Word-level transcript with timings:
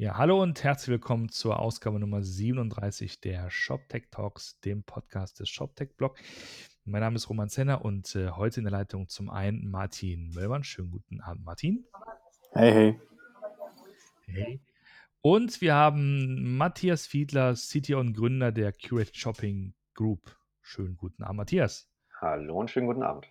Ja, 0.00 0.16
hallo 0.16 0.42
und 0.42 0.64
herzlich 0.64 0.88
willkommen 0.88 1.28
zur 1.28 1.58
Ausgabe 1.58 2.00
Nummer 2.00 2.22
37 2.22 3.20
der 3.20 3.50
ShopTech 3.50 4.04
Talks, 4.10 4.58
dem 4.60 4.82
Podcast 4.82 5.40
des 5.40 5.50
ShopTech 5.50 5.94
Blog. 5.98 6.18
Mein 6.86 7.02
Name 7.02 7.16
ist 7.16 7.28
Roman 7.28 7.50
Zenner 7.50 7.84
und 7.84 8.16
äh, 8.16 8.30
heute 8.30 8.60
in 8.60 8.64
der 8.64 8.70
Leitung 8.70 9.10
zum 9.10 9.28
einen 9.28 9.70
Martin 9.70 10.30
Möllmann. 10.30 10.64
Schönen 10.64 10.90
guten 10.90 11.20
Abend, 11.20 11.44
Martin. 11.44 11.84
Hey, 12.52 12.72
hey. 12.72 13.00
Hey. 14.24 14.60
Und 15.20 15.60
wir 15.60 15.74
haben 15.74 16.56
Matthias 16.56 17.06
Fiedler, 17.06 17.52
CTO 17.52 18.00
und 18.00 18.14
Gründer 18.14 18.52
der 18.52 18.72
Curate 18.72 19.12
Shopping 19.12 19.74
Group. 19.92 20.34
Schönen 20.62 20.96
guten 20.96 21.24
Abend, 21.24 21.36
Matthias. 21.36 21.90
Hallo 22.22 22.58
und 22.58 22.70
schönen 22.70 22.86
guten 22.86 23.02
Abend. 23.02 23.26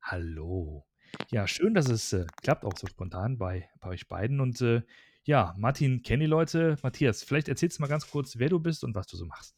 Hallo. 0.00 0.86
Ja, 1.30 1.46
schön, 1.46 1.74
dass 1.74 1.90
es 1.90 2.14
äh, 2.14 2.24
klappt, 2.42 2.64
auch 2.64 2.78
so 2.78 2.86
spontan 2.86 3.36
bei, 3.36 3.68
bei 3.78 3.90
euch 3.90 4.08
beiden. 4.08 4.40
Und 4.40 4.62
äh, 4.62 4.80
ja, 5.24 5.54
Martin 5.56 6.02
kennen 6.02 6.20
die 6.20 6.26
Leute. 6.26 6.76
Matthias, 6.82 7.22
vielleicht 7.22 7.48
erzählst 7.48 7.78
du 7.78 7.82
mal 7.82 7.88
ganz 7.88 8.10
kurz, 8.10 8.38
wer 8.38 8.48
du 8.48 8.60
bist 8.60 8.84
und 8.84 8.94
was 8.94 9.06
du 9.06 9.16
so 9.16 9.24
machst. 9.26 9.54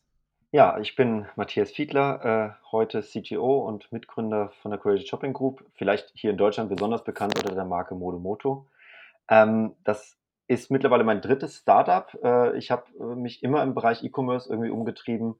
Ja, 0.52 0.78
ich 0.78 0.94
bin 0.94 1.26
Matthias 1.34 1.72
Fiedler, 1.72 2.24
äh, 2.24 2.70
heute 2.70 3.02
CTO 3.02 3.66
und 3.66 3.90
Mitgründer 3.92 4.52
von 4.62 4.70
der 4.70 4.78
Creative 4.80 5.06
Shopping 5.06 5.32
Group, 5.32 5.64
vielleicht 5.74 6.12
hier 6.14 6.30
in 6.30 6.36
Deutschland 6.36 6.70
besonders 6.70 7.02
bekannt 7.02 7.36
unter 7.36 7.54
der 7.54 7.64
Marke 7.64 7.94
Modomoto. 7.94 8.68
Ähm, 9.28 9.74
das 9.82 10.16
ist 10.46 10.70
mittlerweile 10.70 11.02
mein 11.02 11.20
drittes 11.20 11.56
Startup. 11.56 12.08
Äh, 12.22 12.56
ich 12.56 12.70
habe 12.70 12.84
äh, 12.98 13.16
mich 13.16 13.42
immer 13.42 13.62
im 13.64 13.74
Bereich 13.74 14.04
E-Commerce 14.04 14.48
irgendwie 14.48 14.70
umgetrieben. 14.70 15.34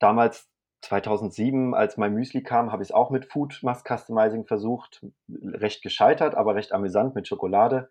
Damals 0.00 0.50
2007, 0.82 1.74
als 1.74 1.96
mein 1.96 2.12
Müsli 2.12 2.42
kam, 2.42 2.72
habe 2.72 2.82
ich 2.82 2.88
es 2.88 2.94
auch 2.94 3.10
mit 3.10 3.26
Food 3.26 3.60
Mass 3.62 3.84
Customizing 3.84 4.44
versucht. 4.44 5.06
Recht 5.28 5.82
gescheitert, 5.82 6.34
aber 6.34 6.56
recht 6.56 6.72
amüsant 6.72 7.14
mit 7.14 7.28
Schokolade. 7.28 7.88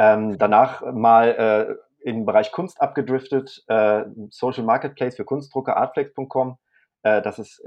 Ähm, 0.00 0.38
danach 0.38 0.80
mal 0.94 1.28
äh, 1.28 2.08
im 2.08 2.24
Bereich 2.24 2.52
Kunst 2.52 2.80
abgedriftet, 2.80 3.62
äh, 3.68 4.04
Social 4.30 4.64
Marketplace 4.64 5.14
für 5.14 5.26
Kunstdrucker, 5.26 5.76
artflex.com, 5.76 6.56
äh, 7.02 7.20
das 7.20 7.38
es 7.38 7.62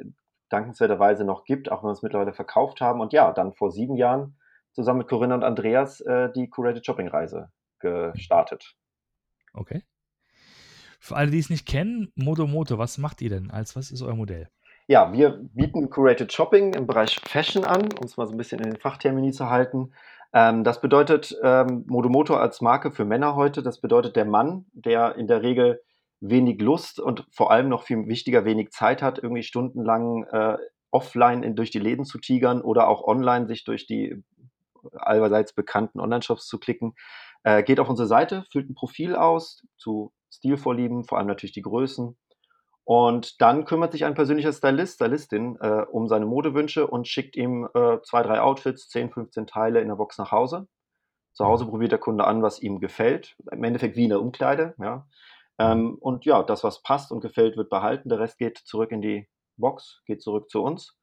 dankenswerterweise 0.49 1.25
noch 1.25 1.45
gibt, 1.45 1.71
auch 1.71 1.83
wenn 1.83 1.89
wir 1.89 1.93
es 1.93 2.01
mittlerweile 2.01 2.33
verkauft 2.33 2.81
haben. 2.81 3.01
Und 3.01 3.13
ja, 3.13 3.31
dann 3.33 3.53
vor 3.53 3.69
sieben 3.69 3.97
Jahren 3.97 4.39
zusammen 4.71 4.99
mit 4.99 5.09
Corinna 5.09 5.35
und 5.35 5.43
Andreas 5.43 6.01
äh, 6.01 6.31
die 6.31 6.49
Curated 6.49 6.83
Shopping 6.83 7.07
Reise 7.07 7.51
gestartet. 7.77 8.75
Okay. 9.53 9.83
Für 10.99 11.15
alle, 11.15 11.29
die 11.29 11.39
es 11.39 11.51
nicht 11.51 11.67
kennen, 11.67 12.11
Modo 12.15 12.47
Moto, 12.47 12.79
was 12.79 12.97
macht 12.97 13.21
ihr 13.21 13.29
denn? 13.29 13.51
Als 13.51 13.75
was 13.75 13.91
ist 13.91 14.01
euer 14.01 14.15
Modell? 14.15 14.49
Ja, 14.87 15.13
wir 15.13 15.39
bieten 15.53 15.91
Curated 15.91 16.33
Shopping 16.33 16.73
im 16.73 16.87
Bereich 16.87 17.19
Fashion 17.27 17.63
an, 17.63 17.91
um 17.93 18.05
es 18.05 18.17
mal 18.17 18.25
so 18.25 18.33
ein 18.33 18.37
bisschen 18.37 18.59
in 18.59 18.71
den 18.71 18.79
Fachtermini 18.79 19.31
zu 19.31 19.51
halten. 19.51 19.93
Ähm, 20.33 20.63
das 20.63 20.81
bedeutet 20.81 21.37
ähm, 21.43 21.85
Modomoto 21.87 22.35
als 22.35 22.61
Marke 22.61 22.91
für 22.91 23.05
Männer 23.05 23.35
heute, 23.35 23.61
das 23.61 23.79
bedeutet 23.79 24.15
der 24.15 24.25
Mann, 24.25 24.65
der 24.73 25.15
in 25.15 25.27
der 25.27 25.43
Regel 25.43 25.81
wenig 26.19 26.61
Lust 26.61 26.99
und 26.99 27.25
vor 27.31 27.51
allem 27.51 27.69
noch 27.69 27.83
viel 27.83 28.07
wichtiger 28.07 28.45
wenig 28.45 28.71
Zeit 28.71 29.01
hat, 29.01 29.19
irgendwie 29.19 29.43
stundenlang 29.43 30.23
äh, 30.25 30.57
offline 30.89 31.43
in, 31.43 31.55
durch 31.55 31.69
die 31.69 31.79
Läden 31.79 32.05
zu 32.05 32.17
tigern 32.17 32.61
oder 32.61 32.87
auch 32.87 33.03
online 33.03 33.47
sich 33.47 33.63
durch 33.63 33.85
die 33.85 34.23
allseits 34.93 35.53
bekannten 35.53 35.99
Online-Shops 35.99 36.47
zu 36.47 36.59
klicken, 36.59 36.95
äh, 37.43 37.63
geht 37.63 37.79
auf 37.79 37.89
unsere 37.89 38.07
Seite, 38.07 38.45
füllt 38.51 38.69
ein 38.69 38.75
Profil 38.75 39.15
aus 39.15 39.65
zu 39.77 40.11
Stilvorlieben, 40.31 41.03
vor 41.03 41.17
allem 41.17 41.27
natürlich 41.27 41.53
die 41.53 41.61
Größen, 41.61 42.17
und 42.85 43.41
dann 43.41 43.65
kümmert 43.65 43.93
sich 43.93 44.03
ein 44.03 44.13
persönlicher 44.13 44.51
Stylist, 44.51 44.95
Stylistin 44.95 45.57
äh, 45.61 45.85
um 45.89 46.07
seine 46.07 46.25
Modewünsche 46.25 46.85
und 46.85 47.07
schickt 47.07 47.35
ihm 47.37 47.69
äh, 47.73 47.99
zwei, 48.01 48.23
drei 48.23 48.41
Outfits, 48.41 48.89
10, 48.89 49.11
15 49.11 49.47
Teile 49.47 49.79
in 49.79 49.87
der 49.87 49.95
Box 49.95 50.17
nach 50.17 50.31
Hause. 50.31 50.67
Zu 51.33 51.45
Hause 51.45 51.65
probiert 51.65 51.91
der 51.91 51.99
Kunde 51.99 52.25
an, 52.25 52.43
was 52.43 52.61
ihm 52.61 52.79
gefällt. 52.79 53.35
Im 53.51 53.63
Endeffekt 53.63 53.95
wie 53.95 54.03
in 54.03 54.09
der 54.09 54.21
Umkleide. 54.21 54.75
Ja. 54.79 55.07
Ähm, 55.57 55.97
und 55.99 56.25
ja, 56.25 56.43
das, 56.43 56.63
was 56.63 56.83
passt 56.83 57.11
und 57.11 57.21
gefällt, 57.21 57.57
wird 57.57 57.69
behalten. 57.69 58.09
Der 58.09 58.19
Rest 58.19 58.37
geht 58.37 58.57
zurück 58.57 58.91
in 58.91 59.01
die 59.01 59.27
Box, 59.57 60.01
geht 60.05 60.21
zurück 60.21 60.49
zu 60.49 60.61
uns. 60.61 60.95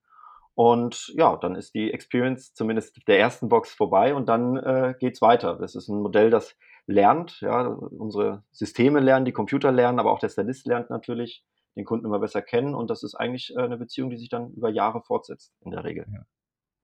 Und 0.55 1.13
ja, 1.17 1.37
dann 1.37 1.55
ist 1.55 1.75
die 1.75 1.93
Experience 1.93 2.53
zumindest 2.53 3.01
der 3.09 3.19
ersten 3.19 3.49
Box 3.49 3.73
vorbei 3.73 4.15
und 4.15 4.29
dann 4.29 4.57
äh, 4.57 4.95
geht 5.01 5.15
es 5.15 5.23
weiter. 5.23 5.57
Das 5.57 5.75
ist 5.75 5.89
ein 5.89 6.03
Modell, 6.03 6.31
das 6.31 6.55
lernt. 6.87 7.41
Ja, 7.41 7.67
unsere 7.67 8.45
Systeme 8.53 9.01
lernen, 9.01 9.25
die 9.25 9.33
Computer 9.33 9.73
lernen, 9.73 9.99
aber 9.99 10.13
auch 10.13 10.19
der 10.19 10.29
Stylist 10.29 10.67
lernt 10.67 10.91
natürlich 10.91 11.45
den 11.77 11.85
Kunden 11.85 12.07
immer 12.07 12.19
besser 12.19 12.43
kennen 12.43 12.75
und 12.75 12.91
das 12.91 13.03
ist 13.03 13.15
eigentlich 13.15 13.55
äh, 13.57 13.61
eine 13.61 13.77
Beziehung, 13.77 14.11
die 14.11 14.17
sich 14.17 14.29
dann 14.29 14.51
über 14.53 14.71
Jahre 14.71 15.03
fortsetzt, 15.03 15.53
in 15.61 15.71
der 15.71 15.85
Regel. 15.85 16.07
Ja. 16.13 16.23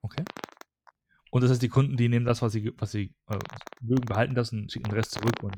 Okay. 0.01 0.23
Und 1.29 1.43
das 1.43 1.51
heißt, 1.51 1.61
die 1.61 1.69
Kunden, 1.69 1.97
die 1.97 2.09
nehmen 2.09 2.25
das, 2.25 2.41
was 2.41 2.53
sie, 2.53 2.73
was 2.77 2.91
sie 2.91 3.13
äh, 3.29 3.37
mögen, 3.81 4.05
behalten 4.05 4.35
das 4.35 4.51
und 4.51 4.71
schicken 4.71 4.89
den 4.89 4.95
Rest 4.95 5.11
zurück. 5.11 5.35
Und 5.43 5.57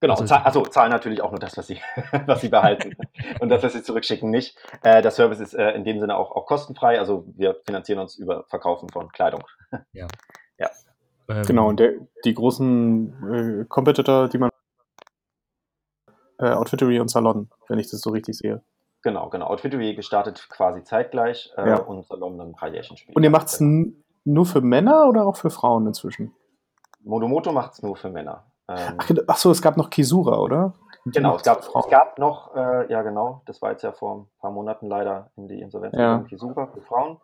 genau, 0.00 0.14
heißt, 0.14 0.28
zahl, 0.28 0.42
also 0.42 0.62
zahlen 0.66 0.90
natürlich 0.90 1.22
auch 1.22 1.30
nur 1.30 1.40
das, 1.40 1.56
was 1.56 1.66
sie, 1.66 1.78
was 2.26 2.42
sie 2.42 2.48
behalten. 2.48 2.94
und 3.40 3.48
das, 3.48 3.62
was 3.62 3.72
sie 3.72 3.82
zurückschicken, 3.82 4.30
nicht. 4.30 4.56
Äh, 4.82 5.02
der 5.02 5.10
Service 5.10 5.40
ist 5.40 5.54
äh, 5.54 5.70
in 5.70 5.84
dem 5.84 6.00
Sinne 6.00 6.16
auch, 6.16 6.32
auch 6.32 6.46
kostenfrei. 6.46 6.98
Also 6.98 7.26
wir 7.34 7.56
finanzieren 7.64 8.00
uns 8.00 8.16
über 8.16 8.44
Verkaufen 8.48 8.88
von 8.90 9.10
Kleidung. 9.10 9.42
ja. 9.92 10.06
ja. 10.58 10.70
Ähm, 11.28 11.42
genau, 11.42 11.68
und 11.68 11.80
der, 11.80 11.94
die 12.24 12.34
großen 12.34 13.62
äh, 13.62 13.64
Competitor, 13.68 14.28
die 14.28 14.38
man 14.38 14.50
äh, 16.38 16.50
Outfittery 16.50 17.00
und 17.00 17.08
Salon, 17.08 17.48
wenn 17.68 17.78
ich 17.78 17.90
das 17.90 18.00
so 18.00 18.10
richtig 18.10 18.36
sehe. 18.36 18.62
Genau, 19.02 19.28
genau. 19.28 19.46
Outfittery 19.46 19.94
gestartet 19.94 20.48
quasi 20.50 20.82
zeitgleich 20.82 21.52
äh, 21.56 21.68
ja. 21.68 21.76
und 21.76 22.04
Salon 22.06 22.38
dann 22.38 22.48
ein 22.48 22.54
paar 22.54 22.68
Jährchen 22.68 22.96
später. 22.96 23.16
Und 23.16 23.22
ihr 23.22 23.30
macht 23.30 23.48
es 23.48 23.60
nur 23.60 24.46
für 24.46 24.60
Männer 24.60 25.08
oder 25.08 25.26
auch 25.26 25.36
für 25.36 25.50
Frauen 25.50 25.86
inzwischen? 25.86 26.34
Modomoto 27.04 27.52
macht 27.52 27.74
es 27.74 27.82
nur 27.82 27.96
für 27.96 28.10
Männer. 28.10 28.44
Ähm, 28.68 28.98
ach, 29.28 29.36
so, 29.36 29.50
es 29.50 29.62
gab 29.62 29.76
noch 29.76 29.90
Kisura, 29.90 30.38
oder? 30.40 30.74
genau, 31.04 31.36
es 31.36 31.42
gab, 31.42 31.60
es 31.60 31.88
gab 31.88 32.18
noch, 32.18 32.56
äh, 32.56 32.90
ja 32.90 33.02
genau, 33.02 33.42
das 33.46 33.62
war 33.62 33.70
jetzt 33.70 33.82
ja 33.82 33.92
vor 33.92 34.16
ein 34.16 34.26
paar 34.40 34.50
Monaten 34.50 34.88
leider 34.88 35.30
in 35.36 35.46
die 35.46 35.60
Insolvenz 35.60 35.94
ja. 35.96 36.24
Kisura 36.28 36.66
für 36.66 36.80
Frauen. 36.80 37.18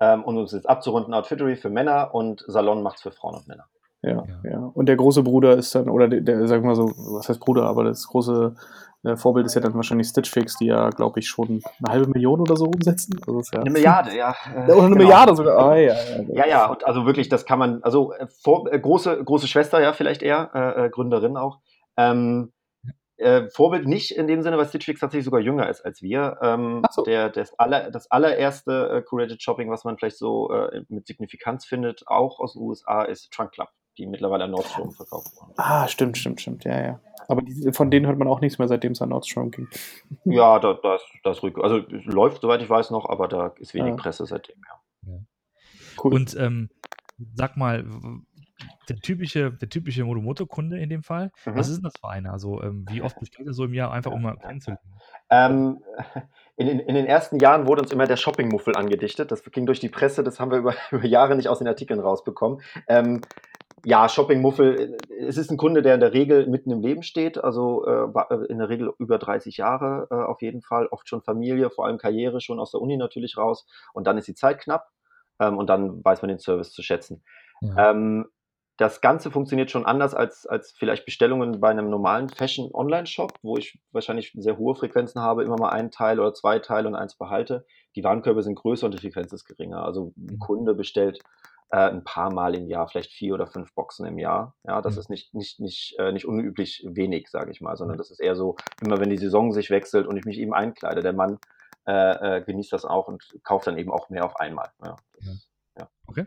Ähm, 0.00 0.24
und 0.24 0.38
um 0.38 0.44
es 0.44 0.52
jetzt 0.52 0.68
abzurunden, 0.68 1.12
Outfittery 1.14 1.56
für 1.56 1.70
Männer 1.70 2.14
und 2.14 2.44
Salon 2.46 2.82
macht 2.82 2.96
es 2.96 3.02
für 3.02 3.12
Frauen 3.12 3.36
und 3.36 3.48
Männer. 3.48 3.66
Ja, 4.02 4.24
ja, 4.44 4.50
ja. 4.50 4.70
Und 4.74 4.86
der 4.86 4.96
große 4.96 5.22
Bruder 5.22 5.56
ist 5.56 5.74
dann, 5.74 5.88
oder 5.88 6.08
der, 6.08 6.20
der 6.20 6.46
sagen 6.46 6.62
wir 6.62 6.68
mal 6.68 6.76
so, 6.76 6.92
was 7.16 7.28
heißt 7.28 7.40
Bruder, 7.40 7.64
aber 7.64 7.84
das 7.84 8.06
große 8.06 8.54
äh, 9.06 9.16
Vorbild 9.16 9.46
ist 9.46 9.54
ja 9.54 9.60
dann 9.60 9.74
wahrscheinlich 9.74 10.08
Stitch 10.08 10.30
Fix, 10.30 10.56
die 10.56 10.66
ja, 10.66 10.90
glaube 10.90 11.20
ich, 11.20 11.28
schon 11.28 11.62
eine 11.78 11.92
halbe 11.92 12.10
Million 12.10 12.40
oder 12.40 12.56
so 12.56 12.66
umsetzen. 12.66 13.18
Also 13.26 13.40
ja 13.52 13.60
eine 13.60 13.70
Milliarde, 13.70 14.16
ja. 14.16 14.34
Oder 14.54 14.58
eine 14.58 14.66
genau. 14.66 14.88
Milliarde 14.96 15.36
sogar. 15.36 15.58
Ah, 15.58 15.76
ja, 15.76 15.94
ja, 15.94 16.22
ja, 16.28 16.46
ja, 16.46 16.66
und 16.66 16.84
also 16.86 17.06
wirklich, 17.06 17.28
das 17.28 17.46
kann 17.46 17.58
man, 17.58 17.82
also 17.82 18.12
äh, 18.12 18.26
vor, 18.42 18.72
äh, 18.72 18.78
große, 18.78 19.24
große 19.24 19.48
Schwester, 19.48 19.80
ja, 19.80 19.92
vielleicht 19.92 20.22
eher, 20.22 20.50
äh, 20.54 20.86
äh 20.86 20.90
Gründerin 20.90 21.36
auch. 21.36 21.60
Ähm, 21.96 22.52
äh, 23.18 23.48
Vorbild 23.48 23.86
nicht 23.86 24.10
in 24.10 24.26
dem 24.26 24.42
Sinne, 24.42 24.58
weil 24.58 24.66
Stitch 24.66 24.84
Fix 24.84 25.00
tatsächlich 25.00 25.24
sogar 25.24 25.40
jünger 25.40 25.68
ist 25.70 25.84
als 25.84 26.02
wir. 26.02 26.36
Ähm, 26.42 26.82
so. 26.90 27.02
der, 27.02 27.30
das, 27.30 27.58
aller, 27.58 27.90
das 27.90 28.10
allererste 28.10 28.90
äh, 28.90 29.02
Curated 29.02 29.42
Shopping, 29.42 29.70
was 29.70 29.84
man 29.84 29.96
vielleicht 29.96 30.18
so 30.18 30.52
äh, 30.52 30.82
mit 30.88 31.06
Signifikanz 31.06 31.64
findet, 31.64 32.02
auch 32.06 32.40
aus 32.40 32.52
den 32.52 32.62
USA, 32.62 33.02
ist 33.02 33.32
Trunk 33.32 33.52
Club 33.52 33.68
die 33.98 34.06
mittlerweile 34.06 34.44
an 34.44 34.50
Nordstrom 34.50 34.92
verkauft 34.92 35.34
wurden. 35.36 35.52
Ah, 35.56 35.88
stimmt, 35.88 36.18
stimmt, 36.18 36.40
stimmt, 36.40 36.64
ja, 36.64 36.80
ja. 36.80 37.00
Aber 37.28 37.42
die, 37.42 37.72
von 37.72 37.90
denen 37.90 38.06
hört 38.06 38.18
man 38.18 38.28
auch 38.28 38.40
nichts 38.40 38.58
mehr, 38.58 38.68
seitdem 38.68 38.92
es 38.92 39.02
an 39.02 39.08
Nordstrom 39.08 39.50
ging. 39.50 39.68
Ja, 40.24 40.58
da, 40.58 40.74
das, 40.74 41.02
das 41.24 41.42
ruhig. 41.42 41.56
Also 41.58 41.78
läuft, 41.88 42.42
soweit 42.42 42.62
ich 42.62 42.70
weiß, 42.70 42.90
noch, 42.90 43.08
aber 43.08 43.28
da 43.28 43.48
ist 43.58 43.74
wenig 43.74 43.90
ja. 43.90 43.96
Presse 43.96 44.26
seitdem, 44.26 44.56
ja. 44.68 45.12
ja. 45.12 45.18
Cool. 46.02 46.14
Und 46.14 46.36
ähm, 46.38 46.68
sag 47.34 47.56
mal, 47.56 47.84
der 48.88 48.96
typische, 48.96 49.52
der 49.52 49.68
typische 49.68 50.04
Modomoto-Kunde 50.04 50.78
in 50.78 50.88
dem 50.88 51.02
Fall, 51.02 51.30
mhm. 51.44 51.56
was 51.56 51.68
ist 51.68 51.76
denn 51.76 51.84
das 51.84 51.94
für 52.00 52.08
einer? 52.08 52.32
Also, 52.32 52.62
ähm, 52.62 52.86
wie 52.88 53.02
oft 53.02 53.18
bestellt 53.18 53.48
er 53.48 53.54
so 53.54 53.64
im 53.64 53.74
Jahr, 53.74 53.92
einfach 53.92 54.12
um 54.12 54.22
mal 54.22 54.36
kennenzulernen? 54.36 54.80
Ähm, 55.30 55.82
in, 56.56 56.68
in, 56.68 56.80
in, 56.80 56.94
den 56.94 57.06
ersten 57.06 57.38
Jahren 57.38 57.66
wurde 57.66 57.82
uns 57.82 57.92
immer 57.92 58.06
der 58.06 58.16
Shopping-Muffel 58.16 58.76
angedichtet. 58.76 59.30
Das 59.30 59.42
ging 59.44 59.66
durch 59.66 59.80
die 59.80 59.88
Presse, 59.88 60.22
das 60.22 60.40
haben 60.40 60.50
wir 60.50 60.58
über, 60.58 60.74
über 60.90 61.04
Jahre 61.04 61.36
nicht 61.36 61.48
aus 61.48 61.58
den 61.58 61.68
Artikeln 61.68 62.00
rausbekommen. 62.00 62.60
Ähm, 62.88 63.22
ja, 63.86 64.08
Shopping-Muffel, 64.08 64.96
es 65.16 65.36
ist 65.36 65.48
ein 65.52 65.56
Kunde, 65.56 65.80
der 65.80 65.94
in 65.94 66.00
der 66.00 66.12
Regel 66.12 66.48
mitten 66.48 66.72
im 66.72 66.80
Leben 66.80 67.04
steht, 67.04 67.38
also 67.38 67.86
äh, 67.86 68.34
äh, 68.34 68.46
in 68.48 68.58
der 68.58 68.68
Regel 68.68 68.92
über 68.98 69.16
30 69.16 69.58
Jahre 69.58 70.08
äh, 70.10 70.14
auf 70.16 70.42
jeden 70.42 70.60
Fall, 70.60 70.88
oft 70.88 71.08
schon 71.08 71.22
Familie, 71.22 71.70
vor 71.70 71.86
allem 71.86 71.96
Karriere, 71.96 72.40
schon 72.40 72.58
aus 72.58 72.72
der 72.72 72.80
Uni 72.80 72.96
natürlich 72.96 73.38
raus 73.38 73.64
und 73.94 74.08
dann 74.08 74.18
ist 74.18 74.26
die 74.26 74.34
Zeit 74.34 74.58
knapp 74.58 74.88
ähm, 75.38 75.56
und 75.56 75.70
dann 75.70 76.04
weiß 76.04 76.20
man 76.20 76.30
den 76.30 76.40
Service 76.40 76.72
zu 76.72 76.82
schätzen. 76.82 77.22
Ja. 77.60 77.92
Ähm, 77.92 78.26
das 78.76 79.00
Ganze 79.00 79.30
funktioniert 79.30 79.70
schon 79.70 79.86
anders 79.86 80.16
als, 80.16 80.46
als 80.46 80.72
vielleicht 80.72 81.04
Bestellungen 81.04 81.60
bei 81.60 81.70
einem 81.70 81.88
normalen 81.88 82.28
Fashion-Online-Shop, 82.28 83.34
wo 83.42 83.56
ich 83.56 83.78
wahrscheinlich 83.92 84.32
sehr 84.36 84.58
hohe 84.58 84.74
Frequenzen 84.74 85.22
habe, 85.22 85.44
immer 85.44 85.58
mal 85.60 85.70
einen 85.70 85.92
Teil 85.92 86.18
oder 86.18 86.34
zwei 86.34 86.58
Teile 86.58 86.88
und 86.88 86.96
eins 86.96 87.16
behalte. 87.16 87.64
Die 87.94 88.02
Warenkörbe 88.02 88.42
sind 88.42 88.56
größer 88.56 88.86
und 88.86 88.94
die 88.94 88.98
Frequenz 88.98 89.32
ist 89.32 89.44
geringer. 89.44 89.84
Also 89.84 90.12
ein 90.16 90.34
mhm. 90.34 90.38
Kunde 90.40 90.74
bestellt 90.74 91.20
äh, 91.70 91.90
ein 91.90 92.04
paar 92.04 92.32
Mal 92.32 92.54
im 92.54 92.68
Jahr, 92.68 92.88
vielleicht 92.88 93.12
vier 93.12 93.34
oder 93.34 93.46
fünf 93.46 93.74
Boxen 93.74 94.06
im 94.06 94.18
Jahr. 94.18 94.54
Ja, 94.64 94.80
das 94.80 94.94
mhm. 94.94 95.00
ist 95.00 95.10
nicht, 95.10 95.34
nicht, 95.34 95.60
nicht, 95.60 95.96
äh, 95.98 96.12
nicht 96.12 96.26
unüblich 96.26 96.86
wenig, 96.88 97.28
sage 97.28 97.50
ich 97.50 97.60
mal, 97.60 97.76
sondern 97.76 97.98
das 97.98 98.10
ist 98.10 98.20
eher 98.20 98.36
so, 98.36 98.56
immer 98.80 99.00
wenn 99.00 99.10
die 99.10 99.18
Saison 99.18 99.52
sich 99.52 99.70
wechselt 99.70 100.06
und 100.06 100.16
ich 100.16 100.24
mich 100.24 100.38
eben 100.38 100.54
einkleide. 100.54 101.02
Der 101.02 101.12
Mann 101.12 101.38
äh, 101.86 102.38
äh, 102.38 102.42
genießt 102.42 102.72
das 102.72 102.84
auch 102.84 103.08
und 103.08 103.22
kauft 103.42 103.66
dann 103.66 103.78
eben 103.78 103.90
auch 103.90 104.10
mehr 104.10 104.24
auf 104.24 104.36
einmal. 104.36 104.70
Ja, 104.84 104.96
das, 105.14 105.48
ja. 105.78 105.88
Okay. 106.06 106.26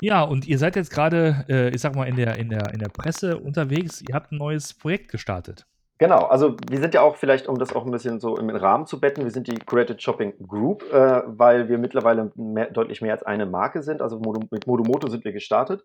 Ja, 0.00 0.22
und 0.22 0.46
ihr 0.46 0.58
seid 0.58 0.76
jetzt 0.76 0.90
gerade, 0.90 1.44
äh, 1.48 1.70
ich 1.70 1.80
sag 1.80 1.94
mal, 1.94 2.06
in 2.06 2.16
der, 2.16 2.36
in, 2.36 2.50
der, 2.50 2.72
in 2.74 2.78
der 2.78 2.88
Presse 2.88 3.38
unterwegs. 3.38 4.02
Ihr 4.06 4.14
habt 4.14 4.32
ein 4.32 4.38
neues 4.38 4.74
Projekt 4.74 5.10
gestartet. 5.10 5.66
Genau, 5.98 6.24
also 6.24 6.56
wir 6.68 6.80
sind 6.80 6.92
ja 6.94 7.02
auch 7.02 7.16
vielleicht, 7.16 7.46
um 7.46 7.58
das 7.58 7.72
auch 7.72 7.84
ein 7.84 7.92
bisschen 7.92 8.18
so 8.18 8.36
im 8.36 8.50
Rahmen 8.50 8.86
zu 8.86 8.98
betten, 8.98 9.22
wir 9.22 9.30
sind 9.30 9.46
die 9.46 9.58
Created 9.58 10.02
Shopping 10.02 10.34
Group, 10.44 10.82
äh, 10.92 11.22
weil 11.26 11.68
wir 11.68 11.78
mittlerweile 11.78 12.32
mehr, 12.34 12.70
deutlich 12.70 13.00
mehr 13.00 13.12
als 13.12 13.22
eine 13.22 13.46
Marke 13.46 13.82
sind. 13.82 14.02
Also 14.02 14.18
mit 14.50 14.66
Modomoto 14.66 15.08
sind 15.08 15.24
wir 15.24 15.32
gestartet 15.32 15.84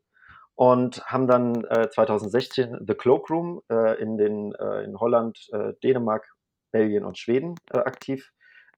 und 0.55 1.05
haben 1.05 1.27
dann 1.27 1.63
äh, 1.65 1.89
2016 1.89 2.85
The 2.87 2.95
Cloakroom 2.95 3.61
äh, 3.71 4.01
in, 4.01 4.17
den, 4.17 4.53
äh, 4.55 4.83
in 4.83 4.99
Holland, 4.99 5.47
äh, 5.53 5.73
Dänemark, 5.83 6.27
Belgien 6.71 7.05
und 7.05 7.17
Schweden 7.17 7.55
äh, 7.71 7.77
aktiv 7.77 8.31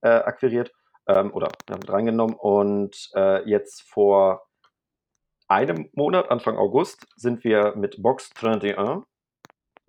akquiriert 0.03 0.71
ähm, 1.05 1.31
oder 1.31 1.49
mit 1.69 1.87
reingenommen. 1.87 2.35
Und 2.35 3.11
jetzt 3.45 3.83
vor 3.83 4.47
einem 5.47 5.89
Monat, 5.93 6.31
Anfang 6.31 6.57
August, 6.57 7.05
sind 7.17 7.43
wir 7.43 7.75
mit 7.75 8.01
Box 8.01 8.31
31 8.41 8.75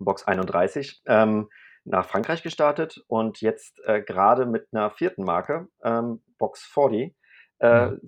Box 0.05 0.25
31, 0.25 1.01
ähm, 1.05 1.49
nach 1.85 2.07
Frankreich 2.07 2.43
gestartet 2.43 3.03
und 3.07 3.41
jetzt 3.41 3.79
äh, 3.85 4.01
gerade 4.01 4.45
mit 4.45 4.67
einer 4.71 4.89
vierten 4.91 5.23
Marke, 5.23 5.67
ähm, 5.83 6.21
Box 6.37 6.63
40, 6.73 7.15
äh, 7.59 7.87
mhm. 7.87 7.99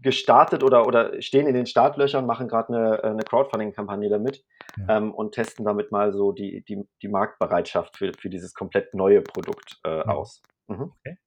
gestartet 0.00 0.62
oder, 0.62 0.86
oder 0.86 1.20
stehen 1.20 1.46
in 1.46 1.54
den 1.54 1.66
Startlöchern, 1.66 2.26
machen 2.26 2.48
gerade 2.48 2.68
eine, 2.68 3.02
äh, 3.02 3.06
eine 3.08 3.24
Crowdfunding-Kampagne 3.24 4.08
damit 4.08 4.44
ja. 4.76 4.96
ähm, 4.96 5.12
und 5.12 5.32
testen 5.32 5.64
damit 5.64 5.90
mal 5.90 6.12
so 6.12 6.32
die, 6.32 6.64
die, 6.64 6.86
die 7.02 7.08
Marktbereitschaft 7.08 7.96
für, 7.96 8.12
für 8.18 8.30
dieses 8.30 8.54
komplett 8.54 8.94
neue 8.94 9.22
Produkt 9.22 9.80
äh, 9.84 9.98
ja. 9.98 10.04
aus. 10.04 10.42
Mhm. 10.68 10.92
Okay. 10.98 11.18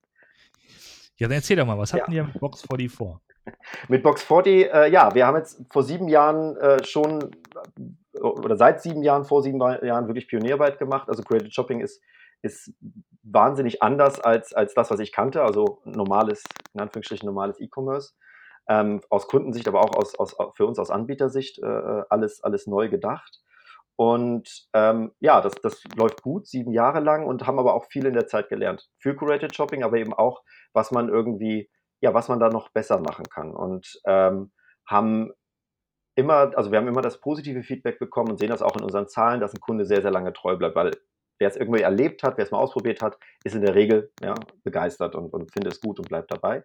Ja, 1.18 1.28
dann 1.28 1.36
erzähl 1.36 1.58
doch 1.58 1.66
mal, 1.66 1.78
was 1.78 1.94
hatten 1.94 2.12
ja. 2.12 2.24
ihr 2.24 2.28
mit 2.28 2.40
Box 2.40 2.62
40 2.62 2.92
vor? 2.92 3.22
Mit 3.88 4.04
Box 4.04 4.24
40, 4.24 4.72
äh, 4.72 4.92
ja, 4.92 5.14
wir 5.16 5.26
haben 5.26 5.38
jetzt 5.38 5.62
vor 5.72 5.82
sieben 5.84 6.08
Jahren 6.08 6.56
äh, 6.58 6.84
schon 6.84 7.32
oder 8.50 8.58
seit 8.58 8.82
sieben 8.82 9.04
Jahren, 9.04 9.26
vor 9.26 9.44
sieben 9.44 9.60
Jahren 9.60 10.08
wirklich 10.08 10.28
Pionierarbeit 10.28 10.80
gemacht. 10.80 11.08
Also 11.08 11.22
Created 11.22 11.54
Shopping 11.54 11.82
ist, 11.82 12.02
ist 12.42 12.74
wahnsinnig 13.22 13.84
anders 13.84 14.20
als, 14.20 14.54
als 14.54 14.74
das, 14.74 14.90
was 14.90 15.00
ich 15.00 15.12
kannte. 15.12 15.44
Also 15.44 15.82
normales, 15.86 16.44
in 16.74 16.82
Anführungsstrichen 16.82 17.28
normales 17.28 17.60
E-Commerce. 17.60 18.14
Ähm, 18.68 19.02
aus 19.10 19.28
Kundensicht, 19.28 19.68
aber 19.68 19.82
auch 19.82 19.96
aus, 19.96 20.18
aus, 20.18 20.36
für 20.56 20.66
uns 20.66 20.80
aus 20.80 20.90
Anbietersicht 20.90 21.60
äh, 21.60 22.02
alles, 22.10 22.44
alles 22.44 22.66
neu 22.66 22.90
gedacht. 22.90 23.40
Und 23.96 24.68
ähm, 24.74 25.12
ja, 25.20 25.42
das, 25.42 25.56
das 25.56 25.84
läuft 25.96 26.22
gut, 26.24 26.48
sieben 26.48 26.72
Jahre 26.72 27.02
lang 27.02 27.28
und 27.28 27.46
haben 27.46 27.60
aber 27.60 27.74
auch 27.76 27.86
viel 27.86 28.06
in 28.06 28.14
der 28.14 28.28
Zeit 28.28 28.50
gelernt. 28.50 28.90
Für 28.98 29.16
Curated 29.16 29.56
Shopping, 29.56 29.84
aber 29.84 29.98
eben 29.98 30.14
auch, 30.14 30.42
was 30.74 30.92
man 30.92 31.10
irgendwie, 31.10 31.70
ja, 32.02 32.14
was 32.14 32.30
man 32.30 32.40
da 32.40 32.50
noch 32.50 32.70
besser 32.70 33.00
machen 33.00 33.26
kann. 33.30 33.54
Und 33.54 34.00
ähm, 34.06 34.52
haben 34.88 35.32
immer, 36.20 36.52
also 36.56 36.72
wir 36.72 36.78
haben 36.78 36.88
immer 36.88 37.02
das 37.02 37.20
positive 37.20 37.64
Feedback 37.64 37.98
bekommen 38.00 38.32
und 38.32 38.40
sehen 38.40 38.50
das 38.50 38.62
auch 38.62 38.76
in 38.76 38.84
unseren 38.84 39.08
Zahlen, 39.08 39.40
dass 39.40 39.54
ein 39.54 39.62
Kunde 39.62 39.86
sehr, 39.86 40.02
sehr 40.02 40.12
lange 40.12 40.34
treu 40.34 40.56
bleibt, 40.56 40.76
weil 40.76 40.92
wer 41.40 41.48
es 41.48 41.56
irgendwie 41.56 41.82
erlebt 41.82 42.22
hat, 42.24 42.38
wer 42.38 42.44
es 42.44 42.52
mal 42.52 42.60
ausprobiert 42.60 43.02
hat, 43.02 43.18
ist 43.44 43.56
in 43.56 43.62
der 43.62 43.74
Regel 43.74 44.12
ja, 44.22 44.36
begeistert 44.64 45.16
und, 45.16 45.34
und 45.34 45.52
findet 45.52 45.74
es 45.74 45.82
gut 45.82 46.00
und 46.00 46.10
bleibt 46.10 46.32
dabei. 46.32 46.64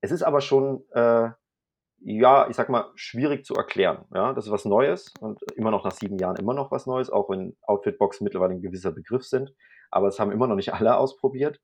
Es 0.00 0.10
ist 0.10 0.22
aber 0.22 0.40
schon, 0.40 0.84
äh, 0.90 1.30
ja, 2.00 2.48
ich 2.48 2.56
sag 2.56 2.68
mal, 2.68 2.90
schwierig 2.96 3.44
zu 3.44 3.54
erklären. 3.54 4.04
Ja? 4.12 4.32
Das 4.32 4.46
ist 4.46 4.52
was 4.52 4.64
Neues 4.64 5.14
und 5.20 5.40
immer 5.54 5.70
noch 5.70 5.84
nach 5.84 5.92
sieben 5.92 6.18
Jahren 6.18 6.36
immer 6.36 6.54
noch 6.54 6.70
was 6.70 6.86
Neues, 6.86 7.08
auch 7.08 7.30
wenn 7.30 7.56
Outfitbox 7.62 8.20
mittlerweile 8.20 8.54
ein 8.54 8.62
gewisser 8.62 8.92
Begriff 8.92 9.24
sind. 9.24 9.54
Aber 9.90 10.08
es 10.08 10.18
haben 10.18 10.32
immer 10.32 10.48
noch 10.48 10.56
nicht 10.56 10.74
alle 10.74 10.96
ausprobiert. 10.96 11.60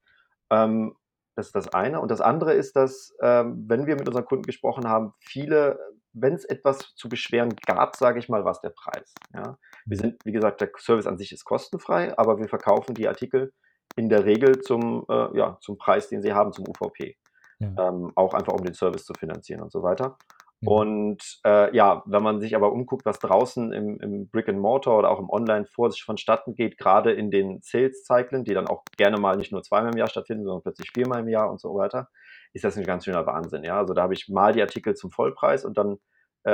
Ähm, 0.50 0.94
das 1.34 1.46
ist 1.46 1.56
das 1.56 1.68
eine. 1.68 2.00
Und 2.00 2.10
das 2.10 2.20
andere 2.20 2.52
ist, 2.52 2.76
dass, 2.76 3.14
ähm, 3.22 3.64
wenn 3.68 3.86
wir 3.86 3.96
mit 3.96 4.08
unseren 4.08 4.24
Kunden 4.24 4.44
gesprochen 4.44 4.88
haben, 4.88 5.14
viele 5.20 5.78
wenn 6.12 6.34
es 6.34 6.44
etwas 6.44 6.94
zu 6.94 7.08
beschweren 7.08 7.54
gab, 7.66 7.96
sage 7.96 8.18
ich 8.18 8.28
mal, 8.28 8.44
war 8.44 8.52
es 8.52 8.60
der 8.60 8.70
Preis. 8.70 9.14
Ja. 9.34 9.56
Wir 9.86 9.96
sind, 9.96 10.24
wie 10.24 10.32
gesagt, 10.32 10.60
der 10.60 10.70
Service 10.78 11.06
an 11.06 11.18
sich 11.18 11.32
ist 11.32 11.44
kostenfrei, 11.44 12.16
aber 12.18 12.38
wir 12.38 12.48
verkaufen 12.48 12.94
die 12.94 13.08
Artikel 13.08 13.52
in 13.96 14.08
der 14.08 14.24
Regel 14.24 14.60
zum, 14.60 15.04
äh, 15.08 15.36
ja, 15.36 15.58
zum 15.60 15.78
Preis, 15.78 16.08
den 16.08 16.22
sie 16.22 16.32
haben, 16.32 16.52
zum 16.52 16.66
UVP. 16.68 17.16
Ja. 17.58 17.88
Ähm, 17.88 18.12
auch 18.14 18.34
einfach, 18.34 18.52
um 18.52 18.64
den 18.64 18.74
Service 18.74 19.04
zu 19.04 19.14
finanzieren 19.14 19.62
und 19.62 19.72
so 19.72 19.82
weiter. 19.82 20.18
Ja. 20.62 20.70
Und 20.70 21.40
äh, 21.44 21.74
ja, 21.76 22.02
wenn 22.06 22.22
man 22.22 22.40
sich 22.40 22.54
aber 22.54 22.72
umguckt, 22.72 23.04
was 23.04 23.18
draußen 23.18 23.72
im, 23.72 23.98
im 24.00 24.28
Brick 24.28 24.48
and 24.48 24.60
Mortar 24.60 24.96
oder 24.96 25.10
auch 25.10 25.18
im 25.18 25.28
Online 25.28 25.66
vor 25.66 25.90
sich 25.90 26.04
vonstatten 26.04 26.54
geht, 26.54 26.78
gerade 26.78 27.12
in 27.12 27.30
den 27.30 27.60
Sales-Zyklen, 27.62 28.44
die 28.44 28.54
dann 28.54 28.68
auch 28.68 28.84
gerne 28.96 29.18
mal 29.18 29.36
nicht 29.36 29.52
nur 29.52 29.62
zweimal 29.62 29.92
im 29.92 29.98
Jahr 29.98 30.08
stattfinden, 30.08 30.44
sondern 30.44 30.62
plötzlich 30.62 30.90
viermal 30.94 31.20
im 31.20 31.28
Jahr 31.28 31.50
und 31.50 31.60
so 31.60 31.74
weiter, 31.74 32.08
ist 32.52 32.64
das 32.64 32.78
ein 32.78 32.84
ganz 32.84 33.04
schöner 33.04 33.26
Wahnsinn. 33.26 33.64
Ja, 33.64 33.78
also 33.78 33.92
da 33.92 34.02
habe 34.02 34.14
ich 34.14 34.28
mal 34.28 34.52
die 34.52 34.62
Artikel 34.62 34.94
zum 34.94 35.10
Vollpreis 35.10 35.64
und 35.64 35.76
dann 35.76 35.98
äh, 36.44 36.50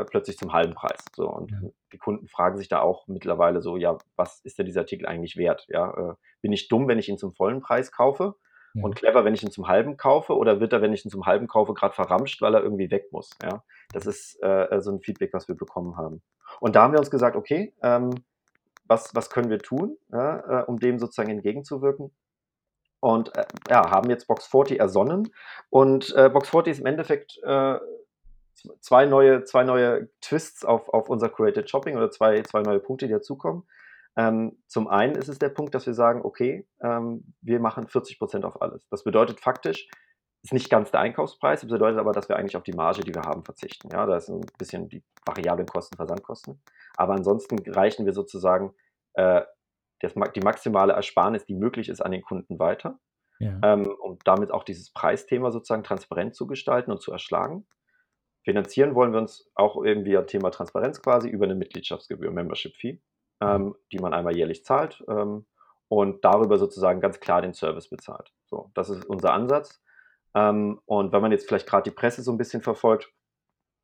äh, 0.00 0.04
plötzlich 0.04 0.38
zum 0.38 0.52
halben 0.52 0.74
Preis. 0.74 1.04
So 1.14 1.28
und 1.28 1.50
ja. 1.50 1.58
die 1.92 1.98
Kunden 1.98 2.28
fragen 2.28 2.58
sich 2.58 2.68
da 2.68 2.80
auch 2.80 3.06
mittlerweile 3.06 3.60
so, 3.60 3.76
ja, 3.76 3.96
was 4.16 4.40
ist 4.44 4.58
denn 4.58 4.66
dieser 4.66 4.80
Artikel 4.80 5.06
eigentlich 5.06 5.36
wert? 5.36 5.66
Ja, 5.68 5.90
äh, 5.90 6.14
bin 6.40 6.52
ich 6.52 6.68
dumm, 6.68 6.88
wenn 6.88 6.98
ich 6.98 7.08
ihn 7.08 7.18
zum 7.18 7.32
vollen 7.32 7.60
Preis 7.60 7.92
kaufe? 7.92 8.34
Ja. 8.74 8.84
Und 8.84 8.96
clever, 8.96 9.24
wenn 9.24 9.34
ich 9.34 9.42
ihn 9.42 9.50
zum 9.50 9.68
halben 9.68 9.96
kaufe, 9.96 10.36
oder 10.36 10.60
wird 10.60 10.72
er, 10.72 10.82
wenn 10.82 10.92
ich 10.92 11.04
ihn 11.04 11.10
zum 11.10 11.26
halben 11.26 11.46
kaufe, 11.46 11.74
gerade 11.74 11.94
verramscht, 11.94 12.40
weil 12.40 12.54
er 12.54 12.62
irgendwie 12.62 12.90
weg 12.90 13.12
muss? 13.12 13.30
Ja, 13.42 13.62
das 13.92 14.06
ist 14.06 14.42
äh, 14.42 14.80
so 14.80 14.90
ein 14.90 15.00
Feedback, 15.00 15.32
was 15.32 15.48
wir 15.48 15.54
bekommen 15.54 15.96
haben. 15.96 16.22
Und 16.60 16.76
da 16.76 16.82
haben 16.82 16.92
wir 16.92 16.98
uns 16.98 17.10
gesagt, 17.10 17.36
okay, 17.36 17.72
ähm, 17.82 18.10
was, 18.86 19.14
was 19.14 19.30
können 19.30 19.50
wir 19.50 19.58
tun, 19.58 19.96
äh, 20.10 20.62
um 20.66 20.78
dem 20.78 20.98
sozusagen 20.98 21.30
entgegenzuwirken? 21.30 22.10
und 23.02 23.36
äh, 23.36 23.44
ja, 23.68 23.90
haben 23.90 24.08
jetzt 24.10 24.28
Box 24.28 24.46
40 24.46 24.78
ersonnen. 24.78 25.34
Und 25.70 26.14
äh, 26.14 26.30
Box 26.30 26.50
40 26.50 26.70
ist 26.70 26.78
im 26.78 26.86
Endeffekt 26.86 27.36
äh, 27.42 27.78
zwei, 28.80 29.06
neue, 29.06 29.42
zwei 29.42 29.64
neue 29.64 30.08
Twists 30.20 30.64
auf, 30.64 30.88
auf 30.88 31.08
unser 31.08 31.28
Created 31.28 31.68
Shopping 31.68 31.96
oder 31.96 32.12
zwei, 32.12 32.42
zwei 32.42 32.62
neue 32.62 32.78
Punkte, 32.78 33.08
die 33.08 33.12
dazukommen. 33.12 33.64
Ähm, 34.16 34.62
zum 34.66 34.88
einen 34.88 35.14
ist 35.14 35.28
es 35.28 35.38
der 35.38 35.48
Punkt, 35.48 35.74
dass 35.74 35.86
wir 35.86 35.94
sagen, 35.94 36.20
okay, 36.22 36.68
ähm, 36.82 37.34
wir 37.40 37.60
machen 37.60 37.86
40% 37.86 38.44
auf 38.44 38.60
alles. 38.60 38.86
Das 38.90 39.04
bedeutet 39.04 39.40
faktisch, 39.40 39.88
ist 40.42 40.52
nicht 40.52 40.70
ganz 40.70 40.90
der 40.90 41.00
Einkaufspreis, 41.00 41.60
das 41.60 41.70
bedeutet 41.70 42.00
aber, 42.00 42.12
dass 42.12 42.28
wir 42.28 42.36
eigentlich 42.36 42.56
auf 42.56 42.64
die 42.64 42.72
Marge, 42.72 43.02
die 43.02 43.14
wir 43.14 43.22
haben, 43.22 43.44
verzichten. 43.44 43.88
Ja, 43.92 44.06
da 44.06 44.16
ist 44.16 44.28
ein 44.28 44.44
bisschen 44.58 44.88
die 44.88 45.04
variablen 45.24 45.66
Kosten, 45.66 45.96
Versandkosten. 45.96 46.60
Aber 46.96 47.14
ansonsten 47.14 47.58
reichen 47.70 48.06
wir 48.06 48.12
sozusagen 48.12 48.74
äh, 49.14 49.42
das, 50.00 50.14
die 50.34 50.40
maximale 50.40 50.94
Ersparnis, 50.94 51.46
die 51.46 51.54
möglich 51.54 51.88
ist, 51.88 52.00
an 52.00 52.10
den 52.10 52.22
Kunden 52.22 52.58
weiter. 52.58 52.98
Ja. 53.38 53.58
Ähm, 53.62 53.86
um 54.00 54.18
damit 54.24 54.50
auch 54.50 54.64
dieses 54.64 54.92
Preisthema 54.92 55.50
sozusagen 55.50 55.84
transparent 55.84 56.34
zu 56.34 56.46
gestalten 56.46 56.90
und 56.90 57.00
zu 57.00 57.12
erschlagen. 57.12 57.66
Finanzieren 58.44 58.94
wollen 58.94 59.12
wir 59.12 59.20
uns 59.20 59.50
auch 59.54 59.82
irgendwie 59.82 60.16
ein 60.16 60.26
Thema 60.26 60.50
Transparenz 60.50 61.02
quasi 61.02 61.28
über 61.28 61.44
eine 61.44 61.54
Mitgliedschaftsgebühr, 61.54 62.30
Membership 62.32 62.74
Fee, 62.76 63.00
ähm, 63.42 63.74
die 63.90 63.98
man 63.98 64.14
einmal 64.14 64.36
jährlich 64.36 64.64
zahlt 64.64 65.04
ähm, 65.08 65.46
und 65.88 66.24
darüber 66.24 66.58
sozusagen 66.58 67.00
ganz 67.00 67.20
klar 67.20 67.42
den 67.42 67.54
Service 67.54 67.88
bezahlt. 67.88 68.32
So, 68.46 68.70
das 68.74 68.88
ist 68.88 69.04
unser 69.04 69.32
Ansatz. 69.32 69.82
Ähm, 70.34 70.80
und 70.86 71.12
wenn 71.12 71.22
man 71.22 71.32
jetzt 71.32 71.48
vielleicht 71.48 71.68
gerade 71.68 71.90
die 71.90 71.94
Presse 71.94 72.22
so 72.22 72.30
ein 72.30 72.38
bisschen 72.38 72.62
verfolgt, 72.62 73.12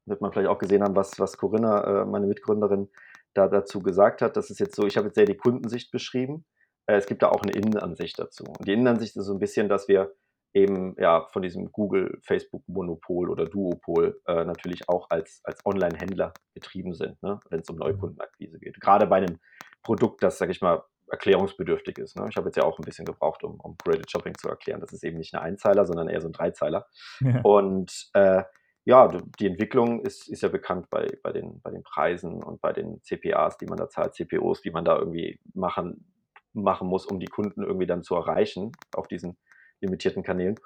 wird 0.07 0.21
man 0.21 0.33
vielleicht 0.33 0.49
auch 0.49 0.59
gesehen 0.59 0.83
haben, 0.83 0.97
was, 0.97 1.19
was 1.19 1.37
Corinna, 1.37 2.03
äh, 2.03 2.05
meine 2.07 2.27
Mitgründerin, 2.27 2.89
da 3.35 3.49
dazu 3.49 3.81
gesagt 3.81 4.23
hat. 4.23 4.37
Das 4.37 4.51
ist 4.51 4.59
jetzt 4.59 4.75
so, 4.75 4.87
ich 4.87 4.97
habe 4.97 5.09
jetzt 5.09 5.17
sehr 5.17 5.27
die 5.27 5.37
Kundensicht 5.37 5.91
beschrieben. 5.91 6.45
Äh, 6.87 6.97
es 6.97 7.07
gibt 7.07 7.23
da 7.23 7.29
auch 7.29 7.43
eine 7.43 7.53
Innenansicht 7.53 8.19
dazu. 8.19 8.45
Und 8.45 8.67
die 8.67 8.73
Innenansicht 8.73 9.17
ist 9.17 9.27
so 9.27 9.35
ein 9.35 9.39
bisschen, 9.39 9.69
dass 9.69 9.89
wir 9.89 10.15
eben 10.55 10.95
ja 10.99 11.27
von 11.33 11.43
diesem 11.43 11.71
Google, 11.73 12.19
Facebook-Monopol 12.23 13.31
oder 13.31 13.45
Duopol 13.45 14.21
äh, 14.27 14.45
natürlich 14.45 14.89
auch 14.89 15.11
als, 15.11 15.41
als 15.45 15.65
Online-Händler 15.65 16.33
betrieben 16.55 16.95
sind, 16.95 17.23
ne? 17.23 17.41
wenn 17.51 17.61
es 17.61 17.69
um 17.69 17.77
mhm. 17.77 17.83
Neukundenakquise 17.83 18.59
geht. 18.59 18.81
Gerade 18.81 19.07
bei 19.07 19.17
einem 19.17 19.39
Produkt, 19.83 20.23
das, 20.23 20.39
sage 20.39 20.53
ich 20.53 20.61
mal, 20.61 20.83
erklärungsbedürftig 21.11 21.99
ist. 21.99 22.17
Ne? 22.17 22.27
Ich 22.29 22.37
habe 22.37 22.49
jetzt 22.49 22.57
ja 22.57 22.65
auch 22.65 22.79
ein 22.79 22.85
bisschen 22.85 23.05
gebraucht, 23.05 23.43
um, 23.45 23.59
um 23.61 23.77
Graded 23.83 24.11
Shopping 24.11 24.35
zu 24.37 24.49
erklären. 24.49 24.81
Das 24.81 24.93
ist 24.93 25.05
eben 25.05 25.19
nicht 25.19 25.35
ein 25.35 25.41
Einzeiler, 25.41 25.87
sondern 25.87 26.09
eher 26.09 26.21
so 26.21 26.29
ein 26.29 26.33
Dreizeiler. 26.33 26.87
Ja. 27.21 27.41
Und 27.43 28.11
äh, 28.15 28.43
ja, 28.85 29.09
die 29.39 29.47
Entwicklung 29.47 30.01
ist, 30.01 30.29
ist 30.29 30.43
ja 30.43 30.49
bekannt 30.49 30.89
bei, 30.91 31.07
bei, 31.23 31.33
den, 31.33 31.61
bei 31.61 31.71
den 31.71 31.83
Preisen 31.83 32.43
und 32.43 32.61
bei 32.61 32.73
den 32.73 33.03
CPAs, 33.03 33.59
die 33.59 33.67
man 33.67 33.77
da 33.77 33.89
zahlt, 33.89 34.15
CPOs, 34.15 34.63
die 34.63 34.71
man 34.71 34.85
da 34.85 34.99
irgendwie 34.99 35.39
machen, 35.53 36.11
machen 36.55 36.89
muss, 36.89 37.05
um 37.07 37.21
die 37.21 37.27
Kunden 37.27 37.63
irgendwie 37.63 37.87
dann 37.87 38.03
zu 38.03 38.15
erreichen 38.15 38.73
auf 38.95 39.07
diesen 39.07 39.37
limitierten 39.81 40.23
Kanälen. 40.23 40.59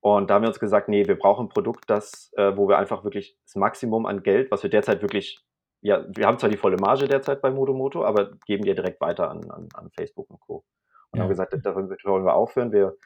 Und 0.00 0.30
da 0.30 0.34
haben 0.34 0.42
wir 0.42 0.48
uns 0.48 0.60
gesagt, 0.60 0.88
nee, 0.88 1.06
wir 1.06 1.18
brauchen 1.18 1.46
ein 1.46 1.50
Produkt, 1.50 1.88
das, 1.88 2.32
äh, 2.36 2.56
wo 2.56 2.68
wir 2.68 2.78
einfach 2.78 3.04
wirklich 3.04 3.36
das 3.44 3.56
Maximum 3.56 4.06
an 4.06 4.22
Geld, 4.22 4.50
was 4.50 4.62
wir 4.62 4.70
derzeit 4.70 5.02
wirklich, 5.02 5.44
ja, 5.82 6.04
wir 6.08 6.26
haben 6.26 6.38
zwar 6.38 6.48
die 6.48 6.56
volle 6.56 6.76
Marge 6.76 7.06
derzeit 7.06 7.42
bei 7.42 7.50
Modomoto, 7.50 8.04
aber 8.04 8.32
geben 8.46 8.64
die 8.64 8.74
direkt 8.74 9.00
weiter 9.00 9.30
an, 9.30 9.50
an, 9.50 9.68
an 9.74 9.90
Facebook 9.90 10.30
und 10.30 10.40
Co. 10.40 10.64
Und 11.10 11.18
ja. 11.18 11.22
haben 11.22 11.28
gesagt, 11.28 11.54
da 11.62 11.74
wollen 11.74 12.24
wir 12.24 12.34
aufhören. 12.34 12.72
Wir 12.72 12.96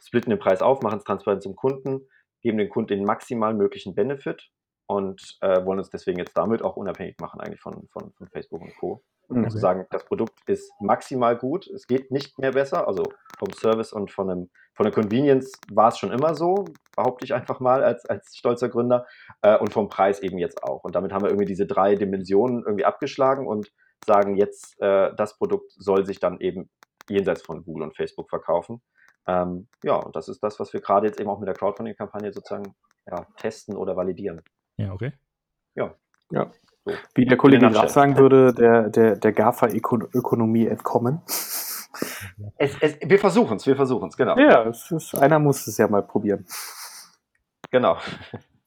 splitten 0.00 0.30
den 0.30 0.38
Preis 0.38 0.62
auf, 0.62 0.82
machen 0.82 0.98
es 0.98 1.04
transparent 1.04 1.42
zum 1.42 1.56
Kunden, 1.56 2.08
geben 2.42 2.58
dem 2.58 2.68
Kunden 2.68 2.88
den 2.88 3.04
maximal 3.04 3.54
möglichen 3.54 3.94
Benefit 3.94 4.50
und 4.86 5.38
äh, 5.40 5.64
wollen 5.64 5.78
uns 5.78 5.90
deswegen 5.90 6.18
jetzt 6.18 6.36
damit 6.36 6.62
auch 6.62 6.76
unabhängig 6.76 7.16
machen 7.18 7.40
eigentlich 7.40 7.60
von, 7.60 7.88
von, 7.88 8.12
von 8.12 8.28
Facebook 8.28 8.62
und 8.62 8.76
Co. 8.76 9.02
Okay. 9.28 9.48
zu 9.48 9.58
sagen, 9.58 9.86
das 9.90 10.04
Produkt 10.04 10.38
ist 10.46 10.70
maximal 10.80 11.36
gut, 11.36 11.66
es 11.66 11.86
geht 11.86 12.10
nicht 12.10 12.38
mehr 12.38 12.52
besser, 12.52 12.86
also 12.86 13.04
vom 13.38 13.52
Service 13.52 13.92
und 13.92 14.10
von, 14.10 14.30
einem, 14.30 14.50
von 14.74 14.84
der 14.84 14.92
Convenience 14.92 15.52
war 15.72 15.88
es 15.88 15.98
schon 15.98 16.12
immer 16.12 16.34
so, 16.34 16.66
behaupte 16.94 17.24
ich 17.24 17.34
einfach 17.34 17.60
mal 17.60 17.82
als, 17.82 18.04
als 18.06 18.36
stolzer 18.36 18.68
Gründer. 18.68 19.06
Äh, 19.42 19.58
und 19.58 19.72
vom 19.72 19.88
Preis 19.88 20.20
eben 20.20 20.38
jetzt 20.38 20.62
auch. 20.62 20.84
Und 20.84 20.94
damit 20.94 21.12
haben 21.12 21.22
wir 21.22 21.30
irgendwie 21.30 21.46
diese 21.46 21.66
drei 21.66 21.94
Dimensionen 21.94 22.62
irgendwie 22.64 22.84
abgeschlagen 22.84 23.46
und 23.46 23.72
sagen 24.06 24.36
jetzt, 24.36 24.80
äh, 24.80 25.14
das 25.16 25.36
Produkt 25.36 25.72
soll 25.72 26.04
sich 26.06 26.20
dann 26.20 26.40
eben 26.40 26.70
jenseits 27.08 27.42
von 27.42 27.64
Google 27.64 27.84
und 27.84 27.96
Facebook 27.96 28.28
verkaufen. 28.30 28.82
Ähm, 29.26 29.68
ja, 29.82 29.96
und 29.96 30.14
das 30.16 30.28
ist 30.28 30.42
das, 30.42 30.60
was 30.60 30.72
wir 30.72 30.80
gerade 30.80 31.06
jetzt 31.06 31.20
eben 31.20 31.30
auch 31.30 31.38
mit 31.38 31.48
der 31.48 31.54
Crowdfunding-Kampagne 31.54 32.32
sozusagen 32.32 32.74
ja, 33.06 33.26
testen 33.36 33.76
oder 33.76 33.96
validieren. 33.96 34.42
Ja, 34.76 34.92
okay. 34.92 35.12
Ja. 35.74 35.94
Ja. 36.30 36.50
So. 36.84 36.92
Wie 37.14 37.24
der 37.24 37.38
Kollege 37.38 37.70
Graf 37.70 37.88
sagen 37.88 38.18
würde, 38.18 38.52
der, 38.52 38.90
der, 38.90 39.16
der 39.16 39.32
GAFA-Ökonomie 39.32 40.66
entkommen. 40.66 41.22
Es, 42.58 42.76
es, 42.80 42.98
wir 43.00 43.18
versuchen 43.18 43.56
es, 43.56 43.66
wir 43.66 43.76
versuchen 43.76 44.08
es, 44.08 44.16
genau. 44.16 44.36
Ja, 44.36 44.64
es 44.64 44.90
ist, 44.90 45.14
einer 45.14 45.38
muss 45.38 45.66
es 45.66 45.78
ja 45.78 45.88
mal 45.88 46.02
probieren. 46.02 46.44
Genau. 47.70 47.98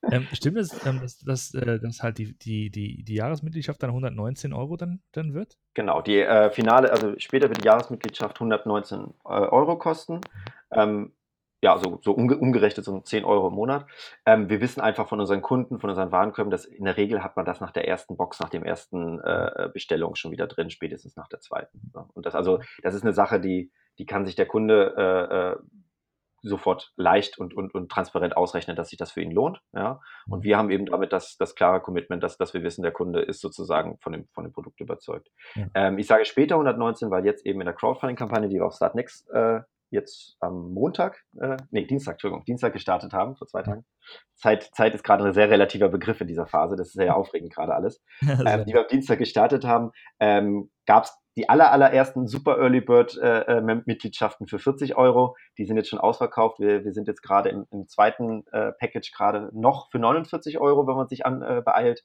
Ähm, 0.10 0.28
stimmt 0.32 0.58
es, 0.58 0.86
ähm, 0.86 1.02
dass, 1.02 1.20
dass, 1.20 1.54
äh, 1.54 1.80
dass 1.80 2.02
halt 2.02 2.18
die, 2.18 2.38
die, 2.38 2.70
die, 2.70 3.04
die 3.04 3.16
Jahresmitgliedschaft 3.16 3.82
dann 3.84 3.90
119 3.90 4.54
Euro 4.54 4.78
dann, 4.78 5.02
dann 5.12 5.34
wird? 5.34 5.58
Genau, 5.74 6.02
die 6.02 6.20
äh, 6.20 6.50
finale, 6.50 6.92
also 6.92 7.14
später 7.18 7.50
wird 7.50 7.62
die 7.62 7.66
Jahresmitgliedschaft 7.66 8.38
119 8.38 9.14
äh, 9.26 9.28
Euro 9.28 9.78
kosten. 9.78 10.22
Ähm, 10.72 11.12
ja, 11.62 11.78
so, 11.78 12.00
so 12.04 12.12
umge 12.12 12.38
umgerechnet 12.38 12.86
so 12.86 13.00
10 13.00 13.26
Euro 13.26 13.48
im 13.48 13.56
Monat. 13.56 13.86
Ähm, 14.26 14.50
wir 14.50 14.62
wissen 14.62 14.82
einfach 14.82 15.08
von 15.08 15.20
unseren 15.20 15.42
Kunden, 15.42 15.80
von 15.80 15.90
unseren 15.90 16.12
Warenkörben, 16.12 16.52
dass 16.52 16.66
in 16.66 16.86
der 16.86 16.98
Regel 16.98 17.24
hat 17.24 17.36
man 17.36 17.46
das 17.46 17.62
nach 17.62 17.72
der 17.72 17.88
ersten 17.88 18.16
Box, 18.16 18.40
nach 18.40 18.50
dem 18.50 18.64
ersten 18.64 19.20
äh, 19.20 19.70
Bestellung 19.74 20.16
schon 20.16 20.32
wieder 20.32 20.48
drin, 20.48 20.70
spätestens 20.70 21.16
nach 21.16 21.28
der 21.28 21.40
zweiten. 21.40 21.92
Ja. 21.96 22.08
Und 22.14 22.26
das 22.26 22.36
also, 22.36 22.60
das 22.84 22.94
ist 22.94 23.04
eine 23.04 23.14
Sache, 23.14 23.40
die, 23.40 23.72
die 23.98 24.06
kann 24.06 24.26
sich 24.26 24.36
der 24.36 24.46
Kunde 24.46 24.94
äh, 24.98 25.54
äh, 25.54 25.56
sofort 26.44 26.94
leicht 26.96 27.40
und, 27.40 27.56
und, 27.56 27.74
und 27.74 27.92
transparent 27.92 28.38
ausrechnen, 28.38 28.76
dass 28.76 28.90
sich 28.90 28.98
das 29.00 29.12
für 29.12 29.22
ihn 29.22 29.32
lohnt. 29.32 29.60
Ja? 29.74 30.00
Und 30.28 30.44
wir 30.44 30.58
haben 30.58 30.70
eben 30.70 30.86
damit 30.86 31.12
das, 31.12 31.38
das 31.38 31.56
klare 31.56 31.82
Commitment, 31.82 32.22
dass, 32.22 32.38
dass 32.38 32.54
wir 32.54 32.62
wissen, 32.62 32.84
der 32.84 32.92
Kunde 32.92 33.22
ist 33.22 33.42
sozusagen 33.42 33.98
von 34.00 34.14
dem, 34.14 34.28
von 34.34 34.44
dem 34.44 34.54
Produkt 34.54 34.80
überzeugt. 34.80 35.30
Ja. 35.56 35.66
Ähm, 35.74 35.98
ich 35.98 36.06
sage 36.06 36.26
später 36.26 36.56
119, 36.56 37.10
weil 37.10 37.26
jetzt 37.26 37.46
eben 37.46 37.60
in 37.62 37.66
der 37.66 37.74
Crowdfunding-Kampagne, 37.74 38.48
die 38.48 38.56
wir 38.56 38.66
auf 38.66 38.76
Startnext 38.76 39.28
äh, 39.32 39.62
jetzt 39.90 40.38
am 40.40 40.74
Montag, 40.74 41.24
äh, 41.40 41.58
nee, 41.72 41.86
Dienstag, 41.86 42.14
Entschuldigung, 42.14 42.46
Dienstag 42.46 42.74
gestartet 42.74 43.14
haben, 43.14 43.36
vor 43.36 43.48
zwei 43.48 43.64
Tagen. 43.64 43.86
Zeit, 44.36 44.70
Zeit 44.74 44.94
ist 44.94 45.04
gerade 45.04 45.26
ein 45.26 45.34
sehr 45.34 45.50
relativer 45.50 45.90
Begriff 45.90 46.22
in 46.22 46.28
dieser 46.28 46.48
Phase, 46.48 46.76
das 46.76 46.88
ist 46.88 46.94
sehr 46.94 47.16
aufregend 47.16 47.54
gerade 47.54 47.74
alles. 47.74 48.02
ähm, 48.22 48.66
die 48.66 48.74
wir 48.74 48.82
am 48.82 48.88
Dienstag 48.88 49.20
gestartet 49.20 49.66
haben, 49.66 49.92
ähm, 50.20 50.70
gab 50.86 51.06
es 51.06 51.18
die 51.38 51.50
aller, 51.50 51.72
allerersten 51.72 52.28
Super 52.28 52.58
Early 52.58 52.82
Bird 52.82 53.16
äh, 53.18 53.42
äh 53.42 53.62
Mitgliedschaften 53.62 54.48
für 54.48 54.58
40 54.58 54.98
Euro. 54.98 55.36
Die 55.60 55.66
sind 55.66 55.78
jetzt 55.78 55.90
schon 55.90 56.00
ausverkauft. 56.00 56.60
Wir, 56.60 56.84
wir 56.84 56.94
sind 56.94 57.08
jetzt 57.08 57.22
gerade 57.22 57.50
im, 57.50 57.68
im, 57.70 57.88
zweiten 57.88 58.44
äh, 58.52 58.72
Package 58.72 59.12
gerade 59.12 59.52
noch 59.54 59.92
für 59.92 60.00
49 60.00 60.60
Euro, 60.60 60.88
wenn 60.88 60.96
man 60.96 61.08
sich 61.08 61.28
an, 61.28 61.44
äh, 61.44 61.62
beeilt. 61.64 62.04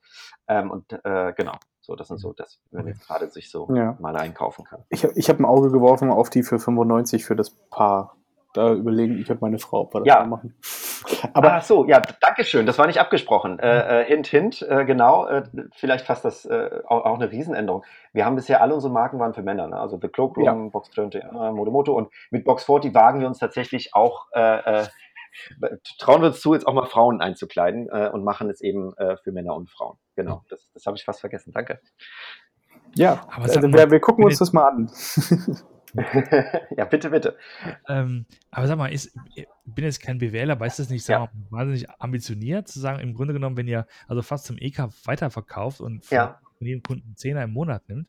Ähm, 0.48 0.70
und 0.70 0.92
äh, 1.04 1.32
genau, 1.34 1.54
so, 1.82 1.96
das 1.96 2.08
sind 2.08 2.18
so, 2.18 2.32
dass 2.32 2.60
man 2.70 2.86
jetzt 2.86 3.06
gerade 3.06 3.28
sich 3.28 3.50
so 3.50 3.68
ja. 3.74 3.96
mal 3.98 4.16
einkaufen 4.16 4.64
kann. 4.64 4.84
Ich, 4.88 5.02
ich 5.02 5.28
habe 5.28 5.42
ein 5.42 5.44
Auge 5.44 5.70
geworfen 5.72 6.10
auf 6.10 6.30
die 6.30 6.44
für 6.44 6.58
95 6.58 7.24
für 7.24 7.36
das 7.36 7.50
Paar. 7.50 8.16
Da 8.54 8.74
überlegen 8.74 9.18
ich 9.18 9.30
und 9.30 9.40
meine 9.40 9.58
Frau, 9.58 9.80
ob 9.80 9.94
wir 9.94 10.00
das 10.00 10.08
ja. 10.08 10.26
machen. 10.26 10.54
Aber 11.32 11.54
Ach 11.54 11.62
so, 11.62 11.86
ja, 11.86 12.02
danke 12.20 12.44
schön. 12.44 12.66
Das 12.66 12.78
war 12.78 12.86
nicht 12.86 13.00
abgesprochen. 13.00 13.58
Äh, 13.58 14.02
äh, 14.02 14.04
hint, 14.04 14.26
hint, 14.26 14.62
äh, 14.62 14.84
genau. 14.84 15.26
Äh, 15.26 15.44
vielleicht 15.74 16.06
fast 16.06 16.24
das 16.24 16.44
äh, 16.44 16.82
auch, 16.86 17.06
auch, 17.06 17.14
eine 17.14 17.32
Riesenänderung. 17.32 17.82
Wir 18.12 18.26
haben 18.26 18.36
bisher 18.36 18.60
alle 18.60 18.74
unsere 18.74 18.92
Marken 18.92 19.18
waren 19.18 19.32
für 19.32 19.42
Männer, 19.42 19.68
ne? 19.68 19.78
also 19.78 19.98
The 20.00 20.08
Cloakroom, 20.08 20.44
ja. 20.44 20.52
Box 20.52 20.90
20, 20.90 21.24
Modemoto 21.32 21.94
und 21.94 22.10
mit 22.30 22.44
Box 22.44 22.64
40 22.64 22.94
wagen 22.94 23.20
wir 23.20 23.26
uns 23.26 23.38
tatsächlich 23.38 23.94
auch 23.94 24.26
äh, 24.32 24.84
trauen 25.98 26.22
wir 26.22 26.28
uns 26.28 26.40
zu, 26.40 26.54
jetzt 26.54 26.66
auch 26.66 26.74
mal 26.74 26.86
Frauen 26.86 27.20
einzukleiden 27.20 27.88
äh, 27.90 28.10
und 28.12 28.24
machen 28.24 28.50
es 28.50 28.60
eben 28.60 28.96
äh, 28.96 29.16
für 29.16 29.32
Männer 29.32 29.54
und 29.54 29.70
Frauen. 29.70 29.98
Genau, 30.16 30.44
das, 30.48 30.70
das 30.74 30.86
habe 30.86 30.96
ich 30.96 31.04
fast 31.04 31.20
vergessen. 31.20 31.52
Danke. 31.52 31.80
Ja, 32.94 33.26
aber 33.30 33.46
äh, 33.46 33.62
wir, 33.72 33.90
wir, 33.90 34.00
gucken 34.00 34.24
uns 34.24 34.38
das 34.38 34.52
mal 34.52 34.68
an. 34.68 34.90
ja, 36.76 36.84
bitte, 36.86 37.10
bitte. 37.10 37.36
Ähm, 37.88 38.24
aber 38.50 38.66
sag 38.66 38.78
mal, 38.78 38.92
ich 38.92 39.12
bin 39.64 39.84
jetzt 39.84 40.00
kein 40.00 40.18
BWLer, 40.18 40.58
weiß 40.58 40.78
das 40.78 40.88
nicht, 40.88 41.04
sagen 41.04 41.28
ja. 41.32 41.50
wahnsinnig 41.50 41.90
ambitioniert 42.00 42.68
zu 42.68 42.80
sagen, 42.80 43.00
im 43.00 43.14
Grunde 43.14 43.34
genommen, 43.34 43.56
wenn 43.56 43.68
ihr 43.68 43.86
also 44.08 44.22
fast 44.22 44.46
zum 44.46 44.56
EK 44.58 44.88
weiterverkauft 45.04 45.80
und 45.80 46.04
von 46.04 46.16
ja. 46.16 46.40
jedem 46.60 46.82
Kunden 46.82 47.04
einen 47.08 47.16
Zehner 47.16 47.42
im 47.42 47.52
Monat 47.52 47.88
nimmt, 47.88 48.08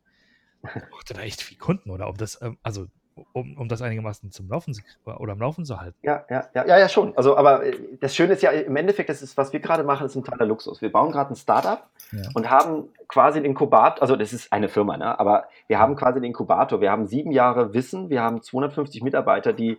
braucht 0.62 1.10
ihr 1.10 1.16
da 1.16 1.22
echt 1.22 1.42
viel 1.42 1.58
Kunden 1.58 1.90
oder 1.90 2.08
ob 2.08 2.16
das, 2.16 2.40
ähm, 2.40 2.58
also 2.62 2.86
um, 3.32 3.56
um 3.56 3.68
das 3.68 3.82
einigermaßen 3.82 4.30
zum 4.30 4.48
Laufen 4.48 4.76
oder 5.04 5.32
am 5.32 5.40
Laufen 5.40 5.64
zu 5.64 5.80
halten. 5.80 5.96
Ja, 6.02 6.24
ja, 6.28 6.48
ja, 6.54 6.66
ja, 6.66 6.78
ja, 6.78 6.88
schon. 6.88 7.16
Also, 7.16 7.36
aber 7.36 7.64
äh, 7.64 7.78
das 8.00 8.14
Schöne 8.14 8.34
ist 8.34 8.42
ja 8.42 8.50
im 8.50 8.76
Endeffekt, 8.76 9.08
das 9.08 9.22
ist, 9.22 9.36
was 9.36 9.52
wir 9.52 9.60
gerade 9.60 9.84
machen, 9.84 10.06
ist 10.06 10.16
ein 10.16 10.24
totaler 10.24 10.46
Luxus. 10.46 10.82
Wir 10.82 10.90
bauen 10.90 11.12
gerade 11.12 11.32
ein 11.32 11.36
Startup 11.36 11.86
ja. 12.12 12.22
und 12.34 12.50
haben 12.50 12.88
quasi 13.08 13.38
einen 13.38 13.46
Inkubator, 13.46 14.02
also 14.02 14.16
das 14.16 14.32
ist 14.32 14.52
eine 14.52 14.68
Firma, 14.68 14.96
ne? 14.96 15.18
aber 15.18 15.48
wir 15.68 15.78
haben 15.78 15.96
quasi 15.96 16.16
einen 16.16 16.26
Inkubator. 16.26 16.80
Wir 16.80 16.90
haben 16.90 17.06
sieben 17.06 17.30
Jahre 17.30 17.74
Wissen, 17.74 18.10
wir 18.10 18.22
haben 18.22 18.42
250 18.42 19.02
Mitarbeiter, 19.02 19.52
die 19.52 19.78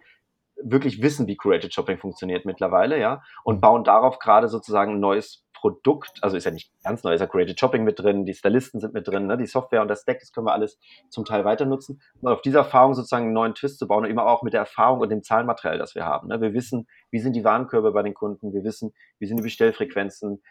wirklich 0.61 1.01
wissen, 1.01 1.27
wie 1.27 1.35
Curated 1.35 1.73
Shopping 1.73 1.97
funktioniert 1.97 2.45
mittlerweile, 2.45 2.99
ja, 2.99 3.21
und 3.43 3.57
mhm. 3.57 3.61
bauen 3.61 3.83
darauf 3.83 4.19
gerade 4.19 4.47
sozusagen 4.47 4.93
ein 4.93 4.99
neues 4.99 5.44
Produkt, 5.65 6.19
also 6.21 6.37
ist 6.37 6.43
ja 6.43 6.51
nicht 6.51 6.71
ganz 6.83 7.03
neu, 7.03 7.15
ist 7.15 7.21
ja 7.21 7.25
Created 7.25 7.59
Shopping 7.59 7.83
mit 7.83 7.97
drin, 7.97 8.23
die 8.23 8.35
Stylisten 8.35 8.79
sind 8.79 8.93
mit 8.93 9.07
drin, 9.07 9.25
ne, 9.25 9.35
die 9.35 9.47
Software 9.47 9.81
und 9.81 9.87
das 9.87 10.03
Stack, 10.03 10.19
das 10.19 10.31
können 10.31 10.45
wir 10.45 10.53
alles 10.53 10.77
zum 11.09 11.25
Teil 11.25 11.43
weiter 11.43 11.65
nutzen. 11.65 12.03
Und 12.21 12.31
auf 12.31 12.43
dieser 12.43 12.59
Erfahrung 12.59 12.93
sozusagen 12.93 13.25
einen 13.25 13.33
neuen 13.33 13.55
Twist 13.55 13.79
zu 13.79 13.87
bauen 13.87 14.03
und 14.03 14.11
immer 14.11 14.27
auch 14.27 14.43
mit 14.43 14.53
der 14.53 14.59
Erfahrung 14.59 14.99
und 14.99 15.09
dem 15.09 15.23
Zahlenmaterial, 15.23 15.79
das 15.79 15.95
wir 15.95 16.05
haben. 16.05 16.27
Ne. 16.27 16.39
Wir 16.39 16.53
wissen, 16.53 16.85
wie 17.09 17.17
sind 17.17 17.35
die 17.35 17.43
Warenkörbe 17.43 17.93
bei 17.93 18.03
den 18.03 18.13
Kunden, 18.13 18.53
wir 18.53 18.63
wissen, 18.63 18.93
wie 19.17 19.25
sind 19.25 19.37
die 19.37 19.43
Bestellfrequenzen, 19.43 20.43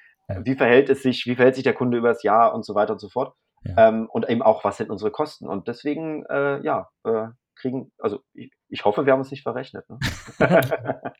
wie 0.42 0.56
verhält 0.56 0.90
es 0.90 1.04
sich, 1.04 1.26
wie 1.26 1.36
verhält 1.36 1.54
sich 1.54 1.62
der 1.62 1.74
Kunde 1.74 1.96
übers 1.96 2.24
Jahr 2.24 2.52
und 2.52 2.64
so 2.64 2.74
weiter 2.74 2.94
und 2.94 2.98
so 2.98 3.08
fort. 3.08 3.36
Ja. 3.62 3.88
Ähm, 3.88 4.08
und 4.10 4.28
eben 4.28 4.42
auch, 4.42 4.64
was 4.64 4.78
sind 4.78 4.90
unsere 4.90 5.12
Kosten. 5.12 5.46
Und 5.46 5.68
deswegen, 5.68 6.26
äh, 6.26 6.60
ja, 6.64 6.88
äh, 7.04 7.28
kriegen, 7.56 7.92
also 7.98 8.20
ich, 8.32 8.50
ich 8.68 8.84
hoffe, 8.84 9.06
wir 9.06 9.12
haben 9.12 9.20
uns 9.20 9.30
nicht 9.30 9.42
verrechnet. 9.42 9.84
Ne? 9.88 9.98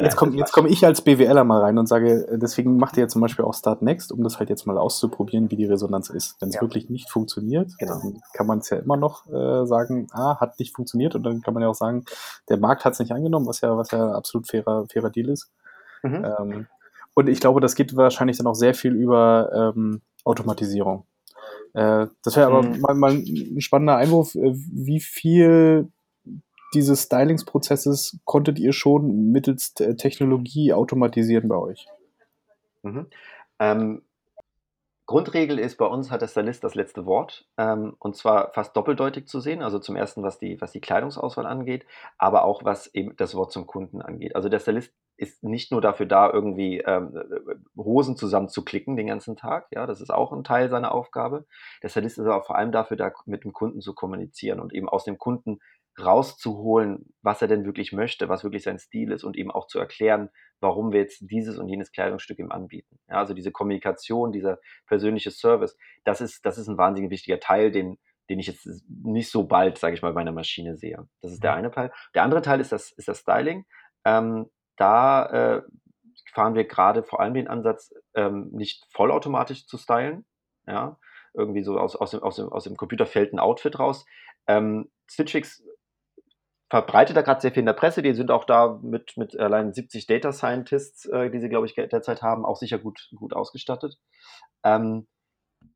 jetzt 0.00 0.16
komme 0.16 0.44
komm 0.52 0.66
ich 0.66 0.84
als 0.84 1.02
BWLer 1.02 1.44
mal 1.44 1.60
rein 1.60 1.78
und 1.78 1.86
sage, 1.86 2.26
äh, 2.28 2.38
deswegen 2.38 2.76
macht 2.76 2.96
ihr 2.96 3.04
ja 3.04 3.08
zum 3.08 3.20
Beispiel 3.22 3.44
auch 3.44 3.54
Start 3.54 3.82
Next, 3.82 4.12
um 4.12 4.22
das 4.22 4.38
halt 4.38 4.50
jetzt 4.50 4.66
mal 4.66 4.78
auszuprobieren, 4.78 5.50
wie 5.50 5.56
die 5.56 5.66
Resonanz 5.66 6.10
ist. 6.10 6.36
Wenn 6.40 6.50
es 6.50 6.56
ja. 6.56 6.60
wirklich 6.60 6.90
nicht 6.90 7.10
funktioniert, 7.10 7.72
genau. 7.78 8.00
dann 8.00 8.20
kann 8.34 8.46
man 8.46 8.58
es 8.58 8.70
ja 8.70 8.78
immer 8.78 8.96
noch 8.96 9.26
äh, 9.32 9.66
sagen, 9.66 10.08
ah, 10.12 10.38
hat 10.40 10.58
nicht 10.58 10.74
funktioniert 10.74 11.14
und 11.14 11.22
dann 11.22 11.40
kann 11.40 11.54
man 11.54 11.62
ja 11.62 11.68
auch 11.68 11.74
sagen, 11.74 12.04
der 12.48 12.58
Markt 12.58 12.84
hat 12.84 12.94
es 12.94 12.98
nicht 12.98 13.12
angenommen, 13.12 13.46
was 13.46 13.60
ja, 13.60 13.76
was 13.76 13.90
ja 13.90 14.12
absolut 14.12 14.46
fairer, 14.46 14.86
fairer 14.92 15.10
Deal 15.10 15.28
ist. 15.28 15.50
Mhm. 16.02 16.24
Ähm, 16.24 16.66
und 17.14 17.28
ich 17.28 17.40
glaube, 17.40 17.60
das 17.60 17.74
geht 17.74 17.96
wahrscheinlich 17.96 18.38
dann 18.38 18.46
auch 18.46 18.54
sehr 18.54 18.74
viel 18.74 18.92
über 18.92 19.72
ähm, 19.74 20.02
Automatisierung. 20.24 21.06
Äh, 21.74 22.06
das 22.22 22.36
wäre 22.36 22.48
aber 22.48 22.62
mhm. 22.62 22.80
mal, 22.80 22.94
mal, 22.94 23.12
ein 23.12 23.60
spannender 23.60 23.96
Einwurf. 23.96 24.34
Äh, 24.34 24.52
wie 24.54 25.00
viel 25.00 25.90
dieses 26.74 27.02
Stylingsprozesses 27.02 28.18
konntet 28.24 28.58
ihr 28.58 28.72
schon 28.72 29.30
mittels 29.30 29.74
Technologie 29.74 30.72
automatisieren 30.72 31.48
bei 31.48 31.56
euch? 31.56 31.86
Mhm. 32.82 33.06
Ähm, 33.58 34.02
Grundregel 35.06 35.58
ist, 35.58 35.76
bei 35.76 35.86
uns 35.86 36.10
hat 36.10 36.22
der 36.22 36.28
Stylist 36.28 36.64
das 36.64 36.74
letzte 36.74 37.04
Wort 37.04 37.46
ähm, 37.58 37.96
und 37.98 38.16
zwar 38.16 38.52
fast 38.52 38.76
doppeldeutig 38.76 39.26
zu 39.26 39.40
sehen. 39.40 39.62
Also 39.62 39.78
zum 39.78 39.96
ersten, 39.96 40.22
was 40.22 40.38
die, 40.38 40.60
was 40.60 40.72
die 40.72 40.80
Kleidungsauswahl 40.80 41.44
angeht, 41.44 41.84
aber 42.18 42.44
auch 42.44 42.64
was 42.64 42.86
eben 42.94 43.14
das 43.16 43.34
Wort 43.34 43.52
zum 43.52 43.66
Kunden 43.66 44.00
angeht. 44.00 44.36
Also 44.36 44.48
der 44.48 44.60
Stylist 44.60 44.92
ist 45.22 45.44
nicht 45.44 45.70
nur 45.70 45.80
dafür 45.80 46.06
da, 46.06 46.30
irgendwie 46.30 46.78
ähm, 46.80 47.14
Hosen 47.76 48.16
zusammenzuklicken 48.16 48.96
den 48.96 49.06
ganzen 49.06 49.36
Tag. 49.36 49.68
Ja, 49.70 49.86
das 49.86 50.00
ist 50.00 50.10
auch 50.10 50.32
ein 50.32 50.42
Teil 50.42 50.68
seiner 50.68 50.92
Aufgabe. 50.92 51.46
Der 51.82 51.88
Stylist 51.88 52.18
ist 52.18 52.26
aber 52.26 52.42
vor 52.42 52.56
allem 52.56 52.72
dafür 52.72 52.96
da, 52.96 53.12
mit 53.24 53.44
dem 53.44 53.52
Kunden 53.52 53.80
zu 53.80 53.94
kommunizieren 53.94 54.58
und 54.58 54.74
eben 54.74 54.88
aus 54.88 55.04
dem 55.04 55.18
Kunden 55.18 55.60
rauszuholen, 56.00 57.14
was 57.22 57.40
er 57.40 57.48
denn 57.48 57.64
wirklich 57.64 57.92
möchte, 57.92 58.28
was 58.28 58.42
wirklich 58.42 58.64
sein 58.64 58.78
Stil 58.78 59.12
ist 59.12 59.24
und 59.24 59.36
eben 59.36 59.50
auch 59.50 59.66
zu 59.68 59.78
erklären, 59.78 60.30
warum 60.60 60.92
wir 60.92 61.00
jetzt 61.00 61.30
dieses 61.30 61.58
und 61.58 61.68
jenes 61.68 61.92
Kleidungsstück 61.92 62.38
ihm 62.38 62.50
anbieten. 62.50 62.98
Ja, 63.08 63.16
also 63.16 63.34
diese 63.34 63.52
Kommunikation, 63.52 64.32
dieser 64.32 64.58
persönliche 64.86 65.30
Service, 65.30 65.76
das 66.04 66.20
ist, 66.20 66.44
das 66.44 66.58
ist 66.58 66.66
ein 66.68 66.78
wahnsinnig 66.78 67.10
wichtiger 67.10 67.38
Teil, 67.38 67.70
den, 67.70 67.98
den 68.28 68.40
ich 68.40 68.48
jetzt 68.48 68.66
nicht 68.88 69.30
so 69.30 69.44
bald, 69.44 69.78
sage 69.78 69.94
ich 69.94 70.02
mal, 70.02 70.14
bei 70.14 70.22
einer 70.22 70.32
Maschine 70.32 70.76
sehe. 70.76 71.06
Das 71.20 71.30
ist 71.30 71.44
der 71.44 71.52
mhm. 71.52 71.58
eine 71.58 71.70
Teil. 71.70 71.92
Der 72.14 72.22
andere 72.24 72.42
Teil 72.42 72.60
ist 72.60 72.72
das, 72.72 72.90
ist 72.92 73.06
das 73.08 73.18
Styling. 73.18 73.66
Ähm, 74.04 74.46
da 74.82 75.26
äh, 75.26 75.62
fahren 76.32 76.54
wir 76.54 76.64
gerade 76.64 77.04
vor 77.04 77.20
allem 77.20 77.34
den 77.34 77.46
Ansatz, 77.46 77.94
ähm, 78.14 78.48
nicht 78.50 78.84
vollautomatisch 78.90 79.66
zu 79.66 79.78
stylen. 79.78 80.24
Ja, 80.66 80.98
irgendwie 81.34 81.62
so 81.62 81.78
aus, 81.78 81.94
aus, 81.96 82.10
dem, 82.10 82.22
aus, 82.22 82.36
dem, 82.36 82.48
aus 82.48 82.64
dem 82.64 82.76
Computer 82.76 83.06
fällt 83.06 83.32
ein 83.32 83.38
Outfit 83.38 83.78
raus. 83.78 84.04
Ähm, 84.48 84.90
Stitch 85.06 85.36
verbreitet 86.68 87.16
da 87.16 87.22
gerade 87.22 87.40
sehr 87.40 87.52
viel 87.52 87.60
in 87.60 87.66
der 87.66 87.74
Presse. 87.74 88.02
Die 88.02 88.14
sind 88.14 88.30
auch 88.30 88.44
da 88.44 88.80
mit, 88.82 89.16
mit 89.16 89.38
allein 89.38 89.72
70 89.72 90.06
Data 90.06 90.32
Scientists, 90.32 91.06
äh, 91.06 91.30
die 91.30 91.40
sie, 91.40 91.48
glaube 91.48 91.66
ich, 91.66 91.74
derzeit 91.74 92.22
haben, 92.22 92.44
auch 92.44 92.56
sicher 92.56 92.78
gut, 92.78 93.10
gut 93.14 93.34
ausgestattet. 93.34 93.98
Ähm, 94.64 95.06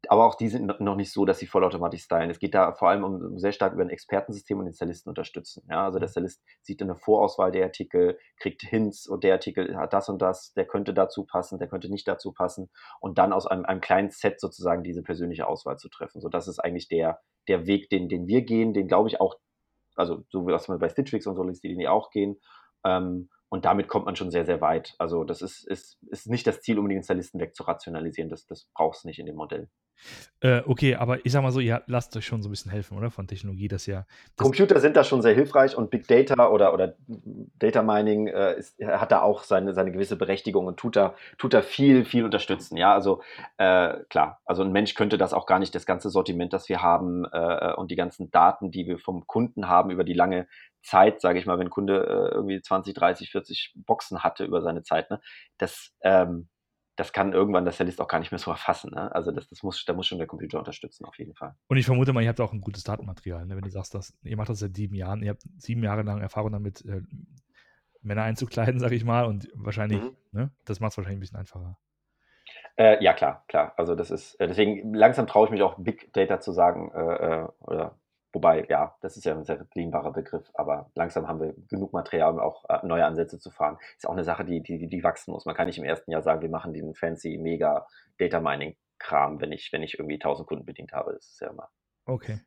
aber 0.09 0.27
auch 0.27 0.35
die 0.35 0.49
sind 0.49 0.81
noch 0.81 0.97
nicht 0.97 1.13
so, 1.13 1.25
dass 1.25 1.39
sie 1.39 1.47
vollautomatisch 1.47 2.03
stylen. 2.03 2.31
Es 2.31 2.39
geht 2.39 2.55
da 2.55 2.73
vor 2.73 2.89
allem 2.89 3.05
um 3.05 3.39
sehr 3.39 3.53
stark 3.53 3.73
über 3.73 3.83
ein 3.83 3.91
Expertensystem 3.91 4.59
und 4.59 4.67
den 4.67 4.75
Stylisten 4.75 5.09
unterstützen. 5.09 5.67
Ja, 5.69 5.85
also 5.85 5.99
der 5.99 6.09
Stylist 6.09 6.43
sieht 6.63 6.81
in 6.81 6.89
der 6.89 6.97
Vorauswahl 6.97 7.53
der 7.53 7.65
Artikel, 7.65 8.19
kriegt 8.39 8.63
Hints 8.63 9.07
und 9.07 9.25
der 9.25 9.35
Artikel 9.35 9.77
hat 9.77 9.93
das 9.93 10.09
und 10.09 10.21
das, 10.21 10.53
der 10.55 10.67
könnte 10.67 10.95
dazu 10.95 11.25
passen, 11.25 11.59
der 11.59 11.69
könnte 11.69 11.91
nicht 11.91 12.07
dazu 12.07 12.33
passen 12.33 12.71
und 13.01 13.19
dann 13.19 13.33
aus 13.33 13.47
einem, 13.47 13.65
einem 13.65 13.81
kleinen 13.81 14.11
Set 14.11 14.41
sozusagen 14.41 14.83
diese 14.83 15.03
persönliche 15.03 15.47
Auswahl 15.47 15.79
zu 15.79 15.89
treffen. 15.89 16.21
So, 16.21 16.29
das 16.29 16.49
ist 16.49 16.59
eigentlich 16.59 16.89
der, 16.89 17.21
der 17.49 17.67
Weg, 17.67 17.91
den, 17.91 18.09
den 18.09 18.27
wir 18.27 18.43
gehen, 18.43 18.75
den 18.75 18.89
glaube 18.89 19.09
ich 19.09 19.21
auch, 19.21 19.37
also 19.95 20.25
so 20.29 20.47
wie 20.47 20.53
das 20.53 20.69
wir 20.69 20.79
bei 20.79 20.89
Stitch 20.89 21.11
Fix 21.11 21.27
und 21.27 21.37
so, 21.37 21.45
die, 21.45 21.77
die 21.77 21.89
auch 21.89 22.11
gehen. 22.11 22.41
Ähm, 22.85 23.31
und 23.49 23.65
damit 23.65 23.89
kommt 23.89 24.07
man 24.07 24.17
schon 24.17 24.31
sehr, 24.31 24.45
sehr 24.45 24.61
weit. 24.61 24.95
Also 24.99 25.25
das 25.25 25.43
ist, 25.43 25.67
ist, 25.67 25.99
ist 26.09 26.29
nicht 26.29 26.47
das 26.47 26.61
Ziel, 26.61 26.79
unbedingt 26.79 27.05
Stylisten 27.05 27.41
wegzurationalisieren. 27.41 28.31
Das, 28.31 28.47
das 28.47 28.69
braucht 28.75 28.99
es 28.99 29.05
nicht 29.05 29.19
in 29.19 29.27
dem 29.27 29.37
Modell. 29.37 29.69
Äh, 30.41 30.63
okay, 30.67 30.97
aber 30.97 31.25
ich 31.25 31.33
sag 31.33 31.43
mal 31.43 31.51
so, 31.51 31.61
ihr 31.61 31.83
lasst 31.87 32.17
euch 32.17 32.27
schon 32.27 32.43
so 32.43 32.49
ein 32.49 32.53
bisschen 32.53 32.71
helfen, 32.71 32.99
oder? 32.99 33.11
Von 33.11 33.27
Technologie, 33.27 33.69
dass 33.69 33.87
ja. 33.87 34.05
Das 34.37 34.45
Computer 34.45 34.79
sind 34.81 34.97
da 34.97 35.05
schon 35.05 35.23
sehr 35.23 35.35
hilfreich 35.35 35.77
und 35.77 35.91
Big 35.91 36.07
Data 36.07 36.51
oder, 36.51 36.75
oder 36.75 36.97
Data 37.07 37.83
Mining 37.83 38.27
äh, 38.27 38.59
ist, 38.59 38.79
hat 38.85 39.13
da 39.13 39.23
auch 39.23 39.43
seine, 39.45 39.75
seine 39.75 39.93
gewisse 39.93 40.17
Berechtigung 40.17 40.67
und 40.67 40.77
tut 40.77 40.97
da, 40.97 41.15
tut 41.39 41.55
da 41.55 41.63
viel, 41.63 42.05
viel 42.05 42.25
unterstützen. 42.25 42.77
Ja, 42.77 42.93
also 42.93 43.23
äh, 43.57 43.95
klar, 44.11 44.41
also 44.45 44.63
ein 44.63 44.73
Mensch 44.73 44.95
könnte 44.95 45.17
das 45.19 45.33
auch 45.33 45.47
gar 45.47 45.59
nicht, 45.59 45.75
das 45.75 45.87
ganze 45.87 46.11
Sortiment, 46.11 46.53
das 46.53 46.69
wir 46.69 46.83
haben 46.83 47.25
äh, 47.33 47.73
und 47.75 47.91
die 47.91 47.97
ganzen 47.97 48.31
Daten, 48.31 48.71
die 48.71 48.87
wir 48.87 48.99
vom 48.99 49.27
Kunden 49.27 49.69
haben 49.69 49.91
über 49.91 50.05
die 50.05 50.15
lange 50.15 50.47
Zeit, 50.87 51.21
sage 51.21 51.39
ich 51.39 51.47
mal, 51.47 51.59
wenn 51.59 51.67
ein 51.67 51.71
Kunde 51.71 52.07
äh, 52.07 52.35
irgendwie 52.35 52.61
20, 52.61 52.95
30, 52.95 53.31
40 53.31 53.75
Boxen 53.77 54.23
hatte 54.23 54.45
über 54.45 54.63
seine 54.63 54.83
Zeit, 54.83 55.11
ne, 55.11 55.21
das, 55.59 55.93
ähm, 56.03 56.49
das 56.95 57.13
kann 57.13 57.33
irgendwann 57.33 57.65
der 57.65 57.75
Cellist 57.75 58.01
auch 58.01 58.09
gar 58.09 58.21
nicht 58.21 58.31
mehr 58.31 58.39
so 58.39 58.51
erfassen. 58.51 58.93
Ne? 58.95 59.15
Also 59.15 59.31
das, 59.31 59.49
das 59.49 59.63
muss, 59.63 59.85
da 59.85 59.93
muss 59.93 60.07
schon 60.07 60.19
der 60.19 60.27
Computer 60.27 60.59
unterstützen, 60.59 61.05
auf 61.05 61.19
jeden 61.19 61.35
Fall. 61.35 61.55
Und 61.67 61.77
ich 61.77 61.85
vermute 61.85 62.13
mal, 62.13 62.23
ihr 62.23 62.29
habt 62.29 62.41
auch 62.41 62.53
ein 62.53 62.61
gutes 62.61 62.85
Datenmaterial, 62.85 63.45
ne? 63.45 63.57
wenn 63.57 63.65
du 63.65 63.71
sagst, 63.71 63.95
dass, 63.95 64.17
ihr 64.23 64.37
macht 64.37 64.49
das 64.49 64.61
seit 64.61 64.75
sieben 64.75 64.95
Jahren, 64.95 65.23
ihr 65.23 65.31
habt 65.31 65.43
sieben 65.59 65.83
Jahre 65.83 66.03
lang 66.03 66.21
Erfahrung 66.21 66.53
damit, 66.53 66.85
äh, 66.87 67.03
Männer 68.01 68.23
einzukleiden, 68.23 68.81
sage 68.81 68.95
ich 68.95 69.05
mal, 69.05 69.27
und 69.27 69.49
wahrscheinlich, 69.55 70.01
mhm. 70.01 70.17
ne? 70.33 70.51
das 70.65 70.81
macht 70.81 70.93
es 70.93 70.97
wahrscheinlich 70.97 71.19
ein 71.19 71.21
bisschen 71.21 71.39
einfacher. 71.39 71.77
Äh, 72.77 73.03
ja, 73.03 73.13
klar, 73.13 73.45
klar. 73.49 73.75
Also 73.77 73.95
das 73.95 74.11
ist, 74.11 74.35
äh, 74.37 74.47
deswegen 74.47 74.95
langsam 74.95 75.27
traue 75.27 75.47
ich 75.47 75.51
mich 75.51 75.63
auch 75.63 75.77
Big 75.79 76.13
Data 76.13 76.41
zu 76.41 76.53
sagen, 76.53 76.93
äh, 76.95 77.43
äh 77.43 77.49
oder 77.61 77.99
Wobei, 78.37 78.67
ja, 78.69 78.95
das 79.01 79.17
ist 79.17 79.25
ja 79.25 79.35
ein 79.35 79.45
sehr 79.45 79.65
dehnbarer 79.75 80.13
Begriff, 80.13 80.51
aber 80.53 80.91
langsam 80.95 81.27
haben 81.27 81.41
wir 81.41 81.55
genug 81.71 81.95
Material, 81.95 82.35
um 82.35 82.39
auch 82.39 82.69
äh, 82.69 82.87
neue 82.87 83.07
Ansätze 83.07 83.39
zu 83.39 83.51
fahren. 83.51 83.79
Ist 83.97 84.07
auch 84.07 84.13
eine 84.13 84.25
Sache, 84.25 84.45
die, 84.45 84.63
die, 84.63 84.89
die 84.89 85.03
wachsen 85.03 85.33
muss. 85.33 85.47
Man 85.47 85.55
kann 85.55 85.67
nicht 85.67 85.79
im 85.79 85.85
ersten 85.85 86.11
Jahr 86.11 86.21
sagen, 86.21 86.43
wir 86.43 86.51
machen 86.51 86.75
diesen 86.75 86.95
fancy, 86.95 87.39
mega 87.39 87.87
Data 88.19 88.39
Mining 88.39 88.77
Kram, 88.99 89.41
wenn 89.41 89.53
ich, 89.53 89.73
wenn 89.73 89.83
ich 89.83 89.99
irgendwie 89.99 90.17
1000 90.17 90.47
Kunden 90.47 90.67
bedient 90.67 90.93
habe. 90.93 91.15
Das 91.15 91.31
ist 91.31 91.41
ja 91.41 91.49
immer. 91.49 91.71
Okay. 92.05 92.41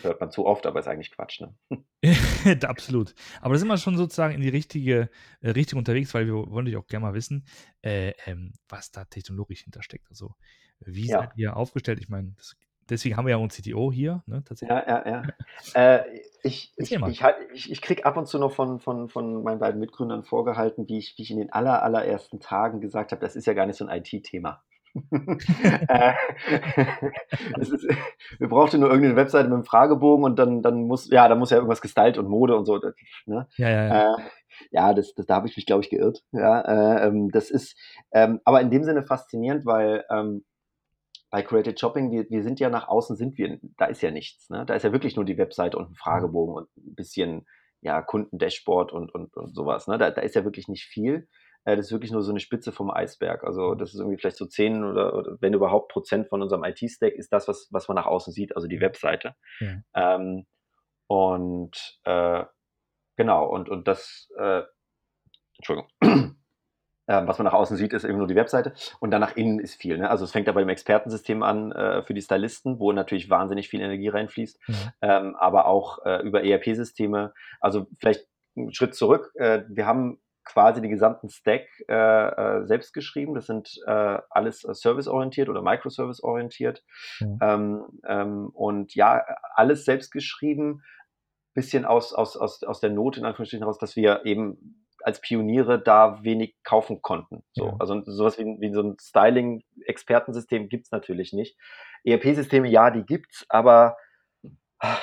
Hört 0.00 0.22
man 0.22 0.30
zu 0.30 0.46
oft, 0.46 0.64
aber 0.64 0.80
ist 0.80 0.88
eigentlich 0.88 1.10
Quatsch, 1.10 1.42
ne? 1.42 1.54
Absolut. 2.66 3.14
Aber 3.42 3.52
da 3.52 3.58
sind 3.58 3.68
wir 3.68 3.76
schon 3.76 3.98
sozusagen 3.98 4.32
in 4.32 4.40
die 4.40 4.48
richtige 4.48 5.10
äh, 5.42 5.50
Richtung 5.50 5.80
unterwegs, 5.80 6.14
weil 6.14 6.28
wir 6.28 6.32
wollen 6.32 6.64
dich 6.64 6.78
auch 6.78 6.86
gerne 6.86 7.04
mal 7.04 7.12
wissen, 7.12 7.44
äh, 7.82 8.14
ähm, 8.24 8.54
was 8.70 8.90
da 8.90 9.04
technologisch 9.04 9.64
hintersteckt. 9.64 10.06
Also, 10.08 10.34
wie 10.78 11.08
ja. 11.08 11.18
seid 11.18 11.36
ihr 11.36 11.58
aufgestellt? 11.58 12.00
Ich 12.00 12.08
meine, 12.08 12.32
das 12.38 12.56
Deswegen 12.90 13.16
haben 13.16 13.26
wir 13.26 13.30
ja 13.30 13.36
auch 13.36 13.40
einen 13.40 13.50
CTO 13.50 13.92
hier. 13.92 14.22
Ne, 14.26 14.42
ja, 14.62 14.84
ja, 14.86 15.08
ja. 15.08 15.22
äh, 15.74 16.04
ich, 16.42 16.72
ich, 16.76 16.92
ich, 16.92 17.22
ich, 17.52 17.70
ich 17.70 17.82
kriege 17.82 18.04
ab 18.04 18.16
und 18.16 18.26
zu 18.26 18.38
noch 18.38 18.52
von, 18.52 18.80
von, 18.80 19.08
von 19.08 19.42
meinen 19.42 19.60
beiden 19.60 19.80
Mitgründern 19.80 20.24
vorgehalten, 20.24 20.88
wie 20.88 20.98
ich, 20.98 21.14
wie 21.16 21.22
ich 21.22 21.30
in 21.30 21.38
den 21.38 21.52
aller, 21.52 21.82
allerersten 21.82 22.40
Tagen 22.40 22.80
gesagt 22.80 23.12
habe, 23.12 23.20
das 23.20 23.36
ist 23.36 23.46
ja 23.46 23.54
gar 23.54 23.66
nicht 23.66 23.76
so 23.76 23.86
ein 23.86 24.02
IT-Thema. 24.02 24.62
Äh, 25.88 26.14
wir 28.38 28.48
brauchten 28.48 28.80
nur 28.80 28.90
irgendeine 28.90 29.16
Webseite 29.16 29.48
mit 29.48 29.54
einem 29.54 29.64
Fragebogen 29.64 30.24
und 30.24 30.38
dann, 30.38 30.62
dann 30.62 30.82
muss, 30.82 31.08
ja, 31.10 31.28
da 31.28 31.34
muss 31.34 31.50
ja 31.50 31.56
irgendwas 31.56 31.80
gestylt 31.80 32.18
und 32.18 32.28
Mode 32.28 32.56
und 32.56 32.64
so. 32.64 32.78
Ne? 33.26 33.46
Ja, 33.56 33.68
ja, 33.68 33.86
ja. 33.86 34.14
Äh, 34.14 34.22
ja, 34.70 34.94
das, 34.94 35.14
das, 35.14 35.26
da 35.26 35.36
habe 35.36 35.48
ich 35.48 35.56
mich, 35.56 35.66
glaube 35.66 35.82
ich, 35.82 35.90
geirrt. 35.90 36.22
Ja, 36.32 36.60
äh, 36.60 37.06
ähm, 37.06 37.30
das 37.30 37.50
ist 37.50 37.76
ähm, 38.12 38.40
aber 38.44 38.60
in 38.60 38.70
dem 38.70 38.84
Sinne 38.84 39.02
faszinierend, 39.02 39.64
weil 39.64 40.04
ähm, 40.10 40.44
bei 41.30 41.42
Created 41.42 41.78
Shopping, 41.78 42.10
wir, 42.10 42.28
wir 42.28 42.42
sind 42.42 42.58
ja 42.60 42.70
nach 42.70 42.88
außen, 42.88 43.16
sind 43.16 43.38
wir, 43.38 43.58
da 43.76 43.86
ist 43.86 44.02
ja 44.02 44.10
nichts. 44.10 44.50
Ne? 44.50 44.66
Da 44.66 44.74
ist 44.74 44.82
ja 44.82 44.92
wirklich 44.92 45.16
nur 45.16 45.24
die 45.24 45.38
Webseite 45.38 45.76
und 45.76 45.90
ein 45.90 45.94
Fragebogen 45.94 46.54
und 46.54 46.76
ein 46.76 46.94
bisschen 46.94 47.46
ja, 47.80 48.02
Kundendashboard 48.02 48.92
und, 48.92 49.14
und, 49.14 49.36
und 49.36 49.54
sowas. 49.54 49.86
Ne? 49.86 49.96
Da, 49.96 50.10
da 50.10 50.22
ist 50.22 50.34
ja 50.34 50.44
wirklich 50.44 50.68
nicht 50.68 50.84
viel. 50.84 51.28
Äh, 51.64 51.76
das 51.76 51.86
ist 51.86 51.92
wirklich 51.92 52.10
nur 52.10 52.22
so 52.22 52.32
eine 52.32 52.40
Spitze 52.40 52.72
vom 52.72 52.90
Eisberg. 52.90 53.44
Also 53.44 53.74
das 53.74 53.94
ist 53.94 54.00
irgendwie 54.00 54.18
vielleicht 54.18 54.36
so 54.36 54.46
10 54.46 54.84
oder, 54.84 55.14
oder 55.14 55.36
wenn 55.40 55.54
überhaupt 55.54 55.92
Prozent 55.92 56.28
von 56.28 56.42
unserem 56.42 56.64
IT-Stack 56.64 57.14
ist 57.14 57.32
das, 57.32 57.46
was, 57.48 57.68
was 57.70 57.88
man 57.88 57.94
nach 57.94 58.06
außen 58.06 58.32
sieht, 58.32 58.56
also 58.56 58.66
die 58.66 58.80
Webseite. 58.80 59.34
Ja. 59.60 60.16
Ähm, 60.16 60.46
und 61.06 61.98
äh, 62.04 62.44
genau, 63.16 63.46
und, 63.48 63.68
und 63.68 63.88
das, 63.88 64.28
äh, 64.36 64.62
Entschuldigung. 65.58 65.90
Ähm, 67.10 67.26
was 67.26 67.38
man 67.38 67.44
nach 67.44 67.54
außen 67.54 67.76
sieht, 67.76 67.92
ist 67.92 68.04
eben 68.04 68.18
nur 68.18 68.28
die 68.28 68.36
Webseite 68.36 68.72
und 69.00 69.10
dann 69.10 69.20
nach 69.20 69.34
innen 69.34 69.58
ist 69.58 69.74
viel. 69.74 69.98
Ne? 69.98 70.08
Also 70.08 70.24
es 70.24 70.30
fängt 70.30 70.46
da 70.46 70.52
bei 70.52 70.60
dem 70.60 70.68
Expertensystem 70.68 71.42
an 71.42 71.72
äh, 71.72 72.04
für 72.04 72.14
die 72.14 72.22
Stylisten, 72.22 72.78
wo 72.78 72.92
natürlich 72.92 73.28
wahnsinnig 73.28 73.68
viel 73.68 73.80
Energie 73.80 74.08
reinfließt, 74.08 74.60
mhm. 74.68 74.74
ähm, 75.02 75.36
aber 75.36 75.66
auch 75.66 76.04
äh, 76.04 76.22
über 76.22 76.44
ERP-Systeme. 76.44 77.34
Also 77.60 77.88
vielleicht 77.98 78.28
einen 78.56 78.72
Schritt 78.72 78.94
zurück. 78.94 79.32
Äh, 79.34 79.62
wir 79.68 79.86
haben 79.86 80.20
quasi 80.44 80.80
den 80.80 80.90
gesamten 80.90 81.30
Stack 81.30 81.66
äh, 81.88 81.94
äh, 81.94 82.66
selbst 82.66 82.92
geschrieben. 82.92 83.34
Das 83.34 83.46
sind 83.46 83.80
äh, 83.86 84.18
alles 84.30 84.60
serviceorientiert 84.60 85.48
oder 85.48 85.62
microservice-orientiert. 85.62 86.84
Mhm. 87.18 87.38
Ähm, 87.42 87.84
ähm, 88.06 88.50
und 88.50 88.94
ja, 88.94 89.24
alles 89.54 89.84
selbst 89.84 90.12
geschrieben, 90.12 90.82
bisschen 91.54 91.84
aus, 91.84 92.14
aus, 92.14 92.36
aus, 92.36 92.62
aus 92.62 92.78
der 92.78 92.90
Not 92.90 93.16
in 93.16 93.24
Anführungsstrichen 93.24 93.64
heraus, 93.64 93.78
dass 93.78 93.96
wir 93.96 94.24
eben 94.24 94.79
als 95.02 95.20
Pioniere 95.20 95.80
da 95.80 96.22
wenig 96.22 96.56
kaufen 96.62 97.02
konnten. 97.02 97.42
So, 97.52 97.66
ja. 97.66 97.76
Also 97.78 98.02
sowas 98.04 98.38
wie, 98.38 98.44
wie 98.60 98.72
so 98.72 98.82
ein 98.82 98.96
Styling-Expertensystem 99.00 100.68
gibt 100.68 100.86
es 100.86 100.92
natürlich 100.92 101.32
nicht. 101.32 101.56
ERP-Systeme, 102.04 102.68
ja, 102.68 102.90
die 102.90 103.04
gibt's, 103.04 103.44
aber 103.48 103.96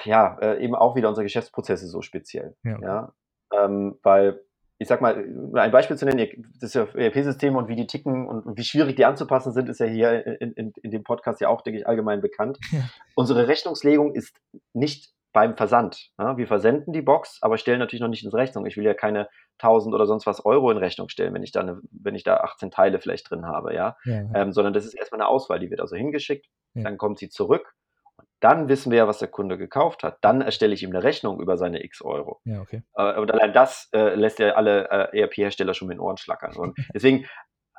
ja, 0.05 0.37
äh, 0.39 0.63
eben 0.63 0.75
auch 0.75 0.95
wieder 0.95 1.09
unsere 1.09 1.23
Geschäftsprozesse 1.23 1.87
so 1.87 2.01
speziell. 2.01 2.55
Ja. 2.63 2.79
ja? 2.81 3.13
Ähm, 3.53 3.99
weil, 4.03 4.41
ich 4.79 4.87
sag 4.87 5.01
mal, 5.01 5.15
ein 5.53 5.71
Beispiel 5.71 5.97
zu 5.97 6.05
nennen, 6.05 6.51
das 6.59 6.73
ja 6.73 6.87
ERP-Systeme 6.93 7.57
und 7.57 7.67
wie 7.67 7.75
die 7.75 7.87
ticken 7.87 8.27
und, 8.27 8.45
und, 8.45 8.57
wie 8.57 8.63
schwierig 8.63 8.95
die 8.95 9.05
anzupassen 9.05 9.53
sind, 9.53 9.69
ist 9.69 9.79
ja 9.79 9.85
hier 9.85 10.41
in, 10.41 10.53
in, 10.53 10.73
in 10.81 10.91
dem 10.91 11.03
Podcast 11.03 11.41
ja 11.41 11.49
auch, 11.49 11.61
denke 11.61 11.79
ich, 11.79 11.87
allgemein 11.87 12.21
bekannt. 12.21 12.57
Ja. 12.71 12.89
Unsere 13.15 13.47
Rechnungslegung 13.47 14.13
ist 14.15 14.35
nicht 14.73 15.13
beim 15.37 15.55
Versand. 15.55 16.09
Ja, 16.17 16.35
wir 16.35 16.47
versenden 16.47 16.93
die 16.93 17.03
Box, 17.03 17.37
aber 17.43 17.59
stellen 17.59 17.77
natürlich 17.77 18.01
noch 18.01 18.07
nicht 18.07 18.23
ins 18.23 18.33
Rechnung. 18.33 18.65
Ich 18.65 18.75
will 18.75 18.83
ja 18.83 18.95
keine 18.95 19.29
1000 19.59 19.93
oder 19.93 20.07
sonst 20.07 20.25
was 20.25 20.43
Euro 20.43 20.71
in 20.71 20.79
Rechnung 20.79 21.09
stellen, 21.09 21.31
wenn 21.35 21.43
ich 21.43 21.51
da, 21.51 21.59
eine, 21.59 21.79
wenn 21.91 22.15
ich 22.15 22.23
da 22.23 22.37
18 22.37 22.71
Teile 22.71 22.99
vielleicht 22.99 23.29
drin 23.29 23.45
habe, 23.45 23.75
ja. 23.75 23.95
ja, 24.05 24.15
ja. 24.15 24.29
Ähm, 24.33 24.51
sondern 24.51 24.73
das 24.73 24.83
ist 24.83 24.95
erstmal 24.95 25.21
eine 25.21 25.29
Auswahl, 25.29 25.59
die 25.59 25.69
wird 25.69 25.79
also 25.79 25.95
hingeschickt, 25.95 26.47
dann 26.73 26.97
kommt 26.97 27.19
sie 27.19 27.29
zurück. 27.29 27.75
Und 28.15 28.27
dann 28.39 28.67
wissen 28.67 28.91
wir 28.91 28.97
ja, 28.97 29.07
was 29.07 29.19
der 29.19 29.27
Kunde 29.27 29.59
gekauft 29.59 30.01
hat. 30.01 30.17
Dann 30.21 30.41
erstelle 30.41 30.73
ich 30.73 30.81
ihm 30.81 30.89
eine 30.89 31.03
Rechnung 31.03 31.39
über 31.39 31.55
seine 31.55 31.83
x 31.83 32.01
Euro. 32.01 32.41
Ja, 32.43 32.59
okay. 32.61 32.81
Äh, 32.95 33.19
und 33.19 33.31
allein 33.31 33.53
das 33.53 33.89
äh, 33.93 34.15
lässt 34.15 34.39
ja 34.39 34.55
alle 34.55 34.89
äh, 34.89 35.19
ERP-Hersteller 35.19 35.75
schon 35.75 35.87
mit 35.87 35.97
den 35.97 36.01
Ohren 36.01 36.17
schlackern. 36.17 36.55
Und 36.55 36.75
deswegen 36.95 37.27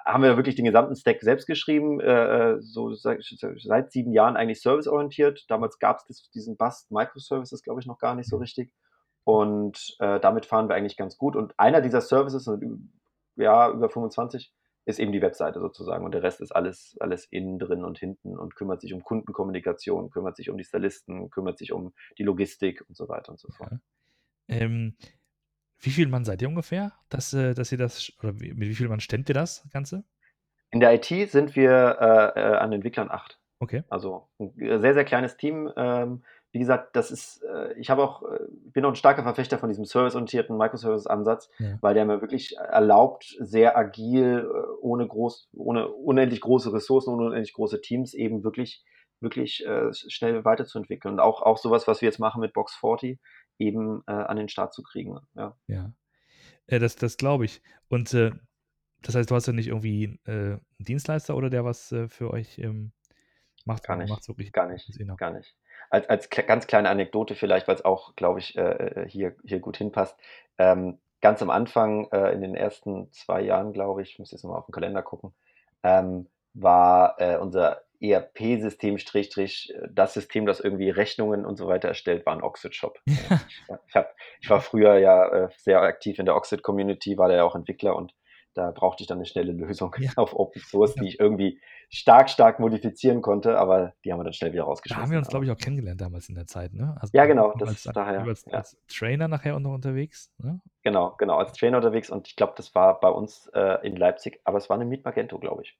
haben 0.09 0.23
wir 0.23 0.37
wirklich 0.37 0.57
den 0.57 0.64
gesamten 0.64 0.97
Stack 0.97 1.21
selbst 1.21 1.47
geschrieben, 1.47 2.01
äh, 2.01 2.55
äh 2.55 2.61
so 2.61 2.94
seit, 2.94 3.23
seit, 3.23 3.92
sieben 3.92 4.12
Jahren 4.12 4.37
eigentlich 4.37 4.62
serviceorientiert. 4.62 5.44
Damals 5.49 5.79
gab 5.79 6.01
es 6.09 6.31
diesen 6.31 6.57
Bust 6.57 6.90
Microservices, 6.90 7.62
glaube 7.62 7.81
ich, 7.81 7.87
noch 7.87 7.99
gar 7.99 8.14
nicht 8.14 8.29
so 8.29 8.38
richtig. 8.38 8.73
Und 9.25 9.97
äh, 9.99 10.18
damit 10.18 10.47
fahren 10.47 10.71
wir 10.71 10.75
eigentlich 10.75 10.97
ganz 10.97 11.18
gut. 11.18 11.37
Und 11.37 11.53
einer 11.59 11.83
dieser 11.83 12.01
Services, 12.01 12.51
ja, 13.37 13.71
über 13.71 13.90
25, 13.90 14.51
ist 14.87 14.99
eben 14.99 15.12
die 15.12 15.21
Webseite 15.21 15.61
sozusagen. 15.61 16.07
Und 16.07 16.12
der 16.12 16.23
Rest 16.23 16.40
ist 16.40 16.53
alles, 16.53 16.97
alles 16.99 17.27
innen 17.27 17.59
drin 17.59 17.85
und 17.85 17.99
hinten 17.99 18.38
und 18.38 18.57
kümmert 18.57 18.81
sich 18.81 18.94
um 18.94 19.05
Kundenkommunikation, 19.05 20.09
kümmert 20.09 20.37
sich 20.37 20.49
um 20.49 20.57
die 20.57 20.64
Stylisten, 20.64 21.29
kümmert 21.29 21.59
sich 21.59 21.73
um 21.73 21.92
die 22.16 22.23
Logistik 22.23 22.83
und 22.88 22.97
so 22.97 23.07
weiter 23.11 23.31
und 23.31 23.38
so 23.38 23.51
fort. 23.53 23.73
Ja. 23.73 24.57
Ähm, 24.57 24.97
wie 25.81 25.91
viel 25.91 26.09
Mann 26.09 26.25
seid 26.25 26.43
ihr 26.43 26.49
ungefähr, 26.49 26.93
dass, 27.09 27.33
äh, 27.33 27.55
dass 27.55 27.73
ihr 27.73 27.79
das, 27.79 28.12
oder 28.23 28.33
mit 28.33 28.61
wie 28.61 28.75
viel 28.75 28.88
Mann 28.88 29.01
stemmt 29.01 29.29
ihr 29.29 29.35
das 29.35 29.67
Ganze? 29.73 30.05
In 30.71 30.81
der 30.81 30.95
IT 30.95 31.31
sind 31.31 31.57
wir 31.57 31.97
äh, 32.01 32.41
äh, 32.41 32.57
an 32.57 32.73
Entwicklern 32.73 33.11
acht. 33.11 33.38
Okay. 33.61 33.85
Also 33.88 34.29
ein 34.38 34.53
sehr, 34.57 34.95
sehr 34.95 35.05
kleines 35.05 35.37
Team. 35.37 35.71
Ähm, 35.77 36.23
wie 36.53 36.59
gesagt, 36.59 36.97
das 36.97 37.11
ist, 37.11 37.43
äh, 37.43 37.75
ich 37.75 37.91
habe 37.91 38.03
auch, 38.03 38.23
äh, 38.23 38.38
bin 38.73 38.85
auch 38.85 38.91
ein 38.91 38.97
starker 38.97 39.23
Verfechter 39.23 39.59
von 39.59 39.69
diesem 39.69 39.85
serviceorientierten 39.85 40.57
Microservice-Ansatz, 40.57 41.51
ja. 41.59 41.79
weil 41.81 41.95
der 41.95 42.05
mir 42.05 42.21
wirklich 42.21 42.57
erlaubt, 42.57 43.37
sehr 43.38 43.77
agil, 43.77 44.51
ohne 44.81 45.07
groß, 45.07 45.51
ohne 45.55 45.88
unendlich 45.88 46.41
große 46.41 46.73
Ressourcen, 46.73 47.12
ohne 47.12 47.27
unendlich 47.27 47.53
große 47.53 47.81
Teams 47.81 48.14
eben 48.14 48.45
wirklich, 48.45 48.85
wirklich 49.21 49.67
äh, 49.67 49.93
schnell 49.93 50.45
weiterzuentwickeln. 50.45 51.14
Und 51.14 51.21
auch, 51.21 51.43
auch 51.43 51.59
sowas, 51.59 51.87
was 51.87 52.01
wir 52.01 52.09
jetzt 52.09 52.21
machen 52.21 52.41
mit 52.41 52.53
Box 52.53 52.75
40, 52.77 53.19
eben 53.59 54.03
äh, 54.07 54.12
an 54.12 54.37
den 54.37 54.49
Start 54.49 54.73
zu 54.73 54.83
kriegen. 54.83 55.18
Ja. 55.35 55.57
ja. 55.66 55.92
Äh, 56.66 56.79
das, 56.79 56.97
das 56.97 57.16
glaube 57.16 57.44
ich. 57.44 57.62
Und 57.88 58.14
äh, 58.14 58.33
das 59.03 59.14
heißt, 59.14 59.31
du 59.31 59.35
hast 59.35 59.47
ja 59.47 59.53
nicht 59.53 59.68
irgendwie 59.68 60.18
äh, 60.27 60.31
einen 60.31 60.61
Dienstleister 60.79 61.37
oder 61.37 61.51
der 61.51 61.64
was 61.64 61.92
äh, 61.92 62.09
für 62.09 62.31
euch 62.31 62.59
ähm, 62.59 62.92
Macht 63.64 63.85
gar 63.85 63.97
nicht. 63.97 64.09
Macht's 64.09 64.29
wirklich 64.29 64.53
gar 64.53 64.66
nicht. 64.66 64.90
Gar 65.18 65.33
nicht. 65.33 65.55
Als, 65.90 66.09
als 66.09 66.31
ganz 66.31 66.66
kleine 66.66 66.88
Anekdote 66.88 67.35
vielleicht, 67.35 67.68
weil 67.68 67.75
es 67.75 67.85
auch, 67.85 68.16
glaube 68.16 68.38
ich, 68.38 68.59
hier, 69.09 69.37
hier 69.44 69.61
gut 69.61 69.77
hinpasst. 69.77 70.18
Ähm, 70.57 70.99
ganz 71.21 71.42
am 71.42 71.51
Anfang, 71.51 72.09
äh, 72.12 72.33
in 72.33 72.40
den 72.40 72.55
ersten 72.55 73.11
zwei 73.12 73.40
Jahren, 73.40 73.73
glaube 73.73 74.03
ich, 74.03 74.12
ich 74.12 74.18
muss 74.18 74.31
jetzt 74.31 74.44
nochmal 74.44 74.61
auf 74.61 74.66
den 74.66 74.73
Kalender 74.73 75.03
gucken, 75.03 75.35
ähm, 75.83 76.29
war 76.55 77.16
äh, 77.18 77.37
unser 77.37 77.83
ERP-System, 78.00 78.96
das 79.90 80.14
System, 80.14 80.46
das 80.46 80.61
irgendwie 80.61 80.90
Rechnungen 80.90 81.44
und 81.44 81.56
so 81.56 81.66
weiter 81.66 81.88
erstellt, 81.88 82.26
war 82.26 82.34
ein 82.34 82.42
Oxid-Shop. 82.42 82.98
ich, 83.06 83.94
hab, 83.94 84.14
ich 84.40 84.48
war 84.48 84.61
früher 84.61 84.98
ja 84.98 85.26
äh, 85.28 85.48
sehr 85.56 85.82
aktiv 85.82 86.18
in 86.18 86.26
der 86.26 86.37
Oxid-Community, 86.37 87.18
war 87.18 87.28
da 87.28 87.37
ja 87.37 87.44
auch 87.44 87.54
Entwickler 87.54 87.96
und 87.96 88.14
da 88.54 88.72
brauchte 88.72 89.02
ich 89.02 89.06
dann 89.06 89.18
eine 89.18 89.26
schnelle 89.26 89.52
Lösung 89.52 89.94
ja. 89.98 90.11
auf 90.16 90.34
Open 90.34 90.61
Source, 90.62 90.94
ja. 90.96 91.02
die 91.02 91.08
ich 91.08 91.20
irgendwie 91.20 91.61
stark, 91.90 92.28
stark 92.28 92.58
modifizieren 92.58 93.22
konnte, 93.22 93.56
aber 93.56 93.94
die 94.04 94.12
haben 94.12 94.18
wir 94.18 94.24
dann 94.24 94.32
schnell 94.32 94.52
wieder 94.52 94.64
rausgeschmissen. 94.64 95.00
Da 95.00 95.04
haben 95.04 95.12
wir 95.12 95.18
uns, 95.18 95.28
glaube 95.28 95.44
ich, 95.44 95.50
auch 95.50 95.56
kennengelernt 95.56 96.00
damals 96.00 96.28
in 96.28 96.34
der 96.34 96.46
Zeit, 96.46 96.74
ne? 96.74 96.96
Also 97.00 97.16
ja, 97.16 97.26
genau. 97.26 97.54
Das 97.56 97.68
als, 97.68 97.82
daher, 97.94 98.22
als, 98.22 98.44
ja. 98.46 98.54
als, 98.54 98.76
Trainer 98.88 99.28
nachher 99.28 99.54
auch 99.54 99.61
noch 99.61 99.74
unterwegs, 99.74 100.32
ne? 100.38 100.61
Genau, 100.82 101.14
genau, 101.18 101.37
als 101.37 101.52
Trainer 101.52 101.78
unterwegs 101.78 102.11
und 102.11 102.28
ich 102.28 102.37
glaube, 102.37 102.54
das 102.56 102.74
war 102.74 103.00
bei 103.00 103.08
uns 103.08 103.48
äh, 103.54 103.87
in 103.87 103.96
Leipzig, 103.96 104.40
aber 104.44 104.58
es 104.58 104.68
war 104.68 104.76
eine 104.76 104.87
Meet 104.87 105.04
Magento, 105.04 105.38
glaube 105.38 105.62
ich. 105.62 105.78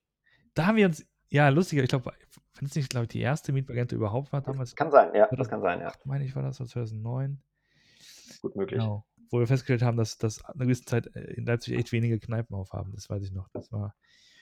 Da 0.54 0.66
haben 0.66 0.76
wir 0.76 0.87
uns, 0.87 1.04
ja, 1.31 1.49
lustiger, 1.49 1.83
ich 1.83 1.88
glaube, 1.88 2.12
wenn 2.57 2.67
es 2.67 2.75
nicht, 2.75 2.91
glaube 2.91 3.05
ich, 3.05 3.11
die 3.11 3.21
erste 3.21 3.53
Meet 3.53 3.69
Magento 3.69 3.95
überhaupt 3.95 4.33
war 4.33 4.41
damals. 4.41 4.75
Kann 4.75 4.91
sein, 4.91 5.14
ja, 5.14 5.29
das 5.31 5.49
kann 5.49 5.61
sein, 5.61 5.81
ja. 5.81 5.93
meine 6.05 6.25
ich, 6.25 6.35
war 6.35 6.43
das 6.43 6.57
2009. 6.57 7.41
Gut 8.41 8.57
möglich. 8.57 8.81
Genau 8.81 9.05
wo 9.31 9.41
wir 9.41 9.47
festgestellt 9.47 9.83
haben, 9.83 9.97
dass, 9.97 10.19
dass 10.19 10.45
eine 10.45 10.64
gewisse 10.64 10.85
Zeit 10.85 11.14
äh, 11.14 11.21
in 11.35 11.47
Leipzig 11.47 11.77
echt 11.77 11.93
wenige 11.93 12.19
Kneipen 12.19 12.55
aufhaben. 12.55 12.93
Das 12.95 13.09
weiß 13.09 13.23
ich 13.23 13.33
noch. 13.33 13.49
Das 13.53 13.71
war 13.73 13.95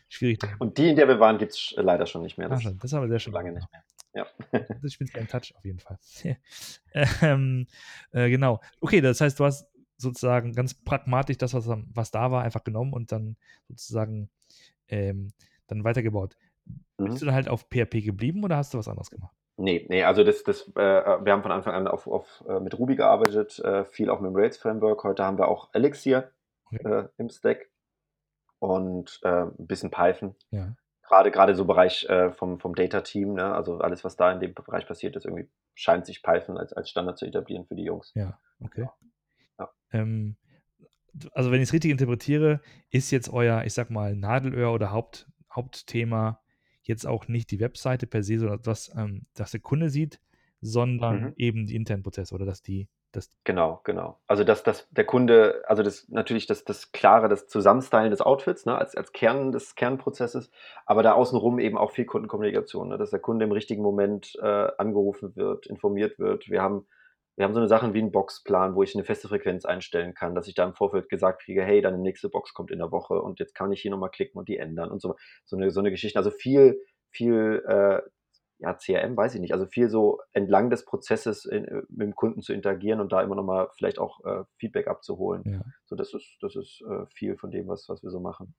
schwierig. 0.09 0.38
Und 0.59 0.79
die, 0.79 0.90
in 0.90 0.96
der 0.96 1.09
wir 1.09 1.20
waren, 1.20 1.38
gibt 1.38 1.53
es 1.53 1.75
leider 1.77 2.07
schon 2.07 2.22
nicht 2.22 2.38
mehr. 2.38 2.49
Das, 2.49 2.62
das 2.62 2.85
ist 2.85 2.94
aber 2.94 3.09
sehr 3.09 3.18
schön. 3.18 3.33
Lange 3.33 3.53
nicht 3.53 3.68
mehr. 3.72 3.83
Ja. 4.14 4.27
das 4.68 4.83
ist 4.83 4.94
speziell 4.94 5.22
ein 5.22 5.29
Touch 5.29 5.55
auf 5.57 5.64
jeden 5.64 5.81
Fall. 5.81 5.99
ähm, 7.22 7.66
äh, 8.12 8.31
genau. 8.31 8.61
Okay, 8.81 9.01
das 9.01 9.20
heißt, 9.20 9.38
du 9.38 9.44
hast 9.44 9.68
sozusagen 9.99 10.53
ganz 10.53 10.75
pragmatisch 10.75 11.38
das, 11.38 11.55
was, 11.55 11.66
was 11.66 12.11
da 12.11 12.31
war, 12.31 12.42
einfach 12.42 12.64
genommen 12.64 12.92
und 12.92 13.12
dann 13.12 13.37
sozusagen 13.68 14.31
ähm, 14.88 15.33
dann 15.66 15.85
weitergebaut. 15.85 16.37
Mhm. 16.98 17.05
Bist 17.07 17.22
du 17.22 17.26
dann 17.26 17.35
halt 17.35 17.48
auf 17.48 17.66
PHP 17.70 18.05
geblieben 18.05 18.44
oder 18.44 18.57
hast 18.57 18.74
du 18.74 18.79
was 18.79 18.88
anderes 18.88 19.11
gemacht? 19.11 19.35
Nee, 19.59 19.87
nee, 19.88 20.05
also 20.05 20.22
das, 20.22 20.42
das, 20.42 20.68
äh, 20.68 20.74
wir 20.74 21.33
haben 21.33 21.42
von 21.42 21.50
Anfang 21.50 21.74
an 21.74 21.88
auf, 21.88 22.07
auf, 22.07 22.44
äh, 22.46 22.61
mit 22.61 22.79
Ruby 22.79 22.94
gearbeitet, 22.96 23.59
äh, 23.61 23.85
viel 23.87 24.11
auch 24.11 24.20
mit 24.20 24.31
dem 24.31 24.37
Rails-Framework. 24.37 25.02
Heute 25.05 25.24
haben 25.24 25.38
wir 25.38 25.48
auch 25.48 25.70
Elixir 25.72 26.31
okay. 26.66 26.87
Äh, 26.87 27.09
im 27.16 27.31
Stack 27.31 27.70
und 28.59 29.18
äh, 29.22 29.44
ein 29.44 29.66
bisschen 29.66 29.90
Python. 29.90 30.35
Ja. 30.50 30.74
Gerade, 31.02 31.31
gerade 31.31 31.55
so 31.55 31.64
Bereich 31.64 32.05
äh, 32.09 32.33
vom, 32.33 32.59
vom 32.59 32.74
Data-Team, 32.74 33.35
ne? 33.35 33.55
also 33.55 33.79
alles, 33.79 34.05
was 34.05 34.16
da 34.16 34.33
in 34.33 34.40
dem 34.40 34.52
Bereich 34.52 34.87
passiert 34.87 35.16
ist, 35.16 35.24
irgendwie 35.24 35.48
scheint 35.74 36.05
sich 36.05 36.22
Python 36.22 36.59
als, 36.59 36.72
als 36.72 36.90
Standard 36.90 37.16
zu 37.16 37.26
etablieren 37.26 37.64
für 37.64 37.76
die 37.76 37.85
Jungs. 37.85 38.12
Ja, 38.14 38.38
okay. 38.61 38.88
Ja. 39.59 39.70
Ähm, 39.92 40.37
also 41.33 41.50
wenn 41.50 41.62
ich 41.62 41.68
es 41.68 41.72
richtig 41.72 41.92
interpretiere, 41.92 42.61
ist 42.90 43.11
jetzt 43.11 43.33
euer, 43.33 43.62
ich 43.64 43.72
sag 43.72 43.88
mal, 43.90 44.14
Nadelöhr 44.14 44.72
oder 44.72 44.90
Haupt, 44.90 45.29
Hauptthema 45.50 46.42
jetzt 46.87 47.07
auch 47.07 47.29
nicht 47.29 47.51
die 47.51 47.61
Webseite 47.61 48.07
per 48.07 48.22
se, 48.22 48.38
sondern 48.38 48.62
das, 48.62 48.90
ähm, 48.96 49.27
das 49.35 49.51
der 49.51 49.61
Kunde 49.61 49.90
sieht, 49.90 50.20
sondern 50.61 51.20
mhm. 51.20 51.33
eben 51.37 51.66
die 51.66 51.77
internen 51.77 52.03
Prozesse 52.03 52.35
oder 52.35 52.46
dass 52.46 52.62
die 52.62 52.88
das 53.12 53.31
genau, 53.44 53.81
genau. 53.85 54.18
Also 54.27 54.44
dass, 54.44 54.62
dass 54.62 54.88
der 54.90 55.07
Kunde, 55.07 55.62
also 55.66 55.83
das 55.83 56.07
natürlich 56.09 56.46
das, 56.46 56.64
das 56.64 56.92
klare, 56.92 57.29
das 57.29 57.46
Zusammenstylen 57.46 58.11
des 58.11 58.20
Outfits, 58.20 58.66
ne, 58.66 58.77
als, 58.77 58.94
als 58.94 59.12
Kern 59.12 59.53
des 59.53 59.75
Kernprozesses, 59.75 60.51
aber 60.85 61.03
da 61.03 61.12
außenrum 61.12 61.59
eben 61.59 61.79
auch 61.79 61.92
viel 61.92 62.05
Kundenkommunikation, 62.05 62.88
ne, 62.88 62.99
dass 62.99 63.11
der 63.11 63.20
Kunde 63.20 63.46
im 63.46 63.53
richtigen 63.53 63.83
Moment 63.83 64.37
äh, 64.42 64.68
angerufen 64.77 65.35
wird, 65.35 65.66
informiert 65.66 66.18
wird. 66.18 66.51
Wir 66.51 66.61
haben 66.61 66.87
wir 67.37 67.44
haben 67.44 67.53
so 67.53 67.61
eine 67.61 67.68
Sache 67.68 67.92
wie 67.92 67.99
einen 67.99 68.12
Boxplan, 68.12 68.75
wo 68.75 68.83
ich 68.83 68.94
eine 68.94 69.05
feste 69.05 69.29
Frequenz 69.29 69.66
einstellen 69.66 70.14
kann, 70.14 70.35
dass 70.35 70.49
ich 70.49 70.55
da 70.55 70.64
im 70.64 70.75
Vorfeld 70.75 71.09
gesagt 71.09 71.42
kriege, 71.42 71.62
hey, 71.62 71.83
deine 71.83 71.99
nächste 71.99 72.31
Box 72.31 72.55
kommt 72.55 72.70
in 72.70 72.79
der 72.79 72.90
Woche 72.90 73.20
und 73.20 73.38
jetzt 73.38 73.55
kann 73.55 73.70
ich 73.72 73.83
hier 73.83 73.90
nochmal 73.90 74.11
klicken 74.11 74.38
und 74.38 74.49
die 74.49 74.57
ändern 74.57 74.90
und 74.90 75.01
so, 75.01 75.16
so 75.44 75.57
eine, 75.57 75.70
so 75.70 75.81
eine 75.81 75.90
Geschichte. 75.90 76.18
Also 76.18 76.31
viel, 76.31 76.81
viel, 77.11 77.62
äh, 77.68 78.01
ja, 78.59 78.72
CRM 78.72 79.18
weiß 79.18 79.35
ich 79.35 79.40
nicht, 79.42 79.53
also 79.53 79.66
viel 79.66 79.90
so 79.90 80.20
entlang 80.33 80.70
des 80.70 80.87
Prozesses 80.87 81.44
in, 81.44 81.66
äh, 81.66 81.83
mit 81.90 82.07
dem 82.07 82.14
Kunden 82.14 82.40
zu 82.40 82.55
interagieren 82.55 83.01
und 83.01 83.12
da 83.12 83.20
immer 83.20 83.35
nochmal 83.35 83.68
vielleicht 83.77 83.99
auch 83.99 84.25
äh, 84.25 84.44
Feedback 84.57 84.88
abzuholen. 84.88 85.42
Ja. 85.44 85.61
So, 85.85 85.94
das 85.94 86.14
ist, 86.14 86.38
das 86.40 86.57
ist 86.57 86.83
äh, 86.88 87.05
viel 87.14 87.37
von 87.37 87.51
dem, 87.51 87.68
was, 87.68 87.87
was 87.90 88.03
wir 88.03 88.11
so 88.11 88.18
machen. 88.18 88.55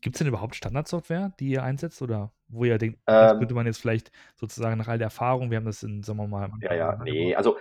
Gibt 0.00 0.16
es 0.16 0.18
denn 0.20 0.28
überhaupt 0.28 0.54
Standardsoftware, 0.54 1.32
die 1.38 1.50
ihr 1.50 1.62
einsetzt 1.62 2.00
oder 2.00 2.32
wo 2.48 2.64
ihr 2.64 2.78
denkt, 2.78 3.00
das 3.04 3.32
ähm, 3.32 3.38
könnte 3.38 3.54
man 3.54 3.66
jetzt 3.66 3.78
vielleicht 3.78 4.10
sozusagen 4.34 4.78
nach 4.78 4.88
all 4.88 4.96
der 4.96 5.06
Erfahrung, 5.08 5.50
wir 5.50 5.58
haben 5.58 5.66
das 5.66 5.82
in, 5.82 6.02
sagen 6.02 6.18
wir 6.18 6.26
mal, 6.26 6.50
ja, 6.62 6.74
ja, 6.74 6.98
nee, 7.04 7.34
also 7.34 7.58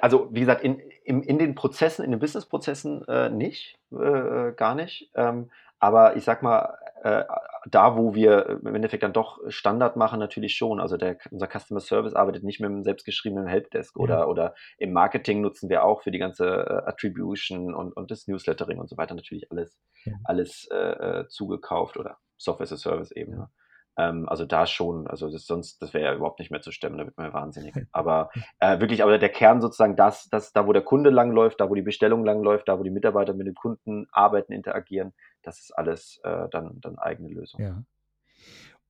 also 0.00 0.28
wie 0.30 0.40
gesagt, 0.40 0.62
in, 0.62 0.80
in, 1.04 1.22
in 1.22 1.38
den 1.38 1.54
Prozessen, 1.54 2.04
in 2.04 2.10
den 2.10 2.20
Business-Prozessen 2.20 3.06
äh, 3.08 3.30
nicht, 3.30 3.78
äh, 3.92 4.52
gar 4.52 4.74
nicht. 4.74 5.10
Ähm, 5.14 5.50
aber 5.80 6.16
ich 6.16 6.24
sag 6.24 6.42
mal, 6.42 6.76
äh, 7.02 7.24
da 7.70 7.96
wo 7.96 8.14
wir 8.14 8.60
im 8.64 8.74
Endeffekt 8.74 9.02
dann 9.02 9.12
doch 9.12 9.38
Standard 9.48 9.96
machen, 9.96 10.18
natürlich 10.18 10.56
schon. 10.56 10.80
Also 10.80 10.96
der, 10.96 11.18
unser 11.30 11.46
Customer 11.46 11.80
Service 11.80 12.14
arbeitet 12.14 12.42
nicht 12.44 12.60
mit 12.60 12.70
einem 12.70 12.82
selbstgeschriebenen 12.82 13.46
Helpdesk 13.46 13.96
ja. 13.96 14.02
oder, 14.02 14.28
oder 14.28 14.54
im 14.78 14.92
Marketing 14.92 15.40
nutzen 15.40 15.68
wir 15.68 15.84
auch 15.84 16.02
für 16.02 16.10
die 16.10 16.18
ganze 16.18 16.46
äh, 16.46 16.88
Attribution 16.88 17.74
und, 17.74 17.92
und 17.92 18.10
das 18.10 18.26
Newslettering 18.26 18.78
und 18.78 18.88
so 18.88 18.96
weiter 18.96 19.14
natürlich 19.14 19.50
alles, 19.50 19.78
ja. 20.04 20.12
alles 20.24 20.68
äh, 20.72 20.76
äh, 21.20 21.28
zugekauft 21.28 21.96
oder 21.96 22.18
Software 22.36 22.64
as 22.64 22.72
a 22.72 22.76
Service 22.76 23.10
eben. 23.12 23.32
Ja. 23.34 23.50
Ähm, 23.98 24.28
also 24.28 24.46
da 24.46 24.64
schon, 24.66 25.08
also 25.08 25.28
das, 25.28 25.44
sonst, 25.44 25.82
das 25.82 25.92
wäre 25.92 26.04
ja 26.04 26.14
überhaupt 26.14 26.38
nicht 26.38 26.52
mehr 26.52 26.60
zu 26.60 26.70
stemmen, 26.70 26.98
da 26.98 27.04
wird 27.04 27.16
man 27.16 27.26
ja 27.26 27.34
wahnsinnig. 27.34 27.74
Aber 27.92 28.30
äh, 28.60 28.78
wirklich, 28.78 29.02
aber 29.02 29.18
der 29.18 29.28
Kern 29.28 29.60
sozusagen, 29.60 29.96
das, 29.96 30.28
das, 30.30 30.52
da 30.52 30.66
wo 30.66 30.72
der 30.72 30.82
Kunde 30.82 31.10
langläuft, 31.10 31.60
da 31.60 31.68
wo 31.68 31.74
die 31.74 31.82
Bestellung 31.82 32.24
langläuft, 32.24 32.68
da 32.68 32.78
wo 32.78 32.84
die 32.84 32.90
Mitarbeiter 32.90 33.34
mit 33.34 33.48
dem 33.48 33.54
Kunden 33.54 34.06
arbeiten, 34.12 34.52
interagieren, 34.52 35.12
das 35.42 35.58
ist 35.58 35.72
alles 35.72 36.20
äh, 36.22 36.48
dann, 36.50 36.80
dann 36.80 36.96
eigene 36.98 37.28
Lösung. 37.28 37.60
Ja. 37.60 37.82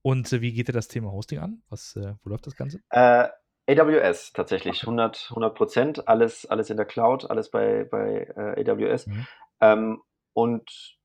Und 0.03 0.31
äh, 0.33 0.43
wie 0.43 0.53
geht 0.53 0.69
dir 0.69 0.73
das 0.73 0.89
Thema 0.89 1.11
Hosting 1.11 1.39
an? 1.39 1.63
Was, 1.71 1.97
äh, 1.97 2.15
wo 2.23 2.29
läuft 2.31 2.47
das 2.47 2.57
Ganze? 2.57 2.81
Äh, 2.91 3.29
AWS 3.67 4.33
tatsächlich, 4.33 4.83
100, 4.83 5.29
100 5.31 5.55
Prozent, 5.55 6.09
alles, 6.09 6.45
alles 6.45 6.69
in 6.69 6.77
der 6.77 6.87
Cloud, 6.87 7.31
alles 7.31 7.51
bei, 7.51 7.85
bei 7.85 8.27
äh, 8.37 8.71
AWS. 8.71 9.07
Mhm. 9.07 9.27
Ähm, 9.61 10.03
und 10.35 10.98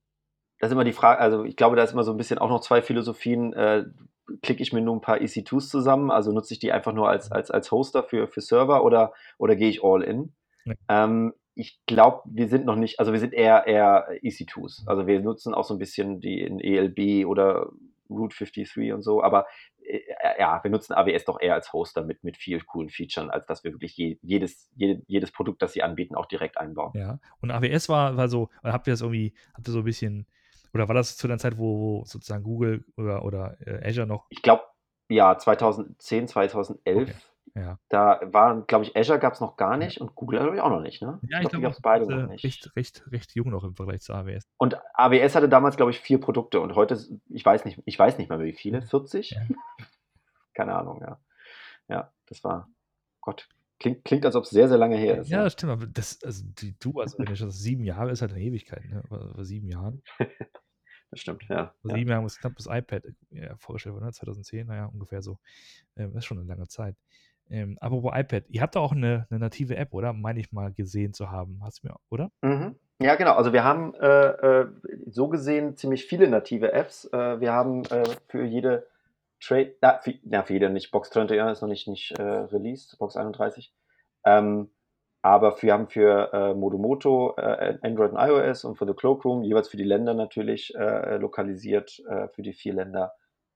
das 0.63 0.69
ist 0.69 0.75
immer 0.75 0.85
die 0.85 0.93
Frage, 0.93 1.19
also 1.19 1.43
ich 1.43 1.57
glaube, 1.57 1.75
da 1.75 1.83
ist 1.83 1.91
immer 1.91 2.05
so 2.05 2.11
ein 2.11 2.17
bisschen 2.17 2.37
auch 2.39 2.47
noch 2.47 2.61
zwei 2.61 2.81
Philosophien. 2.81 3.51
Äh, 3.51 3.83
klicke 4.41 4.63
ich 4.63 4.71
mir 4.71 4.79
nur 4.79 4.95
ein 4.95 5.01
paar 5.01 5.17
EC2s 5.17 5.67
zusammen, 5.67 6.09
also 6.09 6.31
nutze 6.31 6.53
ich 6.53 6.59
die 6.61 6.71
einfach 6.71 6.93
nur 6.93 7.09
als, 7.09 7.33
als, 7.33 7.51
als 7.51 7.69
Hoster 7.69 8.01
für, 8.01 8.29
für 8.29 8.39
Server 8.39 8.85
oder, 8.85 9.11
oder 9.37 9.57
gehe 9.57 9.67
ich 9.67 9.83
all 9.83 10.01
in? 10.01 10.31
Ja. 10.63 10.75
Ähm, 10.87 11.33
ich 11.53 11.81
glaube, 11.85 12.21
wir 12.23 12.47
sind 12.47 12.63
noch 12.63 12.77
nicht, 12.77 13.01
also 13.01 13.11
wir 13.11 13.19
sind 13.19 13.33
eher, 13.33 13.67
eher 13.67 14.07
EC2s. 14.23 14.87
Also 14.87 15.05
wir 15.05 15.19
nutzen 15.19 15.53
auch 15.53 15.65
so 15.65 15.73
ein 15.73 15.79
bisschen 15.79 16.21
die 16.21 16.39
in 16.39 16.61
ELB 16.61 17.27
oder 17.27 17.69
Route 18.09 18.33
53 18.37 18.93
und 18.93 19.01
so, 19.01 19.21
aber 19.21 19.45
äh, 19.85 19.99
ja, 20.39 20.63
wir 20.63 20.71
nutzen 20.71 20.93
AWS 20.93 21.25
doch 21.25 21.41
eher 21.41 21.55
als 21.55 21.73
Hoster 21.73 22.05
mit, 22.05 22.23
mit 22.23 22.37
viel 22.37 22.61
coolen 22.61 22.89
Features, 22.89 23.29
als 23.29 23.47
dass 23.47 23.65
wir 23.65 23.73
wirklich 23.73 23.97
je, 23.97 24.17
jedes, 24.21 24.71
jede, 24.77 25.01
jedes 25.07 25.33
Produkt, 25.33 25.61
das 25.61 25.73
sie 25.73 25.83
anbieten, 25.83 26.15
auch 26.15 26.27
direkt 26.27 26.57
einbauen. 26.57 26.93
Ja, 26.95 27.19
und 27.41 27.51
AWS 27.51 27.89
war, 27.89 28.15
war 28.15 28.29
so, 28.29 28.49
habt 28.63 28.87
ihr 28.87 28.93
das 28.93 29.01
irgendwie, 29.01 29.33
habt 29.53 29.67
ihr 29.67 29.73
so 29.73 29.79
ein 29.79 29.85
bisschen 29.85 30.25
oder 30.73 30.87
war 30.87 30.95
das 30.95 31.17
zu 31.17 31.27
der 31.27 31.37
Zeit, 31.37 31.57
wo 31.57 32.03
sozusagen 32.05 32.43
Google 32.43 32.85
oder, 32.97 33.23
oder 33.25 33.57
äh, 33.61 33.87
Azure 33.87 34.07
noch? 34.07 34.25
Ich 34.29 34.41
glaube, 34.41 34.63
ja, 35.09 35.37
2010, 35.37 36.27
2011. 36.27 37.09
Okay. 37.09 37.13
Ja. 37.55 37.77
Da 37.89 38.19
waren, 38.31 38.65
glaube 38.65 38.85
ich, 38.85 38.95
Azure 38.97 39.19
gab 39.19 39.33
es 39.33 39.39
noch 39.39 39.57
gar 39.57 39.77
nicht 39.77 39.97
ja. 39.97 40.01
und 40.01 40.15
Google 40.15 40.39
glaube 40.39 40.55
ich 40.55 40.61
auch 40.61 40.69
noch 40.69 40.81
nicht. 40.81 41.03
Ne? 41.03 41.19
Ja, 41.29 41.37
ich, 41.37 41.43
ich 41.43 41.49
glaube, 41.51 41.63
gab 41.63 41.73
es 41.73 41.81
beide 41.81 42.07
noch 42.07 42.27
nicht. 42.27 42.43
Recht, 42.43 42.75
recht, 42.75 43.03
recht 43.11 43.35
jung 43.35 43.51
noch 43.51 43.63
im 43.63 43.75
Vergleich 43.75 44.01
zu 44.01 44.13
AWS. 44.13 44.47
Und 44.57 44.77
AWS 44.95 45.35
hatte 45.35 45.49
damals, 45.49 45.77
glaube 45.77 45.91
ich, 45.91 45.99
vier 45.99 46.19
Produkte 46.19 46.59
und 46.61 46.73
heute, 46.73 46.97
ich 47.29 47.45
weiß 47.45 47.65
nicht, 47.65 47.79
ich 47.85 47.99
weiß 47.99 48.17
nicht 48.17 48.29
mal 48.29 48.39
wie 48.39 48.53
viele, 48.53 48.81
40? 48.81 49.31
Ja. 49.31 49.41
Keine 50.55 50.73
Ahnung, 50.73 51.01
ja. 51.01 51.19
Ja, 51.89 52.11
das 52.25 52.43
war, 52.43 52.69
Gott, 53.21 53.47
Klingt, 53.83 54.05
klingt 54.05 54.25
als 54.25 54.37
ob 54.37 54.45
es 54.45 54.49
sehr, 54.49 54.69
sehr 54.69 54.77
lange 54.77 54.95
her 54.95 55.19
ist. 55.19 55.29
Ja, 55.29 55.43
das 55.43 55.53
stimmt. 55.53 55.73
Aber 55.73 55.85
das, 55.85 56.23
also 56.23 56.45
die, 56.45 56.73
du, 56.79 57.01
also 57.01 57.17
wenn 57.17 57.33
ich 57.33 57.39
das 57.39 57.59
sieben 57.59 57.83
Jahre 57.83 58.11
ist 58.11 58.21
halt 58.21 58.31
eine 58.31 58.41
Ewigkeit, 58.41 58.85
ne? 58.85 59.03
Vor 59.09 59.43
sieben 59.43 59.67
Jahren. 59.67 60.01
das 61.13 61.19
stimmt, 61.19 61.43
ja. 61.47 61.73
Vor 61.81 61.91
sieben 61.91 62.09
ja. 62.09 62.15
Jahren 62.15 62.23
muss 62.23 62.39
knapp 62.39 62.55
das 62.55 62.65
iPad 62.65 63.03
ja, 63.29 63.55
vorgestellt 63.57 63.93
wurde, 63.95 64.05
ne? 64.05 64.11
2010, 64.11 64.65
naja, 64.67 64.87
ungefähr 64.87 65.21
so. 65.21 65.37
Ähm, 65.95 66.11
das 66.13 66.23
ist 66.23 66.25
schon 66.25 66.39
eine 66.39 66.47
lange 66.47 66.67
Zeit. 66.67 66.95
Ähm, 67.49 67.77
apropos 67.79 68.11
iPad, 68.15 68.45
ihr 68.49 68.61
habt 68.61 68.75
da 68.75 68.79
auch 68.79 68.93
eine, 68.93 69.27
eine, 69.29 69.39
native 69.39 69.75
App, 69.75 69.93
oder? 69.93 70.11
Meine 70.11 70.39
ich 70.39 70.51
mal 70.51 70.73
gesehen 70.73 71.13
zu 71.13 71.29
haben. 71.29 71.59
Hast 71.63 71.83
du 71.83 71.87
mir, 71.87 71.95
oder? 72.09 72.31
Mhm. 72.41 72.75
Ja, 72.99 73.15
genau. 73.15 73.33
Also 73.33 73.53
wir 73.53 73.63
haben 73.63 73.93
äh, 73.95 74.61
äh, 74.61 74.67
so 75.05 75.27
gesehen 75.27 75.77
ziemlich 75.77 76.05
viele 76.05 76.27
native 76.27 76.71
Apps. 76.73 77.05
Äh, 77.13 77.39
wir 77.39 77.51
haben 77.51 77.85
äh, 77.85 78.03
für 78.27 78.43
jede 78.43 78.87
Trade, 79.39 79.75
na, 79.81 79.99
für, 79.99 80.13
na, 80.23 80.41
für 80.43 80.53
jede 80.53 80.69
nicht, 80.69 80.89
Box 80.89 81.11
20 81.11 81.37
ist 81.37 81.61
noch 81.61 81.67
nicht, 81.67 81.87
nicht 81.87 82.11
äh, 82.17 82.23
released, 82.23 82.97
Box 82.97 83.17
31. 83.17 83.73
Ähm, 84.25 84.69
aber 85.23 85.55
wir 85.61 85.73
haben 85.73 85.87
für 85.87 86.31
äh, 86.33 86.53
Modomoto, 86.53 87.33
äh, 87.37 87.77
Android 87.81 88.11
und 88.11 88.19
iOS 88.19 88.65
und 88.65 88.77
für 88.77 88.85
The 88.85 88.93
Cloakroom 88.93 89.43
jeweils 89.43 89.69
für 89.69 89.77
die 89.77 89.85
Länder 89.85 90.13
natürlich 90.13 90.75
äh, 90.75 91.15
lokalisiert, 91.17 92.03
äh, 92.07 92.27
für 92.27 92.41
die 92.41 92.53
vier 92.53 92.73
Länder 92.73 93.13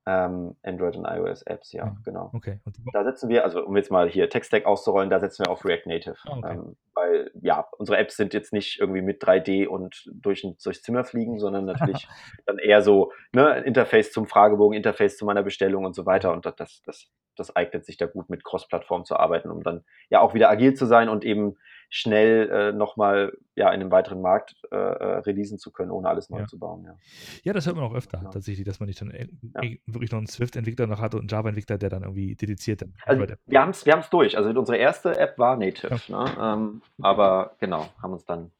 ähm, 0.07 0.55
Android 0.63 0.95
und 0.95 1.05
iOS 1.05 1.41
Apps, 1.43 1.73
ja, 1.73 1.83
Ja, 1.83 1.97
genau. 2.05 2.31
okay. 2.33 2.61
Da 2.93 3.03
setzen 3.03 3.27
wir, 3.27 3.43
also 3.43 3.65
um 3.65 3.75
jetzt 3.75 3.91
mal 3.91 4.07
hier 4.09 4.29
Tech-Stack 4.29 4.65
auszurollen, 4.65 5.09
da 5.09 5.19
setzen 5.19 5.45
wir 5.45 5.51
auf 5.51 5.65
React 5.65 5.83
Native. 5.85 6.15
Ah, 6.23 6.37
okay. 6.37 6.53
Ähm, 6.53 6.77
weil, 6.93 7.31
ja, 7.41 7.67
unsere 7.77 7.97
Apps 7.97 8.15
sind 8.15 8.33
jetzt 8.33 8.53
nicht 8.53 8.79
irgendwie 8.79 9.01
mit 9.01 9.21
3D 9.21 9.67
und 9.67 10.09
durch 10.13 10.45
ein, 10.45 10.55
durchs 10.63 10.81
Zimmer 10.81 11.03
fliegen, 11.03 11.39
sondern 11.39 11.65
natürlich 11.65 12.07
dann 12.45 12.57
eher 12.57 12.81
so, 12.81 13.11
ne, 13.33 13.59
Interface 13.65 14.13
zum 14.13 14.27
Fragebogen, 14.27 14.77
Interface 14.77 15.17
zu 15.17 15.25
meiner 15.25 15.43
Bestellung 15.43 15.83
und 15.83 15.93
so 15.93 16.05
weiter. 16.05 16.31
Und 16.31 16.45
das, 16.45 16.55
das, 16.55 16.81
das, 16.85 17.09
das 17.35 17.55
eignet 17.57 17.85
sich 17.85 17.97
da 17.97 18.05
gut 18.05 18.29
mit 18.29 18.45
Cross-Plattform 18.45 19.03
zu 19.03 19.17
arbeiten, 19.17 19.51
um 19.51 19.61
dann 19.61 19.83
ja 20.09 20.21
auch 20.21 20.33
wieder 20.33 20.49
agil 20.49 20.73
zu 20.73 20.85
sein 20.85 21.09
und 21.09 21.25
eben 21.25 21.57
schnell 21.89 22.49
äh, 22.49 22.71
nochmal 22.73 23.37
ja, 23.55 23.67
in 23.69 23.81
einem 23.81 23.91
weiteren 23.91 24.21
Markt 24.21 24.55
äh, 24.71 24.75
äh, 24.75 25.17
releasen 25.19 25.57
zu 25.57 25.71
können, 25.71 25.91
ohne 25.91 26.09
alles 26.09 26.29
neu 26.29 26.39
Ja. 26.39 26.47
zu 26.47 26.59
bauen. 26.59 26.83
Ja. 26.83 26.95
Ja, 27.43 27.53
das 27.53 27.65
hört 27.65 27.75
man 27.75 27.85
auch 27.85 27.93
öfter 27.95 28.17
Genau. 28.17 28.29
tatsächlich, 28.31 28.65
dass 28.65 28.79
man 28.79 28.87
nicht 28.87 28.99
dann 29.01 29.11
äh, 29.11 29.27
Ja. 29.55 29.61
wirklich 29.85 30.11
noch 30.11 30.17
einen 30.17 30.27
Swift-Entwickler 30.27 30.87
noch 30.87 30.99
hat 30.99 31.13
und 31.15 31.21
einen 31.21 31.27
Java-Entwickler, 31.29 31.77
der 31.77 31.89
dann 31.89 32.03
irgendwie 32.03 32.35
dediziert 32.35 32.81
dann 32.81 32.93
Also 33.05 33.25
wir 33.45 33.61
haben 33.61 33.69
es 33.71 33.85
wir 33.85 33.93
haben's 33.93 34.09
durch. 34.09 34.37
Also 34.37 34.49
unsere 34.49 34.77
erste 34.77 35.17
App 35.17 35.37
war 35.39 35.55
Native. 35.57 35.99
Ne? 36.09 36.35
Ähm, 36.39 36.81
aber 37.01 37.55
genau, 37.59 37.89
haben 38.01 38.13
uns 38.13 38.25
dann, 38.25 38.51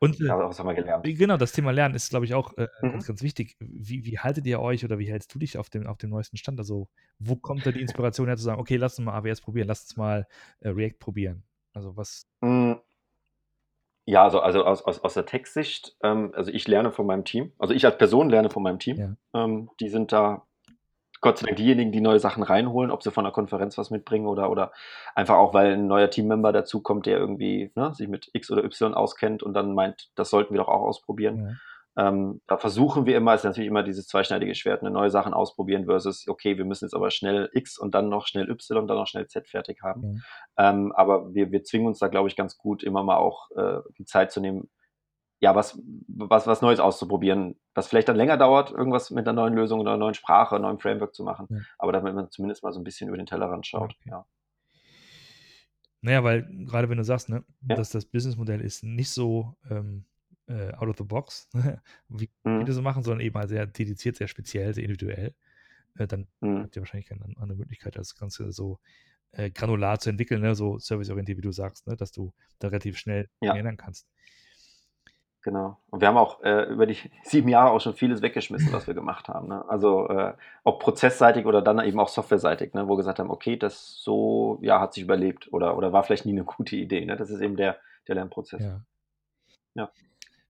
Und 0.00 0.20
äh, 0.20 0.24
ja, 0.24 0.38
was 0.38 0.58
haben 0.58 0.66
wir 0.66 0.74
gelernt? 0.74 1.04
Genau, 1.04 1.36
das 1.36 1.52
Thema 1.52 1.70
Lernen 1.70 1.94
ist, 1.94 2.10
glaube 2.10 2.24
ich, 2.24 2.34
auch 2.34 2.56
äh, 2.58 2.66
Mhm. 2.82 2.90
ganz, 2.92 3.06
ganz 3.06 3.22
wichtig. 3.22 3.56
Wie, 3.60 4.04
wie 4.04 4.18
haltet 4.18 4.46
ihr 4.46 4.60
euch 4.60 4.84
oder 4.84 4.98
wie 4.98 5.08
hältst 5.10 5.32
du 5.34 5.38
dich 5.38 5.56
auf 5.58 5.70
dem, 5.70 5.86
auf 5.86 5.98
dem 5.98 6.10
neuesten 6.10 6.36
Stand? 6.36 6.58
Also, 6.58 6.88
wo 7.18 7.36
kommt 7.36 7.64
da 7.66 7.72
die 7.72 7.80
Inspiration 7.80 8.26
her 8.26 8.36
zu 8.36 8.42
sagen, 8.42 8.60
okay, 8.60 8.76
lass 8.76 8.98
uns 8.98 9.06
mal 9.06 9.14
AWS 9.14 9.40
probieren, 9.40 9.68
lass 9.68 9.82
uns 9.82 9.96
mal 9.96 10.26
äh, 10.60 10.70
React 10.70 10.98
probieren? 10.98 11.44
Also, 11.76 11.94
was, 11.94 12.26
Mm, 12.40 12.72
Ja, 14.06 14.22
also, 14.22 14.40
also 14.40 14.64
aus, 14.64 14.82
aus, 14.82 15.00
aus 15.00 15.14
der 15.14 15.26
Textsicht, 15.26 15.94
ähm, 16.02 16.32
also 16.34 16.50
ich 16.50 16.66
lerne 16.66 16.90
von 16.90 17.06
meinem 17.06 17.24
Team. 17.24 17.52
Also 17.58 17.74
ich 17.74 17.84
als 17.84 17.98
Person 17.98 18.30
lerne 18.30 18.48
von 18.48 18.62
meinem 18.62 18.78
Team. 18.78 18.96
Ja. 18.96 19.44
Ähm, 19.44 19.68
die 19.78 19.90
sind 19.90 20.10
da 20.10 20.46
Gott 21.20 21.38
sei 21.38 21.46
Dank 21.46 21.56
diejenigen, 21.56 21.92
die 21.92 22.00
neue 22.00 22.18
Sachen 22.18 22.42
reinholen, 22.42 22.90
ob 22.90 23.02
sie 23.02 23.10
von 23.10 23.24
der 23.24 23.32
Konferenz 23.32 23.76
was 23.76 23.90
mitbringen 23.90 24.26
oder, 24.26 24.48
oder 24.50 24.72
einfach 25.14 25.36
auch, 25.36 25.52
weil 25.52 25.72
ein 25.74 25.86
neuer 25.86 26.08
Teammember 26.08 26.52
dazukommt, 26.52 27.04
der 27.04 27.18
irgendwie 27.18 27.72
ne, 27.74 27.92
sich 27.94 28.08
mit 28.08 28.30
X 28.32 28.50
oder 28.50 28.64
Y 28.64 28.94
auskennt 28.94 29.42
und 29.42 29.52
dann 29.52 29.74
meint, 29.74 30.10
das 30.14 30.30
sollten 30.30 30.54
wir 30.54 30.60
doch 30.60 30.68
auch 30.68 30.82
ausprobieren. 30.82 31.48
ja. 31.48 31.54
Ähm, 31.98 32.42
da 32.46 32.58
versuchen 32.58 33.06
wir 33.06 33.16
immer, 33.16 33.34
ist 33.34 33.44
natürlich 33.44 33.68
immer 33.68 33.82
dieses 33.82 34.06
zweischneidige 34.06 34.54
Schwert, 34.54 34.82
eine 34.82 34.90
neue 34.90 35.10
Sachen 35.10 35.32
ausprobieren 35.32 35.86
versus, 35.86 36.28
okay, 36.28 36.58
wir 36.58 36.66
müssen 36.66 36.84
jetzt 36.84 36.94
aber 36.94 37.10
schnell 37.10 37.48
X 37.54 37.78
und 37.78 37.94
dann 37.94 38.10
noch 38.10 38.26
schnell 38.26 38.50
Y 38.50 38.82
und 38.82 38.88
dann 38.88 38.98
noch 38.98 39.06
schnell 39.06 39.26
Z 39.28 39.48
fertig 39.48 39.82
haben. 39.82 40.00
Mhm. 40.02 40.22
Ähm, 40.58 40.92
aber 40.92 41.34
wir, 41.34 41.50
wir 41.52 41.62
zwingen 41.62 41.86
uns 41.86 41.98
da, 41.98 42.08
glaube 42.08 42.28
ich, 42.28 42.36
ganz 42.36 42.58
gut, 42.58 42.82
immer 42.82 43.02
mal 43.02 43.16
auch 43.16 43.50
äh, 43.52 43.80
die 43.96 44.04
Zeit 44.04 44.30
zu 44.30 44.40
nehmen, 44.40 44.68
ja, 45.40 45.54
was, 45.54 45.80
was, 46.08 46.46
was 46.46 46.62
Neues 46.62 46.80
auszuprobieren, 46.80 47.56
was 47.74 47.88
vielleicht 47.88 48.08
dann 48.08 48.16
länger 48.16 48.36
dauert, 48.36 48.70
irgendwas 48.72 49.10
mit 49.10 49.26
einer 49.26 49.34
neuen 49.34 49.54
Lösung 49.54 49.80
oder 49.80 49.90
einer 49.90 49.98
neuen 49.98 50.14
Sprache, 50.14 50.54
einem 50.54 50.64
neuen 50.64 50.78
Framework 50.78 51.14
zu 51.14 51.24
machen. 51.24 51.46
Ja. 51.50 51.58
Aber 51.78 51.92
damit 51.92 52.14
man 52.14 52.30
zumindest 52.30 52.62
mal 52.62 52.72
so 52.72 52.80
ein 52.80 52.84
bisschen 52.84 53.08
über 53.08 53.16
den 53.16 53.26
Tellerrand 53.26 53.66
schaut. 53.66 53.94
Okay. 54.00 54.10
Ja. 54.10 54.26
Naja, 56.02 56.24
weil 56.24 56.46
gerade 56.66 56.88
wenn 56.88 56.98
du 56.98 57.04
sagst, 57.04 57.28
ne, 57.28 57.44
Ja. 57.68 57.76
dass 57.76 57.90
das 57.90 58.04
Businessmodell 58.06 58.60
ist 58.60 58.82
nicht 58.82 59.10
so 59.10 59.56
ähm, 59.70 60.04
äh, 60.48 60.72
out 60.74 60.88
of 60.88 60.96
the 60.98 61.04
box, 61.04 61.48
wie 62.08 62.30
Mhm. 62.44 62.60
viele 62.60 62.72
so 62.72 62.82
machen, 62.82 63.02
sondern 63.02 63.20
eben 63.24 63.36
halt 63.38 63.48
sehr 63.48 63.66
dediziert, 63.66 64.16
sehr 64.16 64.28
speziell, 64.28 64.74
sehr 64.74 64.84
individuell, 64.84 65.34
äh, 65.98 66.06
dann 66.06 66.28
Mhm. 66.40 66.62
habt 66.62 66.76
ihr 66.76 66.82
wahrscheinlich 66.82 67.08
keine 67.08 67.24
an- 67.24 67.36
andere 67.38 67.58
Möglichkeit, 67.58 67.96
das 67.96 68.14
Ganze 68.14 68.52
so 68.52 68.78
äh, 69.32 69.50
granular 69.50 69.98
zu 69.98 70.08
entwickeln, 70.08 70.40
ne? 70.40 70.54
so 70.54 70.78
serviceorientiert, 70.78 71.36
wie 71.38 71.42
du 71.42 71.52
sagst, 71.52 71.86
ne? 71.86 71.96
dass 71.96 72.10
du 72.12 72.32
da 72.58 72.68
relativ 72.68 72.96
schnell 72.96 73.28
Ja. 73.42 73.54
ändern 73.54 73.76
kannst. 73.76 74.06
Genau. 75.42 75.78
Und 75.90 76.00
wir 76.00 76.08
haben 76.08 76.16
auch 76.16 76.42
äh, 76.42 76.64
über 76.64 76.86
die 76.86 76.96
sieben 77.24 77.48
Jahre 77.48 77.70
auch 77.70 77.80
schon 77.80 77.94
vieles 77.94 78.20
weggeschmissen, 78.22 78.72
was 78.72 78.86
wir 78.86 78.94
gemacht 78.94 79.28
haben. 79.28 79.48
Ne? 79.48 79.64
Also 79.68 80.08
äh, 80.08 80.34
ob 80.64 80.80
prozessseitig 80.80 81.46
oder 81.46 81.62
dann 81.62 81.78
eben 81.80 82.00
auch 82.00 82.08
softwareseitig, 82.08 82.74
ne? 82.74 82.86
wo 82.88 82.92
wir 82.94 82.96
gesagt 82.98 83.18
haben, 83.20 83.30
okay, 83.30 83.56
das 83.56 83.96
so, 84.02 84.58
ja, 84.62 84.80
hat 84.80 84.94
sich 84.94 85.04
überlebt 85.04 85.52
oder, 85.52 85.76
oder 85.76 85.92
war 85.92 86.02
vielleicht 86.02 86.26
nie 86.26 86.32
eine 86.32 86.44
gute 86.56 86.76
Idee. 86.76 87.04
Ne? 87.04 87.16
Das 87.16 87.30
ist 87.30 87.40
eben 87.40 87.56
der, 87.56 87.78
der 88.08 88.14
Lernprozess. 88.16 88.62
Ja. 88.62 88.80
Ja. 89.74 89.90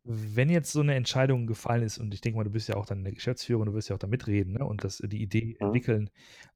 Wenn 0.09 0.51
jetzt 0.51 0.71
so 0.73 0.81
eine 0.81 0.95
Entscheidung 0.95 1.47
gefallen 1.49 1.83
ist, 1.83 1.99
und 1.99 2.14
ich 2.14 2.21
denke 2.21 2.37
mal, 2.38 2.45
du 2.45 2.51
bist 2.51 2.69
ja 2.69 2.77
auch 2.77 2.87
dann 2.87 3.03
der 3.03 3.12
Geschäftsführer, 3.12 3.64
du 3.64 3.75
wirst 3.75 3.88
ja 3.88 3.97
auch 3.97 3.99
da 4.01 4.07
mitreden 4.07 4.53
ne? 4.55 4.64
und 4.64 4.85
das, 4.85 4.99
die 4.99 5.21
Idee 5.23 5.57
Mhm. 5.61 5.77
entwickeln, 5.77 6.11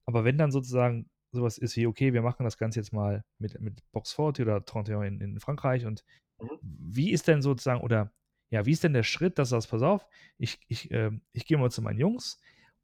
aber 0.06 0.24
wenn 0.24 0.38
dann 0.38 0.52
sozusagen 0.52 1.10
sowas 1.32 1.58
ist 1.58 1.76
wie, 1.76 1.86
okay, 1.86 2.12
wir 2.12 2.22
machen 2.22 2.44
das 2.44 2.58
Ganze 2.58 2.78
jetzt 2.80 2.92
mal 2.92 3.24
mit, 3.38 3.60
mit 3.60 3.80
Box 3.92 4.12
40 4.12 4.44
oder 4.46 4.56
31 4.56 5.08
in, 5.08 5.20
in 5.20 5.40
Frankreich 5.40 5.86
und 5.86 6.04
Mhm. 6.40 6.60
wie 6.60 7.10
ist 7.12 7.28
denn 7.28 7.42
sozusagen, 7.42 7.82
oder 7.82 8.12
ja, 8.50 8.66
wie 8.66 8.72
ist 8.72 8.84
denn 8.84 8.94
der 8.94 9.04
Schritt, 9.04 9.38
dass 9.38 9.50
du 9.50 9.56
sagst, 9.56 9.70
pass 9.70 9.82
auf, 9.82 10.06
ich, 10.38 10.60
ich, 10.68 10.90
ähm, 10.92 11.22
ich 11.32 11.46
gehe 11.46 11.58
mal 11.58 11.70
zu 11.70 11.82
meinen 11.82 11.98
Jungs 12.00 12.40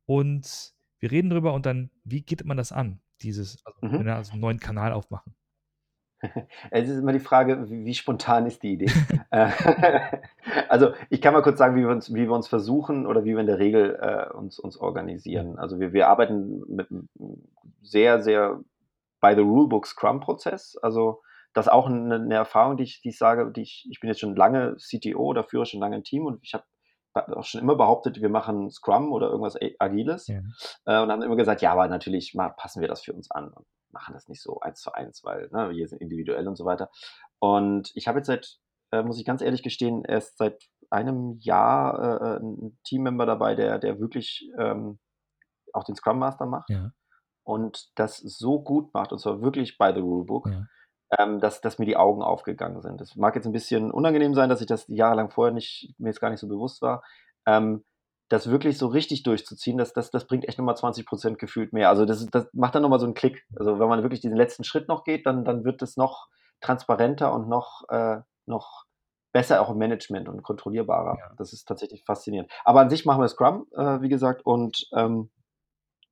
und 0.07 0.75
wir 1.01 1.11
reden 1.13 1.31
drüber 1.31 1.55
und 1.55 1.67
dann, 1.67 1.91
wie 2.05 2.23
geht 2.23 2.45
man 2.45 2.57
das 2.57 2.73
an, 2.73 3.03
dieses, 3.23 3.65
also 3.67 3.79
Mhm. 3.83 4.01
wenn 4.01 4.07
wir 4.07 4.17
also 4.17 4.33
einen 4.33 4.41
neuen 4.43 4.61
Kanal 4.61 4.93
aufmachen? 4.93 5.35
Es 6.71 6.89
ist 6.89 6.99
immer 6.99 7.13
die 7.13 7.21
Frage, 7.21 7.69
wie, 7.71 7.85
wie 7.85 7.95
spontan 7.95 8.47
ist 8.47 8.63
die 8.63 8.73
Idee? 8.73 8.91
Äh, 9.31 9.51
also 10.69 10.93
ich 11.11 11.21
kann 11.21 11.35
mal 11.35 11.43
kurz 11.43 11.59
sagen, 11.59 11.77
wie 11.77 11.81
wir 11.81 11.91
uns, 11.91 12.13
wie 12.13 12.27
wir 12.27 12.33
uns 12.33 12.49
versuchen 12.49 13.07
oder 13.07 13.25
wie 13.25 13.33
wir 13.33 13.41
in 13.41 13.47
der 13.47 13.59
Regel 13.59 13.99
äh, 14.01 14.33
uns, 14.35 14.59
uns 14.59 14.77
organisieren. 14.77 15.59
Also 15.59 15.81
wir, 15.81 15.93
wir 15.93 16.09
arbeiten 16.09 16.63
mit 16.69 16.91
einem 16.91 17.09
sehr, 17.83 18.23
sehr 18.23 18.61
by 19.21 19.35
the 19.35 19.43
rulebook 19.43 19.87
Scrum-Prozess. 19.87 20.77
Also 20.83 21.23
das 21.53 21.67
ist 21.67 21.73
auch 21.73 21.87
eine, 21.87 22.17
eine 22.17 22.35
Erfahrung, 22.35 22.77
die 22.77 22.85
ich, 22.85 23.01
die 23.01 23.11
ich 23.11 23.19
sage, 23.19 23.51
die 23.51 23.63
ich, 23.63 23.89
ich 23.91 24.01
bin 24.01 24.09
jetzt 24.09 24.21
schon 24.21 24.37
lange 24.37 24.77
CTO 24.77 25.25
oder 25.25 25.45
führe 25.45 25.67
schon 25.67 25.81
lange 25.81 25.97
ein 25.97 26.05
Team 26.05 26.27
und 26.27 26.39
ich 26.43 26.55
habe 26.55 26.65
auch 27.17 27.45
schon 27.45 27.61
immer 27.61 27.77
behauptet, 27.77 28.21
wir 28.21 28.29
machen 28.29 28.71
Scrum 28.71 29.13
oder 29.13 29.29
irgendwas 29.29 29.57
Agiles 29.79 30.27
Ja. 30.27 30.41
äh, 30.85 31.03
und 31.03 31.11
haben 31.11 31.23
immer 31.23 31.37
gesagt, 31.37 31.63
ja, 31.63 31.73
aber 31.73 31.89
natürlich 31.89 32.35
mal 32.35 32.51
passen 32.51 32.81
wir 32.81 32.89
das 32.89 33.03
für 33.03 33.13
uns 33.13 33.31
an 33.31 33.49
und 33.51 33.67
machen 33.91 34.15
das 34.15 34.29
nicht 34.29 34.43
so 34.43 34.61
eins 34.61 34.81
zu 34.81 34.93
eins, 34.93 35.25
weil 35.25 35.49
ne, 35.53 35.71
wir 35.71 35.89
sind 35.89 36.01
individuell 36.01 36.47
und 36.47 36.57
so 36.57 36.65
weiter. 36.65 36.91
Und 37.39 37.91
ich 37.95 38.09
habe 38.09 38.19
jetzt 38.19 38.27
seit, 38.27 38.59
äh, 38.93 39.03
muss 39.03 39.19
ich 39.19 39.25
ganz 39.25 39.43
ehrlich 39.43 39.63
gestehen, 39.63 40.05
erst 40.05 40.39
seit 40.39 40.63
einem 40.91 41.39
Jahr 41.41 42.21
äh, 42.21 42.37
einen 42.37 42.79
Teammember 42.85 43.27
dabei, 43.27 43.55
der, 43.55 43.79
der 43.79 43.99
wirklich 43.99 44.49
ähm, 44.59 44.99
auch 45.73 45.85
den 45.85 45.97
Scrum 45.97 46.19
Master 46.19 46.47
macht 46.47 46.71
Ja, 46.71 46.93
und 47.45 47.91
das 47.95 48.19
so 48.19 48.61
gut 48.61 48.93
macht, 48.93 49.13
und 49.13 49.19
zwar 49.19 49.41
wirklich 49.41 49.79
by 49.79 49.93
the 49.95 50.01
rulebook, 50.01 50.47
ja. 50.49 50.67
Ähm, 51.19 51.41
dass, 51.41 51.61
dass 51.61 51.79
mir 51.79 51.87
die 51.87 51.97
Augen 51.97 52.23
aufgegangen 52.23 52.81
sind. 52.83 53.01
Das 53.01 53.17
mag 53.17 53.35
jetzt 53.37 53.47
ein 53.47 53.53
bisschen 53.53 53.91
unangenehm 53.91 54.35
sein, 54.35 54.49
dass 54.49 54.61
ich 54.61 54.67
das 54.67 54.87
jahrelang 54.89 55.31
vorher 55.31 55.55
nicht, 55.55 55.95
mir 55.99 56.09
jetzt 56.09 56.21
gar 56.21 56.31
nicht 56.31 56.41
so 56.41 56.49
bewusst 56.49 56.83
war. 56.83 57.03
Ähm, 57.47 57.85
das 58.29 58.51
wirklich 58.51 58.77
so 58.77 58.89
richtig 58.89 59.23
durchzuziehen, 59.23 59.79
das, 59.79 59.93
das, 59.93 60.11
das 60.11 60.27
bringt 60.27 60.49
echt 60.49 60.59
nochmal 60.59 60.77
20 60.77 61.07
Prozent 61.07 61.39
gefühlt 61.39 61.73
mehr. 61.73 61.89
Also 61.89 62.05
das, 62.05 62.27
das 62.27 62.49
macht 62.53 62.75
dann 62.75 62.83
nochmal 62.83 62.99
so 62.99 63.07
einen 63.07 63.15
Klick. 63.15 63.47
Also 63.57 63.79
wenn 63.79 63.89
man 63.89 64.03
wirklich 64.03 64.21
diesen 64.21 64.37
letzten 64.37 64.65
Schritt 64.65 64.89
noch 64.89 65.05
geht, 65.05 65.27
dann, 65.27 65.45
dann 65.45 65.65
wird 65.65 65.81
es 65.83 65.97
noch 65.97 66.29
transparenter 66.61 67.33
und 67.33 67.49
noch, 67.49 67.83
äh, 67.89 68.19
noch 68.47 68.85
besser 69.33 69.61
auch 69.61 69.71
im 69.71 69.79
Management 69.79 70.29
und 70.29 70.43
kontrollierbarer. 70.43 71.19
Ja. 71.19 71.35
Das 71.37 71.53
ist 71.53 71.67
tatsächlich 71.67 72.05
faszinierend. 72.05 72.51
Aber 72.65 72.81
an 72.81 72.91
sich 72.91 73.05
machen 73.05 73.21
wir 73.21 73.29
Scrum, 73.29 73.67
äh, 73.77 74.01
wie 74.01 74.09
gesagt, 74.09 74.45
und 74.45 74.89
ähm, 74.93 75.31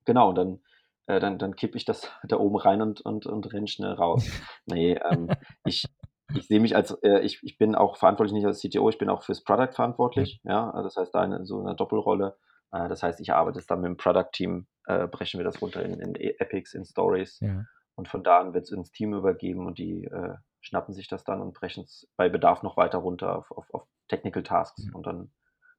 genau, 0.05 0.31
dann, 0.31 0.61
äh, 1.07 1.19
dann, 1.19 1.37
dann 1.37 1.55
kippe 1.55 1.77
ich 1.77 1.85
das 1.85 2.09
da 2.23 2.37
oben 2.37 2.57
rein 2.57 2.81
und, 2.81 3.01
und, 3.01 3.25
und 3.25 3.53
renn 3.53 3.67
schnell 3.67 3.93
raus. 3.93 4.27
Nee, 4.65 4.99
ähm, 5.11 5.27
ich, 5.65 5.85
ich 6.33 6.47
sehe 6.47 6.59
mich 6.59 6.75
als, 6.75 6.91
äh, 7.03 7.19
ich, 7.19 7.39
ich 7.43 7.57
bin 7.57 7.75
auch 7.75 7.97
verantwortlich 7.97 8.33
nicht 8.33 8.45
als 8.45 8.61
CTO, 8.61 8.89
ich 8.89 8.97
bin 8.97 9.09
auch 9.09 9.23
fürs 9.23 9.43
Product 9.43 9.73
verantwortlich. 9.73 10.41
Ja, 10.43 10.69
also 10.71 10.83
das 10.83 10.97
heißt, 10.97 11.13
da 11.15 11.21
eine, 11.21 11.45
so 11.45 11.59
eine 11.59 11.75
Doppelrolle. 11.75 12.37
Äh, 12.71 12.89
das 12.89 13.03
heißt, 13.03 13.19
ich 13.19 13.33
arbeite 13.33 13.59
es 13.59 13.67
dann 13.67 13.81
mit 13.81 13.89
dem 13.89 13.97
Product-Team, 13.97 14.67
äh, 14.87 15.07
brechen 15.07 15.39
wir 15.39 15.45
das 15.45 15.61
runter 15.61 15.83
in, 15.83 15.99
in 15.99 16.15
Epics, 16.15 16.73
in 16.73 16.85
Stories. 16.85 17.39
ja. 17.41 17.65
Und 17.97 18.09
von 18.09 18.23
da 18.23 18.39
an 18.41 18.53
wird 18.53 18.65
es 18.65 18.71
ins 18.71 18.91
Team 18.91 19.13
übergeben 19.13 19.65
und 19.65 19.77
die 19.77 20.03
äh, 20.03 20.35
schnappen 20.59 20.93
sich 20.93 21.07
das 21.07 21.23
dann 21.23 21.39
und 21.39 21.53
brechen 21.53 21.85
es 21.85 22.05
bei 22.17 22.27
Bedarf 22.27 22.61
noch 22.61 22.75
weiter 22.75 22.97
runter 22.97 23.37
auf, 23.37 23.51
auf, 23.51 23.73
auf 23.73 23.87
Technical 24.09 24.43
Tasks 24.43 24.85
Ja. 24.85 24.91
und 24.93 25.05
dann 25.07 25.31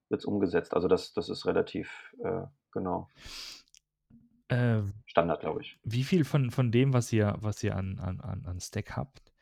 wird 0.08 0.20
es 0.20 0.24
umgesetzt. 0.24 0.72
Also 0.72 0.88
das, 0.88 1.12
das 1.12 1.28
ist 1.28 1.44
relativ, 1.44 2.14
äh, 2.24 2.44
genau, 2.72 3.08
Äh, 4.48 4.82
Standard, 5.06 5.40
glaube 5.40 5.62
ich. 5.62 5.78
wie 5.82 6.04
viel 6.04 6.24
von, 6.24 6.50
von 6.50 6.70
dem, 6.70 6.92
was 6.92 7.12
ihr, 7.12 7.36
was 7.40 7.62
ihr 7.64 7.76
an, 7.76 7.98
an, 7.98 8.20
an 8.46 8.60
Stack 8.60 8.96
habt, 8.96 9.32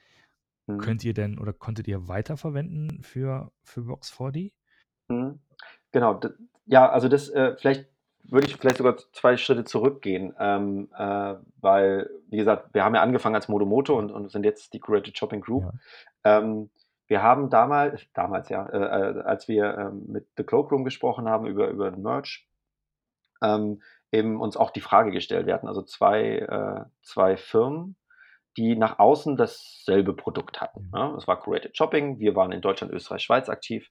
Mhm. 0.67 0.79
könnt 0.79 1.05
ihr 1.05 1.15
denn 1.15 1.39
oder 1.39 1.53
konntet 1.53 1.89
ihr 1.89 2.09
weiterverwenden 2.09 3.03
für, 3.03 3.53
für 3.63 3.83
Box 3.83 4.11
40? 4.11 4.53
Mhm. 5.09 5.41
Genau, 5.93 6.21
ja, 6.67 6.89
also 6.89 7.09
das, 7.09 7.29
äh, 7.29 7.55
vielleicht 7.57 7.87
würde 8.23 8.47
ich 8.47 8.57
vielleicht 8.57 8.79
sogar 8.79 8.97
zwei 9.13 9.37
Schritte 9.37 9.65
zurückgehen, 9.65 10.35
ähm, 10.39 10.89
äh, 10.97 11.35
weil, 11.61 12.09
wie 12.31 12.39
gesagt, 12.39 12.73
wir 12.73 12.83
haben 12.83 12.95
ja 12.95 13.03
angefangen 13.03 13.35
als 13.35 13.49
Modomoto 13.49 13.99
und, 13.99 14.11
und 14.11 14.31
sind 14.31 14.45
jetzt 14.45 14.73
die 14.73 14.81
Curated 14.81 15.17
Shopping 15.17 15.43
Group. 15.43 15.65
Ja. 16.25 16.39
Ähm, 16.39 16.71
wir 17.07 17.23
haben 17.23 17.51
damals, 17.51 18.01
damals 18.15 18.49
ja, 18.49 18.67
äh, 18.67 18.79
äh, 19.19 19.21
als 19.25 19.47
wir 19.47 19.77
ähm, 19.77 20.05
mit 20.07 20.27
The 20.39 20.45
Cloakroom 20.45 20.85
gesprochen 20.85 21.29
haben 21.29 21.47
über, 21.47 21.69
über 21.69 21.91
den 21.91 22.01
Merch, 22.03 22.49
ähm, 23.43 23.83
eben 24.13 24.41
uns 24.41 24.57
auch 24.57 24.71
die 24.71 24.81
Frage 24.81 25.11
gestellt. 25.11 25.47
Wir 25.47 25.55
hatten 25.55 25.69
also 25.69 25.83
zwei, 25.83 26.39
äh, 26.39 26.85
zwei 27.03 27.37
Firmen, 27.37 27.97
die 28.57 28.77
nach 28.77 28.99
außen 28.99 29.37
dasselbe 29.37 30.15
Produkt 30.15 30.61
hatten. 30.61 30.91
Mhm. 30.93 30.99
Ja? 30.99 31.13
Das 31.13 31.27
war 31.27 31.41
Curated 31.41 31.77
Shopping. 31.77 32.19
Wir 32.19 32.37
waren 32.37 32.53
in 32.53 32.61
Deutschland, 32.61 32.93
Österreich, 32.93 33.23
Schweiz 33.23 33.49
aktiv. 33.49 33.91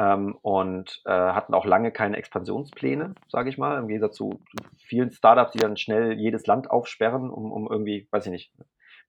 ähm, 0.00 0.38
und 0.40 1.02
äh, 1.04 1.10
hatten 1.10 1.52
auch 1.52 1.66
lange 1.66 1.92
keine 1.92 2.16
Expansionspläne, 2.16 3.14
sage 3.28 3.50
ich 3.50 3.58
mal, 3.58 3.78
im 3.78 3.86
Gegensatz 3.86 4.16
zu 4.16 4.40
vielen 4.78 5.10
Startups, 5.10 5.52
die 5.52 5.58
dann 5.58 5.76
schnell 5.76 6.14
jedes 6.14 6.46
Land 6.46 6.70
aufsperren, 6.70 7.28
um, 7.30 7.52
um 7.52 7.70
irgendwie, 7.70 8.08
weiß 8.10 8.26
ich 8.26 8.32
nicht, 8.32 8.52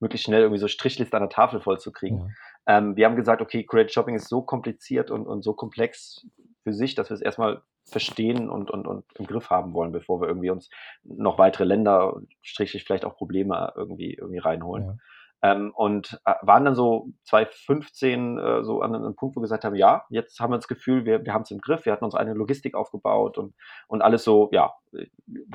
möglichst 0.01 0.25
schnell 0.25 0.41
irgendwie 0.41 0.59
so 0.59 0.67
Strichliste 0.67 1.15
an 1.15 1.23
der 1.23 1.29
Tafel 1.29 1.61
vollzukriegen. 1.61 2.35
Ja. 2.67 2.77
Ähm, 2.77 2.97
wir 2.97 3.05
haben 3.05 3.15
gesagt, 3.15 3.41
okay, 3.41 3.65
Create 3.65 3.91
Shopping 3.91 4.15
ist 4.15 4.27
so 4.27 4.41
kompliziert 4.41 5.11
und, 5.11 5.27
und 5.27 5.43
so 5.43 5.53
komplex 5.53 6.27
für 6.63 6.73
sich, 6.73 6.93
dass 6.93 7.09
wir 7.09 7.15
es 7.15 7.21
erstmal 7.21 7.61
verstehen 7.83 8.49
und, 8.49 8.71
und, 8.71 8.87
und 8.87 9.05
im 9.15 9.27
Griff 9.27 9.49
haben 9.49 9.73
wollen, 9.73 9.91
bevor 9.91 10.21
wir 10.21 10.27
irgendwie 10.27 10.49
uns 10.49 10.69
noch 11.03 11.37
weitere 11.37 11.65
Länder, 11.65 12.21
strichlich 12.41 12.83
vielleicht 12.83 13.05
auch 13.05 13.15
Probleme 13.15 13.73
irgendwie, 13.75 14.13
irgendwie 14.13 14.39
reinholen. 14.39 14.85
Ja. 14.85 14.97
Ähm, 15.43 15.71
und 15.75 16.21
äh, 16.25 16.35
waren 16.41 16.65
dann 16.65 16.75
so 16.75 17.09
2015 17.25 18.37
äh, 18.37 18.63
so 18.63 18.81
an 18.81 18.95
einem 18.95 19.15
Punkt, 19.15 19.35
wo 19.35 19.39
wir 19.39 19.43
gesagt 19.43 19.65
haben, 19.65 19.75
ja, 19.75 20.05
jetzt 20.09 20.39
haben 20.39 20.51
wir 20.51 20.57
das 20.57 20.67
Gefühl, 20.67 21.05
wir, 21.05 21.25
wir 21.25 21.33
haben 21.33 21.41
es 21.41 21.51
im 21.51 21.59
Griff, 21.59 21.85
wir 21.85 21.93
hatten 21.93 22.05
uns 22.05 22.13
eine 22.13 22.33
Logistik 22.33 22.75
aufgebaut 22.75 23.39
und, 23.39 23.55
und 23.87 24.03
alles 24.03 24.23
so, 24.23 24.49
ja, 24.51 24.73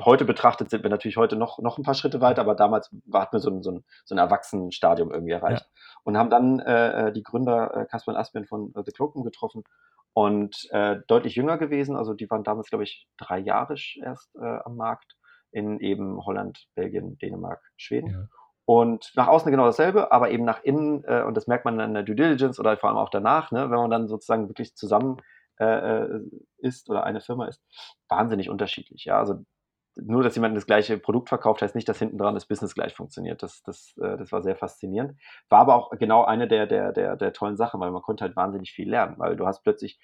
heute 0.03 0.25
betrachtet 0.25 0.69
sind 0.69 0.83
wir 0.83 0.89
natürlich 0.89 1.15
heute 1.15 1.37
noch, 1.37 1.59
noch 1.59 1.77
ein 1.77 1.83
paar 1.83 1.93
Schritte 1.93 2.19
weiter, 2.19 2.41
aber 2.41 2.55
damals 2.55 2.91
hatten 3.13 3.33
wir 3.33 3.39
so 3.39 3.49
ein, 3.49 3.63
so 3.63 3.71
ein, 3.71 3.85
so 4.03 4.13
ein 4.13 4.17
Erwachsenenstadium 4.17 5.11
irgendwie 5.11 5.33
erreicht. 5.33 5.63
Ja. 5.63 5.99
Und 6.03 6.17
haben 6.17 6.29
dann 6.29 6.59
äh, 6.59 7.07
äh 7.07 7.11
die 7.13 7.23
Gründer 7.23 7.75
äh, 7.75 7.85
Kasper 7.85 8.11
und 8.11 8.17
Asbjörn 8.17 8.45
von 8.45 8.73
äh, 8.75 8.83
The 8.85 8.91
Cloakroom 8.91 9.23
getroffen 9.23 9.63
und 10.13 10.67
äh, 10.71 10.97
deutlich 11.07 11.35
jünger 11.35 11.57
gewesen, 11.57 11.95
also 11.95 12.13
die 12.13 12.29
waren 12.29 12.43
damals, 12.43 12.69
glaube 12.69 12.83
ich, 12.83 13.07
drei 13.17 13.37
Jahre 13.39 13.75
erst 14.01 14.35
äh, 14.35 14.59
am 14.65 14.75
Markt 14.75 15.15
in 15.51 15.79
eben 15.79 16.25
Holland, 16.25 16.67
Belgien, 16.75 17.17
Dänemark, 17.19 17.61
Schweden. 17.77 18.09
Ja. 18.09 18.27
Und 18.67 19.13
nach 19.15 19.29
außen 19.29 19.49
genau 19.49 19.65
dasselbe, 19.65 20.11
aber 20.11 20.29
eben 20.29 20.43
nach 20.43 20.61
innen, 20.61 21.05
äh, 21.05 21.23
und 21.23 21.37
das 21.37 21.47
merkt 21.47 21.63
man 21.63 21.79
in 21.79 21.93
der 21.93 22.03
Due 22.03 22.17
Diligence 22.17 22.59
oder 22.59 22.75
vor 22.75 22.89
allem 22.89 22.97
auch 22.97 23.07
danach, 23.07 23.49
ne, 23.49 23.71
wenn 23.71 23.77
man 23.79 23.89
dann 23.89 24.09
sozusagen 24.09 24.49
wirklich 24.49 24.75
zusammen 24.75 25.21
äh, 25.57 26.01
äh, 26.03 26.21
ist 26.57 26.89
oder 26.89 27.05
eine 27.05 27.21
Firma 27.21 27.47
ist, 27.47 27.63
wahnsinnig 28.09 28.49
unterschiedlich. 28.49 29.05
Ja? 29.05 29.19
Also 29.19 29.35
nur, 29.95 30.21
dass 30.21 30.35
jemand 30.35 30.57
das 30.57 30.65
gleiche 30.65 30.97
Produkt 30.97 31.29
verkauft, 31.29 31.61
heißt 31.61 31.75
nicht, 31.75 31.87
dass 31.87 31.99
hinten 31.99 32.17
dran 32.17 32.33
das 32.33 32.45
Business 32.45 32.75
gleich 32.75 32.93
funktioniert. 32.93 33.41
Das, 33.41 33.63
das, 33.63 33.95
äh, 34.01 34.17
das 34.17 34.33
war 34.33 34.41
sehr 34.43 34.57
faszinierend. 34.57 35.17
War 35.47 35.59
aber 35.59 35.75
auch 35.75 35.91
genau 35.91 36.25
eine 36.25 36.49
der, 36.49 36.67
der, 36.67 36.91
der, 36.91 37.15
der 37.15 37.31
tollen 37.31 37.55
Sachen, 37.55 37.79
weil 37.79 37.91
man 37.91 38.01
konnte 38.01 38.25
halt 38.25 38.35
wahnsinnig 38.35 38.73
viel 38.73 38.89
lernen, 38.89 39.15
weil 39.17 39.37
du 39.37 39.47
hast 39.47 39.63
plötzlich, 39.63 39.97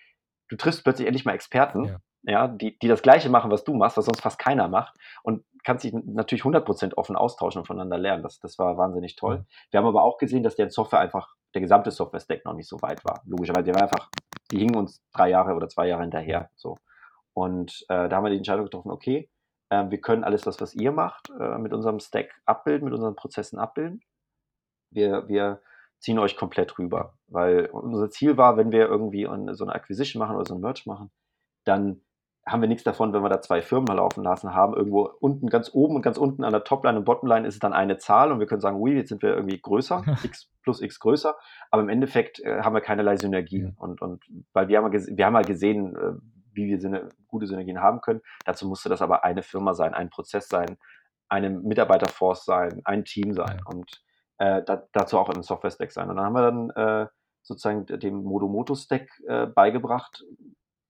du 0.47 0.55
triffst 0.55 0.85
plötzlich 0.85 1.07
endlich 1.07 1.25
mal 1.25 1.33
Experten, 1.33 1.83
ja 1.83 1.99
ja, 2.23 2.47
die, 2.47 2.77
die 2.79 2.87
das 2.87 3.01
Gleiche 3.01 3.29
machen, 3.29 3.51
was 3.51 3.63
du 3.63 3.73
machst, 3.73 3.97
was 3.97 4.05
sonst 4.05 4.21
fast 4.21 4.39
keiner 4.39 4.67
macht 4.67 4.95
und 5.23 5.43
kannst 5.63 5.83
dich 5.83 5.93
natürlich 5.93 6.43
100% 6.43 6.95
offen 6.95 7.15
austauschen 7.15 7.59
und 7.59 7.65
voneinander 7.65 7.97
lernen. 7.97 8.23
Das, 8.23 8.39
das 8.39 8.57
war 8.59 8.77
wahnsinnig 8.77 9.15
toll. 9.15 9.39
Mhm. 9.39 9.45
Wir 9.71 9.77
haben 9.79 9.87
aber 9.87 10.03
auch 10.03 10.17
gesehen, 10.17 10.43
dass 10.43 10.55
der 10.55 10.69
Software 10.69 10.99
einfach, 10.99 11.35
der 11.53 11.61
gesamte 11.61 11.91
Software-Stack 11.91 12.45
noch 12.45 12.53
nicht 12.53 12.67
so 12.67 12.81
weit 12.81 13.03
war. 13.05 13.21
Logischerweise, 13.25 13.65
der 13.65 13.75
war 13.75 13.83
einfach, 13.83 14.09
die 14.51 14.59
hingen 14.59 14.75
uns 14.75 15.03
drei 15.13 15.29
Jahre 15.29 15.53
oder 15.53 15.67
zwei 15.67 15.87
Jahre 15.87 16.01
hinterher. 16.01 16.49
So. 16.55 16.77
Und 17.33 17.85
äh, 17.89 18.09
da 18.09 18.15
haben 18.15 18.23
wir 18.23 18.29
die 18.29 18.37
Entscheidung 18.37 18.65
getroffen, 18.65 18.91
okay, 18.91 19.29
äh, 19.69 19.89
wir 19.89 19.99
können 19.99 20.23
alles 20.23 20.41
das, 20.41 20.59
was 20.61 20.73
ihr 20.73 20.91
macht, 20.91 21.29
äh, 21.39 21.57
mit 21.57 21.73
unserem 21.73 21.99
Stack 21.99 22.41
abbilden, 22.45 22.85
mit 22.85 22.93
unseren 22.93 23.15
Prozessen 23.15 23.59
abbilden. 23.59 24.01
Wir, 24.91 25.27
wir 25.27 25.61
ziehen 25.99 26.19
euch 26.19 26.35
komplett 26.35 26.77
rüber, 26.77 27.13
weil 27.27 27.67
unser 27.67 28.09
Ziel 28.09 28.37
war, 28.37 28.57
wenn 28.57 28.71
wir 28.71 28.87
irgendwie 28.87 29.23
so 29.53 29.63
eine 29.63 29.73
Acquisition 29.73 30.19
machen 30.19 30.35
oder 30.35 30.45
so 30.45 30.55
ein 30.55 30.61
Merch 30.61 30.85
machen, 30.85 31.11
dann 31.63 32.01
haben 32.45 32.61
wir 32.61 32.67
nichts 32.67 32.83
davon, 32.83 33.13
wenn 33.13 33.23
wir 33.23 33.29
da 33.29 33.41
zwei 33.41 33.61
Firmen 33.61 33.95
laufen 33.95 34.23
lassen 34.23 34.53
haben. 34.53 34.73
Irgendwo 34.73 35.09
unten, 35.19 35.47
ganz 35.47 35.69
oben 35.73 35.95
und 35.95 36.01
ganz 36.01 36.17
unten 36.17 36.43
an 36.43 36.51
der 36.51 36.63
Topline 36.63 36.97
und 36.97 37.05
Bottomline 37.05 37.47
ist 37.47 37.55
es 37.55 37.59
dann 37.59 37.73
eine 37.73 37.97
Zahl 37.97 38.31
und 38.31 38.39
wir 38.39 38.47
können 38.47 38.61
sagen, 38.61 38.77
ui, 38.77 38.93
jetzt 38.93 39.09
sind 39.09 39.21
wir 39.21 39.33
irgendwie 39.33 39.59
größer, 39.61 40.03
x 40.23 40.49
plus 40.61 40.81
x 40.81 40.99
größer, 40.99 41.35
aber 41.71 41.81
im 41.81 41.89
Endeffekt 41.89 42.39
äh, 42.41 42.61
haben 42.61 42.73
wir 42.73 42.81
keinerlei 42.81 43.15
Synergien. 43.15 43.75
Und, 43.77 44.01
und 44.01 44.23
weil 44.51 44.67
wir 44.67 44.77
haben, 44.77 44.91
wir 44.91 45.25
haben 45.25 45.33
mal 45.33 45.45
gesehen, 45.45 45.95
äh, 45.95 46.13
wie 46.53 46.67
wir 46.67 46.79
Syne 46.79 47.09
gute 47.27 47.47
Synergien 47.47 47.81
haben 47.81 48.01
können. 48.01 48.21
Dazu 48.45 48.67
musste 48.67 48.89
das 48.89 49.01
aber 49.01 49.23
eine 49.23 49.41
Firma 49.41 49.73
sein, 49.73 49.93
ein 49.93 50.09
Prozess 50.09 50.49
sein, 50.49 50.77
eine 51.29 51.49
Mitarbeiterforce 51.49 52.45
sein, 52.45 52.81
ein 52.83 53.05
Team 53.05 53.33
sein 53.33 53.61
und 53.65 54.03
äh, 54.37 54.61
da, 54.63 54.83
dazu 54.91 55.17
auch 55.17 55.29
ein 55.29 55.43
Software-Stack 55.43 55.91
sein. 55.91 56.09
Und 56.09 56.17
dann 56.17 56.25
haben 56.25 56.33
wir 56.33 56.41
dann 56.41 56.69
äh, 56.71 57.07
sozusagen 57.41 57.85
dem 57.85 58.23
Modomoto-Stack 58.23 59.07
äh, 59.27 59.47
beigebracht, 59.47 60.23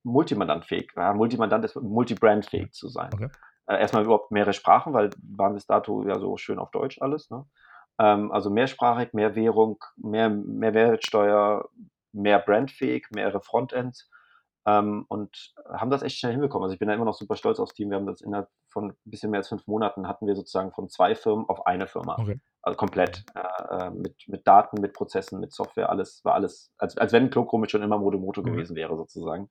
multimandantfähig, 0.03 0.91
ja, 0.95 1.13
Multimandant 1.13 1.65
ist 1.65 1.75
multibrandfähig 1.75 2.71
zu 2.71 2.89
sein. 2.89 3.09
Okay. 3.13 3.29
Äh, 3.65 3.79
erstmal 3.79 4.03
überhaupt 4.03 4.31
mehrere 4.31 4.53
Sprachen, 4.53 4.93
weil 4.93 5.09
waren 5.21 5.53
bis 5.53 5.65
dato 5.65 6.03
ja 6.05 6.19
so 6.19 6.37
schön 6.37 6.59
auf 6.59 6.71
Deutsch 6.71 7.01
alles. 7.01 7.29
Ne? 7.29 7.45
Ähm, 7.99 8.31
also 8.31 8.49
mehrsprachig, 8.49 9.13
mehr 9.13 9.35
Währung, 9.35 9.83
mehr, 9.95 10.29
mehr 10.29 10.71
Mehrwertsteuer, 10.71 11.69
mehr 12.11 12.39
brandfähig, 12.39 13.07
mehrere 13.11 13.41
Frontends 13.41 14.09
ähm, 14.65 15.05
und 15.07 15.53
haben 15.69 15.91
das 15.91 16.03
echt 16.03 16.17
schnell 16.17 16.33
hinbekommen. 16.33 16.63
Also 16.63 16.73
ich 16.73 16.79
bin 16.79 16.87
da 16.87 16.93
immer 16.93 17.05
noch 17.05 17.15
super 17.15 17.35
stolz 17.35 17.59
aufs 17.59 17.73
Team. 17.73 17.89
Wir 17.89 17.97
haben 17.97 18.05
das 18.05 18.21
innerhalb 18.21 18.49
von 18.69 18.89
ein 18.89 18.97
bisschen 19.05 19.31
mehr 19.31 19.39
als 19.39 19.49
fünf 19.49 19.67
Monaten 19.67 20.07
hatten 20.07 20.27
wir 20.27 20.35
sozusagen 20.35 20.71
von 20.71 20.89
zwei 20.89 21.15
Firmen 21.15 21.47
auf 21.47 21.65
eine 21.65 21.87
Firma. 21.87 22.17
Okay. 22.19 22.39
Also 22.61 22.77
komplett. 22.77 23.23
Äh, 23.35 23.87
äh 23.87 23.89
mit, 23.91 24.15
mit 24.27 24.47
Daten, 24.47 24.81
mit 24.81 24.93
Prozessen, 24.93 25.39
mit 25.39 25.53
Software, 25.53 25.89
alles 25.89 26.23
war 26.23 26.33
alles, 26.33 26.73
als, 26.77 26.97
als 26.97 27.13
wenn 27.13 27.29
Cloakroom 27.29 27.67
schon 27.67 27.83
immer 27.83 27.97
Modomoto 27.97 28.41
okay. 28.41 28.51
gewesen 28.51 28.75
wäre 28.75 28.95
sozusagen 28.95 29.49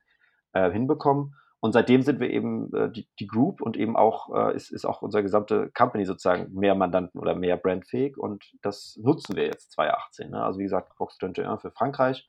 äh, 0.53 0.71
hinbekommen. 0.71 1.35
Und 1.61 1.73
seitdem 1.73 2.03
sind 2.03 2.19
wir 2.19 2.29
eben 2.29 2.75
äh, 2.75 2.91
die, 2.91 3.09
die 3.21 3.29
Group 3.29 3.61
und 3.61 3.77
eben 3.77 3.97
auch 3.97 4.35
äh, 4.35 4.57
ist, 4.57 4.73
ist 4.73 4.85
auch 4.85 5.01
unsere 5.01 5.23
gesamte 5.23 5.71
Company 5.71 6.05
sozusagen 6.05 6.53
mehr 6.53 6.75
Mandanten 6.75 7.21
oder 7.21 7.37
mehr 7.37 7.57
brandfähig 7.57 8.19
und 8.19 8.45
das 8.63 8.99
nutzen 9.01 9.37
wir 9.37 9.45
jetzt 9.45 9.71
2018. 9.73 10.31
Ne? 10.31 10.43
Also 10.43 10.59
wie 10.59 10.65
gesagt, 10.65 10.97
Box 10.99 11.19
21 11.23 11.63
für 11.63 11.71
Frankreich, 11.71 12.29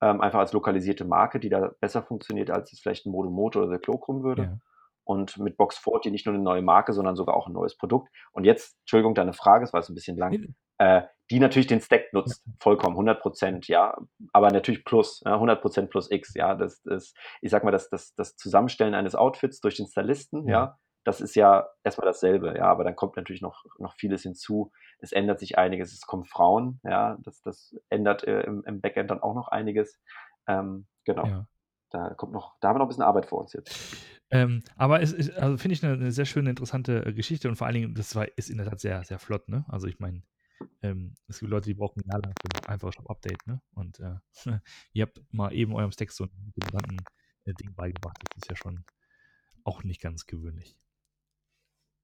ähm, 0.00 0.20
einfach 0.20 0.40
als 0.40 0.52
lokalisierte 0.52 1.04
Marke, 1.04 1.38
die 1.38 1.48
da 1.48 1.70
besser 1.80 2.02
funktioniert, 2.02 2.50
als 2.50 2.72
es 2.72 2.80
vielleicht 2.80 3.06
ein 3.06 3.12
Modomoto 3.12 3.60
oder 3.60 3.70
der 3.70 3.78
Cloakroom 3.78 4.24
würde. 4.24 4.42
Ja. 4.42 4.58
Und 5.04 5.38
mit 5.38 5.56
Box 5.56 5.78
40 5.78 6.10
nicht 6.10 6.26
nur 6.26 6.34
eine 6.34 6.42
neue 6.42 6.62
Marke, 6.62 6.92
sondern 6.92 7.14
sogar 7.14 7.36
auch 7.36 7.46
ein 7.46 7.52
neues 7.52 7.76
Produkt. 7.76 8.10
Und 8.32 8.44
jetzt, 8.44 8.76
Entschuldigung, 8.80 9.14
deine 9.14 9.32
Frage, 9.32 9.64
es 9.64 9.72
war 9.72 9.80
jetzt 9.80 9.90
ein 9.90 9.94
bisschen 9.94 10.16
lang 10.16 10.54
äh, 10.82 11.02
die 11.30 11.38
natürlich 11.38 11.68
den 11.68 11.80
Stack 11.80 12.12
nutzt, 12.12 12.44
vollkommen, 12.58 12.94
100 12.94 13.20
Prozent, 13.20 13.68
ja, 13.68 13.96
aber 14.32 14.50
natürlich 14.50 14.84
plus, 14.84 15.22
ja, 15.24 15.34
100 15.34 15.62
Prozent 15.62 15.90
plus 15.90 16.10
X, 16.10 16.34
ja, 16.34 16.54
das 16.56 16.84
ist, 16.84 17.16
ich 17.40 17.50
sag 17.50 17.62
mal, 17.62 17.70
das, 17.70 17.88
das, 17.88 18.14
das 18.16 18.36
Zusammenstellen 18.36 18.94
eines 18.94 19.14
Outfits 19.14 19.60
durch 19.60 19.76
den 19.76 19.86
Stylisten, 19.86 20.46
ja. 20.48 20.52
ja, 20.52 20.78
das 21.04 21.20
ist 21.20 21.36
ja 21.36 21.68
erstmal 21.84 22.06
dasselbe, 22.06 22.54
ja, 22.58 22.64
aber 22.64 22.84
dann 22.84 22.96
kommt 22.96 23.16
natürlich 23.16 23.42
noch, 23.42 23.64
noch 23.78 23.94
vieles 23.94 24.24
hinzu, 24.24 24.72
es 24.98 25.12
ändert 25.12 25.38
sich 25.38 25.56
einiges, 25.56 25.92
es 25.92 26.02
kommen 26.02 26.24
Frauen, 26.24 26.80
ja, 26.82 27.16
das, 27.22 27.40
das 27.42 27.74
ändert 27.88 28.24
äh, 28.24 28.40
im, 28.40 28.64
im 28.66 28.80
Backend 28.80 29.10
dann 29.10 29.22
auch 29.22 29.34
noch 29.34 29.48
einiges, 29.48 30.00
ähm, 30.48 30.86
genau. 31.04 31.26
Ja. 31.26 31.46
Da 31.90 32.14
kommt 32.14 32.32
noch, 32.32 32.54
da 32.60 32.68
haben 32.68 32.76
wir 32.76 32.78
noch 32.78 32.86
ein 32.86 32.88
bisschen 32.88 33.04
Arbeit 33.04 33.26
vor 33.26 33.40
uns 33.40 33.52
jetzt. 33.52 33.96
Ähm, 34.30 34.62
aber 34.76 35.02
es 35.02 35.12
ist, 35.12 35.30
also 35.36 35.58
finde 35.58 35.74
ich 35.74 35.84
eine, 35.84 35.92
eine, 35.92 36.10
sehr 36.10 36.24
schöne, 36.24 36.48
interessante 36.48 37.04
äh, 37.04 37.12
Geschichte 37.12 37.48
und 37.48 37.56
vor 37.56 37.66
allen 37.66 37.74
Dingen, 37.74 37.94
das 37.94 38.16
war, 38.16 38.26
ist 38.36 38.48
in 38.48 38.56
der 38.56 38.66
Tat 38.66 38.80
sehr, 38.80 39.04
sehr 39.04 39.18
flott, 39.18 39.46
ne? 39.48 39.66
Also 39.68 39.86
ich 39.88 40.00
meine, 40.00 40.22
ähm, 40.82 41.14
es 41.28 41.40
gibt 41.40 41.50
Leute, 41.50 41.66
die 41.66 41.74
brauchen 41.74 42.02
ein 42.02 42.08
Jahr 42.10 42.20
lang 42.22 42.34
für 42.40 42.62
ein 42.62 42.72
einfaches 42.72 42.94
Shop-Update, 42.96 43.46
ne? 43.46 43.60
Und 43.74 44.00
äh, 44.00 44.16
ihr 44.92 45.02
habt 45.02 45.20
mal 45.32 45.52
eben 45.52 45.74
eurem 45.74 45.92
Stack 45.92 46.12
so 46.12 46.24
ein 46.24 47.00
äh, 47.44 47.54
Ding 47.54 47.74
beigebracht. 47.74 48.18
Das 48.22 48.42
ist 48.42 48.50
ja 48.50 48.56
schon 48.56 48.84
auch 49.64 49.84
nicht 49.84 50.00
ganz 50.00 50.26
gewöhnlich. 50.26 50.78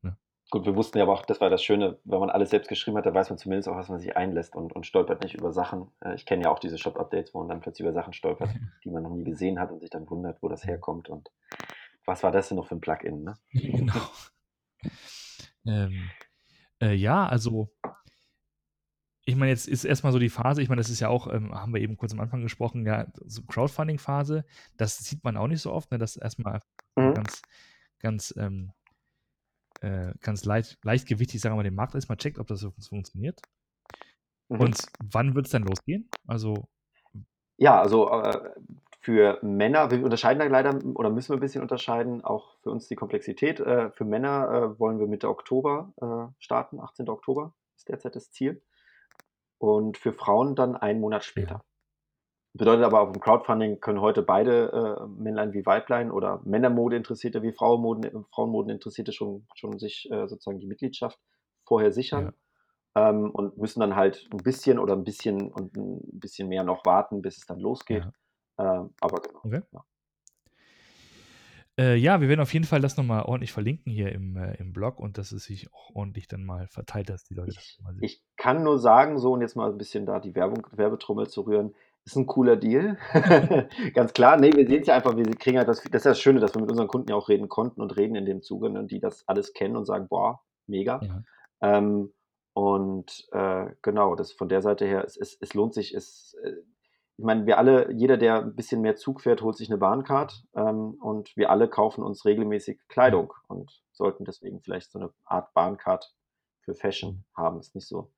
Ne? 0.02 0.16
Gut, 0.50 0.64
wir 0.66 0.76
wussten 0.76 0.98
ja 0.98 1.04
aber 1.04 1.12
auch, 1.12 1.24
das 1.24 1.40
war 1.40 1.50
das 1.50 1.62
Schöne, 1.62 1.98
wenn 2.04 2.20
man 2.20 2.30
alles 2.30 2.50
selbst 2.50 2.68
geschrieben 2.68 2.96
hat, 2.96 3.06
da 3.06 3.14
weiß 3.14 3.30
man 3.30 3.38
zumindest 3.38 3.68
auch, 3.68 3.76
was 3.76 3.88
man 3.88 3.98
sich 3.98 4.16
einlässt 4.16 4.54
und, 4.54 4.72
und 4.72 4.86
stolpert 4.86 5.22
nicht 5.22 5.34
über 5.34 5.52
Sachen. 5.52 5.90
Äh, 6.00 6.14
ich 6.14 6.26
kenne 6.26 6.44
ja 6.44 6.50
auch 6.50 6.58
diese 6.58 6.78
Shop-Updates, 6.78 7.34
wo 7.34 7.40
man 7.40 7.48
dann 7.48 7.60
plötzlich 7.60 7.86
über 7.86 7.92
Sachen 7.92 8.12
stolpert, 8.12 8.50
die 8.84 8.90
man 8.90 9.02
noch 9.02 9.14
nie 9.14 9.24
gesehen 9.24 9.58
hat 9.58 9.70
und 9.70 9.80
sich 9.80 9.90
dann 9.90 10.08
wundert, 10.08 10.42
wo 10.42 10.48
das 10.48 10.64
herkommt 10.64 11.08
und 11.08 11.30
was 12.04 12.22
war 12.22 12.32
das 12.32 12.48
denn 12.48 12.56
noch 12.56 12.66
für 12.66 12.76
ein 12.76 12.80
Plugin, 12.80 13.22
ne? 13.22 13.34
Genau. 13.52 14.00
ähm, 15.66 16.10
äh, 16.80 16.94
ja, 16.94 17.26
also 17.26 17.70
ich 19.28 19.36
meine, 19.36 19.50
jetzt 19.50 19.68
ist 19.68 19.84
erstmal 19.84 20.10
so 20.10 20.18
die 20.18 20.30
Phase, 20.30 20.62
ich 20.62 20.70
meine, 20.70 20.80
das 20.80 20.88
ist 20.88 21.00
ja 21.00 21.10
auch, 21.10 21.30
ähm, 21.30 21.54
haben 21.54 21.74
wir 21.74 21.82
eben 21.82 21.98
kurz 21.98 22.14
am 22.14 22.20
Anfang 22.20 22.40
gesprochen, 22.40 22.86
ja, 22.86 23.06
so 23.26 23.42
Crowdfunding-Phase, 23.42 24.46
das 24.78 24.96
sieht 24.96 25.22
man 25.22 25.36
auch 25.36 25.48
nicht 25.48 25.60
so 25.60 25.70
oft, 25.70 25.92
ne, 25.92 25.98
dass 25.98 26.16
erstmal 26.16 26.60
mhm. 26.96 27.12
ganz, 27.12 27.42
ganz, 27.98 28.34
ähm, 28.38 28.72
äh, 29.82 30.14
ganz 30.22 30.46
leicht, 30.46 30.78
leichtgewichtig, 30.82 31.42
sagen 31.42 31.52
wir 31.52 31.56
mal, 31.58 31.62
den 31.62 31.74
Markt 31.74 31.94
erstmal 31.94 32.16
checkt, 32.16 32.38
ob 32.38 32.46
das 32.46 32.60
so 32.60 32.70
funktioniert. 32.70 33.42
Mhm. 34.48 34.60
Und 34.60 34.82
wann 35.12 35.34
wird 35.34 35.44
es 35.44 35.52
dann 35.52 35.64
losgehen? 35.64 36.08
Also. 36.26 36.66
Ja, 37.58 37.82
also 37.82 38.10
äh, 38.10 38.50
für 39.02 39.40
Männer, 39.42 39.90
wir 39.90 40.02
unterscheiden 40.02 40.38
da 40.38 40.46
leider 40.46 40.82
oder 40.96 41.10
müssen 41.10 41.32
wir 41.32 41.36
ein 41.36 41.40
bisschen 41.40 41.60
unterscheiden, 41.60 42.24
auch 42.24 42.56
für 42.62 42.70
uns 42.70 42.88
die 42.88 42.96
Komplexität. 42.96 43.60
Äh, 43.60 43.90
für 43.90 44.06
Männer 44.06 44.50
äh, 44.50 44.80
wollen 44.80 44.98
wir 44.98 45.06
Mitte 45.06 45.28
Oktober 45.28 45.92
äh, 46.00 46.32
starten, 46.42 46.80
18. 46.80 47.10
Oktober 47.10 47.52
ist 47.76 47.90
derzeit 47.90 48.16
das 48.16 48.30
Ziel 48.30 48.62
und 49.58 49.98
für 49.98 50.12
Frauen 50.12 50.54
dann 50.54 50.76
einen 50.76 51.00
Monat 51.00 51.24
später. 51.24 51.54
Ja. 51.54 51.64
Bedeutet 52.54 52.84
aber 52.84 53.02
auf 53.02 53.12
dem 53.12 53.20
Crowdfunding 53.20 53.80
können 53.80 54.00
heute 54.00 54.22
beide 54.22 54.98
äh, 55.00 55.06
Männlein 55.06 55.52
wie 55.52 55.66
Weiblein 55.66 56.10
oder 56.10 56.40
Männermode 56.44 56.96
Interessierte 56.96 57.42
wie 57.42 57.52
Frauenmoden, 57.52 58.24
Frauenmoden 58.32 58.70
Interessierte 58.70 59.12
schon, 59.12 59.46
schon 59.54 59.78
sich 59.78 60.10
äh, 60.10 60.26
sozusagen 60.26 60.58
die 60.58 60.66
Mitgliedschaft 60.66 61.18
vorher 61.64 61.92
sichern 61.92 62.32
ja. 62.96 63.10
ähm, 63.10 63.30
und 63.30 63.58
müssen 63.58 63.80
dann 63.80 63.96
halt 63.96 64.26
ein 64.32 64.38
bisschen 64.38 64.78
oder 64.78 64.94
ein 64.94 65.04
bisschen 65.04 65.52
und 65.52 65.76
ein 65.76 66.00
bisschen 66.18 66.48
mehr 66.48 66.64
noch 66.64 66.84
warten, 66.86 67.20
bis 67.20 67.36
es 67.36 67.46
dann 67.46 67.60
losgeht. 67.60 68.04
Ja. 68.58 68.80
Ähm, 68.80 68.94
aber 69.00 69.20
genau. 69.20 69.40
Okay. 69.44 69.62
Ja. 69.72 69.84
Äh, 71.78 71.94
ja, 71.96 72.20
wir 72.20 72.28
werden 72.28 72.40
auf 72.40 72.52
jeden 72.52 72.64
Fall 72.64 72.80
das 72.80 72.96
nochmal 72.96 73.22
ordentlich 73.22 73.52
verlinken 73.52 73.92
hier 73.92 74.12
im, 74.12 74.36
äh, 74.36 74.54
im 74.56 74.72
Blog 74.72 74.98
und 74.98 75.16
dass 75.16 75.30
es 75.30 75.44
sich 75.44 75.72
auch 75.72 75.94
ordentlich 75.94 76.26
dann 76.26 76.44
mal 76.44 76.66
verteilt, 76.66 77.08
dass 77.08 77.22
die 77.22 77.34
Leute 77.34 77.50
ich, 77.50 77.56
das 77.56 77.78
mal 77.84 77.94
sehen. 77.94 78.02
Ich 78.02 78.22
kann 78.36 78.64
nur 78.64 78.78
sagen, 78.80 79.18
so 79.18 79.32
und 79.32 79.42
jetzt 79.42 79.54
mal 79.54 79.70
ein 79.70 79.78
bisschen 79.78 80.04
da 80.04 80.18
die 80.18 80.34
Werbung, 80.34 80.66
Werbetrommel 80.72 81.28
zu 81.28 81.42
rühren, 81.42 81.74
ist 82.04 82.16
ein 82.16 82.26
cooler 82.26 82.56
Deal. 82.56 82.98
Ganz 83.94 84.12
klar. 84.12 84.36
Nee, 84.38 84.52
wir 84.52 84.66
sehen 84.66 84.80
es 84.80 84.88
ja 84.88 84.96
einfach, 84.96 85.16
wir 85.16 85.24
kriegen 85.36 85.58
halt 85.58 85.68
das, 85.68 85.82
das 85.82 86.00
ist 86.00 86.06
das 86.06 86.20
Schöne, 86.20 86.40
dass 86.40 86.54
wir 86.54 86.60
mit 86.60 86.70
unseren 86.70 86.88
Kunden 86.88 87.10
ja 87.10 87.16
auch 87.16 87.28
reden 87.28 87.48
konnten 87.48 87.80
und 87.80 87.96
reden 87.96 88.16
in 88.16 88.26
dem 88.26 88.42
Zuge 88.42 88.66
und 88.66 88.90
die 88.90 88.98
das 88.98 89.26
alles 89.28 89.52
kennen 89.52 89.76
und 89.76 89.84
sagen, 89.84 90.08
boah, 90.08 90.40
mega. 90.66 91.00
Ja. 91.02 91.22
Ähm, 91.60 92.12
und 92.54 93.28
äh, 93.30 93.66
genau, 93.82 94.16
das 94.16 94.32
von 94.32 94.48
der 94.48 94.62
Seite 94.62 94.84
her, 94.84 95.04
es, 95.04 95.16
es, 95.16 95.38
es 95.40 95.54
lohnt 95.54 95.74
sich, 95.74 95.94
es, 95.94 96.34
äh, 96.42 96.54
ich 97.18 97.24
meine, 97.24 97.46
wir 97.46 97.58
alle, 97.58 97.92
jeder, 97.92 98.16
der 98.16 98.42
ein 98.42 98.54
bisschen 98.54 98.80
mehr 98.80 98.94
Zug 98.94 99.20
fährt, 99.20 99.42
holt 99.42 99.56
sich 99.56 99.68
eine 99.68 99.78
Bahncard 99.78 100.44
ähm, 100.54 100.94
und 101.00 101.36
wir 101.36 101.50
alle 101.50 101.68
kaufen 101.68 102.04
uns 102.04 102.24
regelmäßig 102.24 102.78
Kleidung 102.86 103.32
und 103.48 103.82
sollten 103.90 104.24
deswegen 104.24 104.60
vielleicht 104.60 104.92
so 104.92 105.00
eine 105.00 105.10
Art 105.24 105.52
Bahncard 105.52 106.14
für 106.60 106.76
Fashion 106.76 107.24
haben. 107.36 107.58
Ist 107.58 107.74
nicht 107.74 107.88
so. 107.88 108.12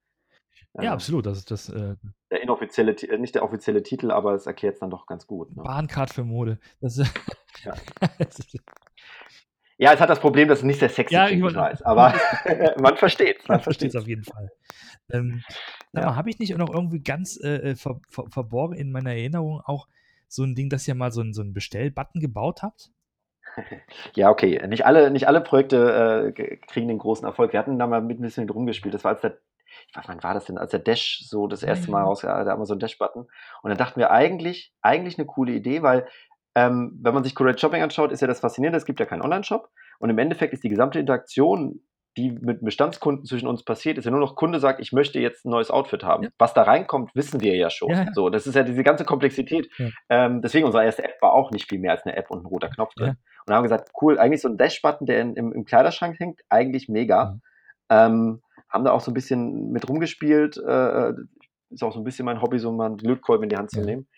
Äh, 0.74 0.84
ja, 0.84 0.92
absolut. 0.92 1.24
Das 1.24 1.38
ist 1.38 1.50
das. 1.50 1.70
Äh, 1.70 1.96
der 2.30 2.42
inoffizielle, 2.42 2.92
äh, 2.92 3.16
nicht 3.16 3.34
der 3.34 3.42
offizielle 3.42 3.82
Titel, 3.82 4.10
aber 4.10 4.34
es 4.34 4.44
erklärt 4.44 4.74
es 4.74 4.80
dann 4.80 4.90
doch 4.90 5.06
ganz 5.06 5.26
gut. 5.26 5.56
Ne? 5.56 5.62
Bahncard 5.62 6.12
für 6.12 6.24
Mode. 6.24 6.58
Das, 6.82 6.98
ja. 7.64 7.72
Ja, 9.80 9.94
es 9.94 10.00
hat 10.00 10.10
das 10.10 10.20
Problem, 10.20 10.46
dass 10.46 10.58
es 10.58 10.64
nicht 10.64 10.78
sehr 10.78 10.90
sexy 10.90 11.14
ja, 11.14 11.26
ich 11.26 11.42
weiß. 11.42 11.80
Aber 11.82 12.12
man 12.82 12.98
versteht 12.98 13.38
es. 13.40 13.48
Man 13.48 13.60
versteht 13.60 13.94
es 13.94 13.96
auf 13.96 14.06
jeden 14.06 14.24
Fall. 14.24 14.50
Ähm, 15.10 15.42
ja. 15.94 16.14
habe 16.16 16.28
ich 16.28 16.38
nicht 16.38 16.54
noch 16.56 16.72
irgendwie 16.72 17.02
ganz 17.02 17.40
äh, 17.42 17.70
äh, 17.70 17.76
ver, 17.76 17.98
ver, 18.10 18.26
verborgen 18.28 18.76
in 18.76 18.92
meiner 18.92 19.12
Erinnerung 19.12 19.62
auch 19.64 19.88
so 20.28 20.44
ein 20.44 20.54
Ding, 20.54 20.68
dass 20.68 20.86
ihr 20.86 20.94
mal 20.94 21.12
so 21.12 21.22
einen, 21.22 21.32
so 21.32 21.40
einen 21.40 21.54
Bestellbutton 21.54 22.20
gebaut 22.20 22.62
habt? 22.62 22.90
Ja, 24.14 24.28
okay. 24.28 24.64
Nicht 24.68 24.84
alle, 24.84 25.10
nicht 25.10 25.26
alle 25.26 25.40
Projekte 25.40 26.34
äh, 26.36 26.56
kriegen 26.68 26.88
den 26.88 26.98
großen 26.98 27.26
Erfolg. 27.26 27.52
Wir 27.52 27.58
hatten 27.58 27.78
da 27.78 27.86
mal 27.86 28.02
mit 28.02 28.20
ein 28.20 28.22
bisschen 28.22 28.48
rumgespielt. 28.48 28.94
Das 28.94 29.02
war 29.02 29.12
als 29.12 29.22
der, 29.22 29.38
ich 29.88 29.96
weiß, 29.96 30.08
wann 30.08 30.22
war 30.22 30.34
das 30.34 30.44
denn, 30.44 30.58
als 30.58 30.72
der 30.72 30.80
Dash 30.80 31.24
so 31.26 31.46
das 31.46 31.62
erste 31.62 31.90
Mal 31.90 32.02
raus, 32.02 32.20
der 32.20 32.36
Amazon 32.36 32.78
Dash-Button. 32.78 33.22
Und 33.62 33.68
dann 33.68 33.78
dachten 33.78 33.98
wir 33.98 34.10
eigentlich, 34.10 34.72
eigentlich 34.82 35.18
eine 35.18 35.26
coole 35.26 35.52
Idee, 35.52 35.82
weil 35.82 36.06
ähm, 36.54 36.98
wenn 37.00 37.14
man 37.14 37.24
sich 37.24 37.34
Correct 37.34 37.60
Shopping 37.60 37.82
anschaut, 37.82 38.12
ist 38.12 38.20
ja 38.20 38.26
das 38.26 38.40
Faszinierende, 38.40 38.78
es 38.78 38.84
gibt 38.84 39.00
ja 39.00 39.06
keinen 39.06 39.22
Online-Shop. 39.22 39.68
Und 39.98 40.10
im 40.10 40.18
Endeffekt 40.18 40.52
ist 40.52 40.64
die 40.64 40.68
gesamte 40.68 40.98
Interaktion, 40.98 41.80
die 42.16 42.32
mit 42.32 42.64
Bestandskunden 42.64 43.24
zwischen 43.24 43.46
uns 43.46 43.62
passiert, 43.64 43.96
ist 43.96 44.04
ja 44.04 44.10
nur 44.10 44.20
noch, 44.20 44.34
Kunde 44.34 44.58
sagt, 44.58 44.80
ich 44.80 44.92
möchte 44.92 45.20
jetzt 45.20 45.44
ein 45.44 45.50
neues 45.50 45.70
Outfit 45.70 46.02
haben. 46.02 46.24
Ja. 46.24 46.30
Was 46.38 46.54
da 46.54 46.62
reinkommt, 46.62 47.14
wissen 47.14 47.40
wir 47.40 47.54
ja 47.54 47.70
schon. 47.70 47.90
Ja, 47.90 48.04
ja. 48.04 48.12
So, 48.12 48.30
das 48.30 48.46
ist 48.46 48.56
ja 48.56 48.64
diese 48.64 48.82
ganze 48.82 49.04
Komplexität. 49.04 49.70
Ähm, 50.08 50.42
deswegen, 50.42 50.66
unsere 50.66 50.84
erste 50.84 51.04
App 51.04 51.22
war 51.22 51.32
auch 51.32 51.52
nicht 51.52 51.68
viel 51.68 51.78
mehr 51.78 51.92
als 51.92 52.04
eine 52.04 52.16
App 52.16 52.30
und 52.30 52.42
ein 52.42 52.46
roter 52.46 52.68
Knopf 52.68 52.94
drin. 52.94 53.16
Und 53.46 53.54
haben 53.54 53.62
gesagt, 53.62 53.90
cool, 54.02 54.18
eigentlich 54.18 54.40
so 54.40 54.48
ein 54.48 54.58
Dash-Button, 54.58 55.06
der 55.06 55.20
in, 55.20 55.34
im, 55.34 55.52
im, 55.52 55.64
Kleiderschrank 55.64 56.18
hängt, 56.18 56.40
eigentlich 56.48 56.88
mega. 56.88 57.38
Ähm, 57.88 58.42
haben 58.68 58.84
da 58.84 58.90
auch 58.90 59.00
so 59.00 59.12
ein 59.12 59.14
bisschen 59.14 59.70
mit 59.70 59.88
rumgespielt. 59.88 60.56
Äh, 60.56 61.12
ist 61.70 61.84
auch 61.84 61.92
so 61.92 62.00
ein 62.00 62.04
bisschen 62.04 62.24
mein 62.24 62.42
Hobby, 62.42 62.58
so 62.58 62.72
mal 62.72 62.86
einen 62.86 62.98
Lötkolben 62.98 63.44
in 63.44 63.50
die 63.50 63.56
Hand 63.56 63.70
zu 63.70 63.80
nehmen. 63.80 64.08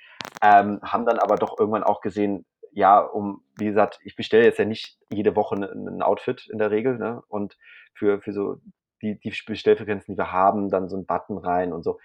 Ähm, 0.43 0.81
haben 0.83 1.07
dann 1.07 1.19
aber 1.19 1.37
doch 1.37 1.59
irgendwann 1.59 1.85
auch 1.85 2.01
gesehen, 2.01 2.45
ja, 2.73 3.01
um, 3.01 3.45
wie 3.59 3.67
gesagt, 3.67 3.99
ich 4.05 4.17
bestelle 4.17 4.45
jetzt 4.45 4.59
ja 4.59 4.65
nicht 4.65 4.99
jede 5.11 5.37
Woche 5.37 5.57
ein 5.57 6.03
Outfit 6.03 6.49
in 6.51 6.59
der 6.59 6.71
Regel, 6.71 6.97
ne? 6.99 7.23
Und 7.29 7.59
für, 7.95 8.21
für 8.23 8.33
so 8.33 8.57
die, 9.03 9.19
die 9.19 9.35
Bestellfrequenzen, 9.47 10.15
die 10.15 10.19
wir 10.19 10.33
haben, 10.33 10.71
dann 10.71 10.89
so 10.89 10.97
ein 10.97 11.07
Button 11.07 11.39
rein 11.39 11.73
und 11.73 11.83
so. 11.83 11.99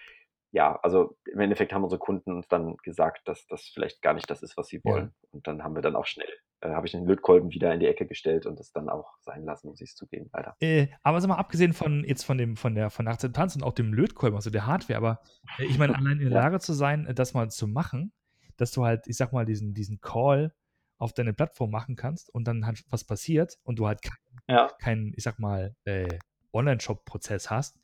Ja, 0.50 0.78
also 0.82 1.16
im 1.30 1.40
Endeffekt 1.40 1.72
haben 1.72 1.84
unsere 1.84 1.98
Kunden 1.98 2.32
uns 2.32 2.48
dann 2.48 2.76
gesagt, 2.78 3.28
dass 3.28 3.46
das 3.46 3.70
vielleicht 3.72 4.00
gar 4.00 4.14
nicht 4.14 4.30
das 4.30 4.42
ist, 4.42 4.56
was 4.56 4.68
sie 4.68 4.82
wollen. 4.82 5.12
Ja. 5.22 5.28
Und 5.30 5.46
dann 5.46 5.62
haben 5.62 5.74
wir 5.74 5.82
dann 5.82 5.94
auch 5.94 6.06
schnell, 6.06 6.28
äh, 6.60 6.70
habe 6.70 6.86
ich 6.86 6.92
den 6.92 7.04
Lötkolben 7.04 7.50
wieder 7.50 7.72
in 7.74 7.80
die 7.80 7.86
Ecke 7.86 8.06
gestellt 8.06 8.46
und 8.46 8.58
das 8.58 8.72
dann 8.72 8.88
auch 8.88 9.18
sein 9.20 9.44
lassen, 9.44 9.68
muss 9.68 9.80
ich 9.82 9.90
es 9.90 9.94
zugeben, 9.94 10.30
leider. 10.32 10.56
Äh, 10.60 10.88
aber 11.02 11.20
sag 11.20 11.28
mal, 11.28 11.36
abgesehen 11.36 11.74
von 11.74 12.02
jetzt 12.04 12.24
von 12.24 12.38
dem, 12.38 12.56
von 12.56 12.74
der 12.74 12.88
von 12.88 13.04
der 13.04 13.14
Akzeptanz 13.14 13.56
und 13.56 13.62
auch 13.62 13.74
dem 13.74 13.92
Lötkolben, 13.92 14.36
also 14.36 14.48
der 14.48 14.66
Hardware, 14.66 14.96
aber 14.96 15.20
äh, 15.58 15.64
ich 15.64 15.78
meine, 15.78 15.94
allein 15.96 16.18
in 16.18 16.30
der 16.30 16.40
Lage 16.40 16.60
zu 16.60 16.72
sein, 16.72 17.06
äh, 17.06 17.14
das 17.14 17.34
mal 17.34 17.50
zu 17.50 17.66
machen, 17.66 18.12
dass 18.56 18.72
du 18.72 18.84
halt, 18.84 19.06
ich 19.06 19.16
sag 19.16 19.32
mal, 19.32 19.44
diesen, 19.44 19.74
diesen 19.74 20.00
Call 20.00 20.54
auf 20.98 21.12
deine 21.12 21.32
Plattform 21.32 21.70
machen 21.70 21.94
kannst 21.94 22.32
und 22.34 22.48
dann 22.48 22.66
halt 22.66 22.82
was 22.90 23.04
passiert 23.04 23.58
und 23.64 23.78
du 23.78 23.86
halt 23.86 24.02
keinen, 24.02 24.40
ja. 24.48 24.68
kein, 24.80 25.12
ich 25.16 25.22
sag 25.22 25.38
mal, 25.38 25.74
äh, 25.84 26.18
Online-Shop-Prozess 26.52 27.50
hast, 27.50 27.78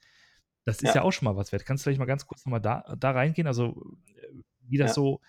das 0.65 0.77
ist 0.77 0.95
ja. 0.95 0.97
ja. 0.97 1.03
auch 1.03 1.13
schon 1.13 1.27
mal 1.27 1.37
was 1.37 1.53
wert. 1.53 1.65
Kannst 1.65 1.83
du 1.83 1.85
vielleicht 1.85 1.99
mal 1.99 2.07
ganz 2.07 2.27
kurz 2.27 2.45
nochmal 2.45 2.61
da, 2.61 2.95
da 2.99 3.11
reingehen? 3.11 3.47
Also, 3.47 3.83
äh, 4.07 4.43
wie 4.67 4.79
das 4.79 4.91
ja. 4.91 4.95
so, 4.95 5.21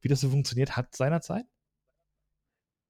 wie 0.00 0.08
das 0.08 0.20
so 0.20 0.30
funktioniert 0.30 0.76
hat 0.76 0.94
seinerzeit? 0.94 1.46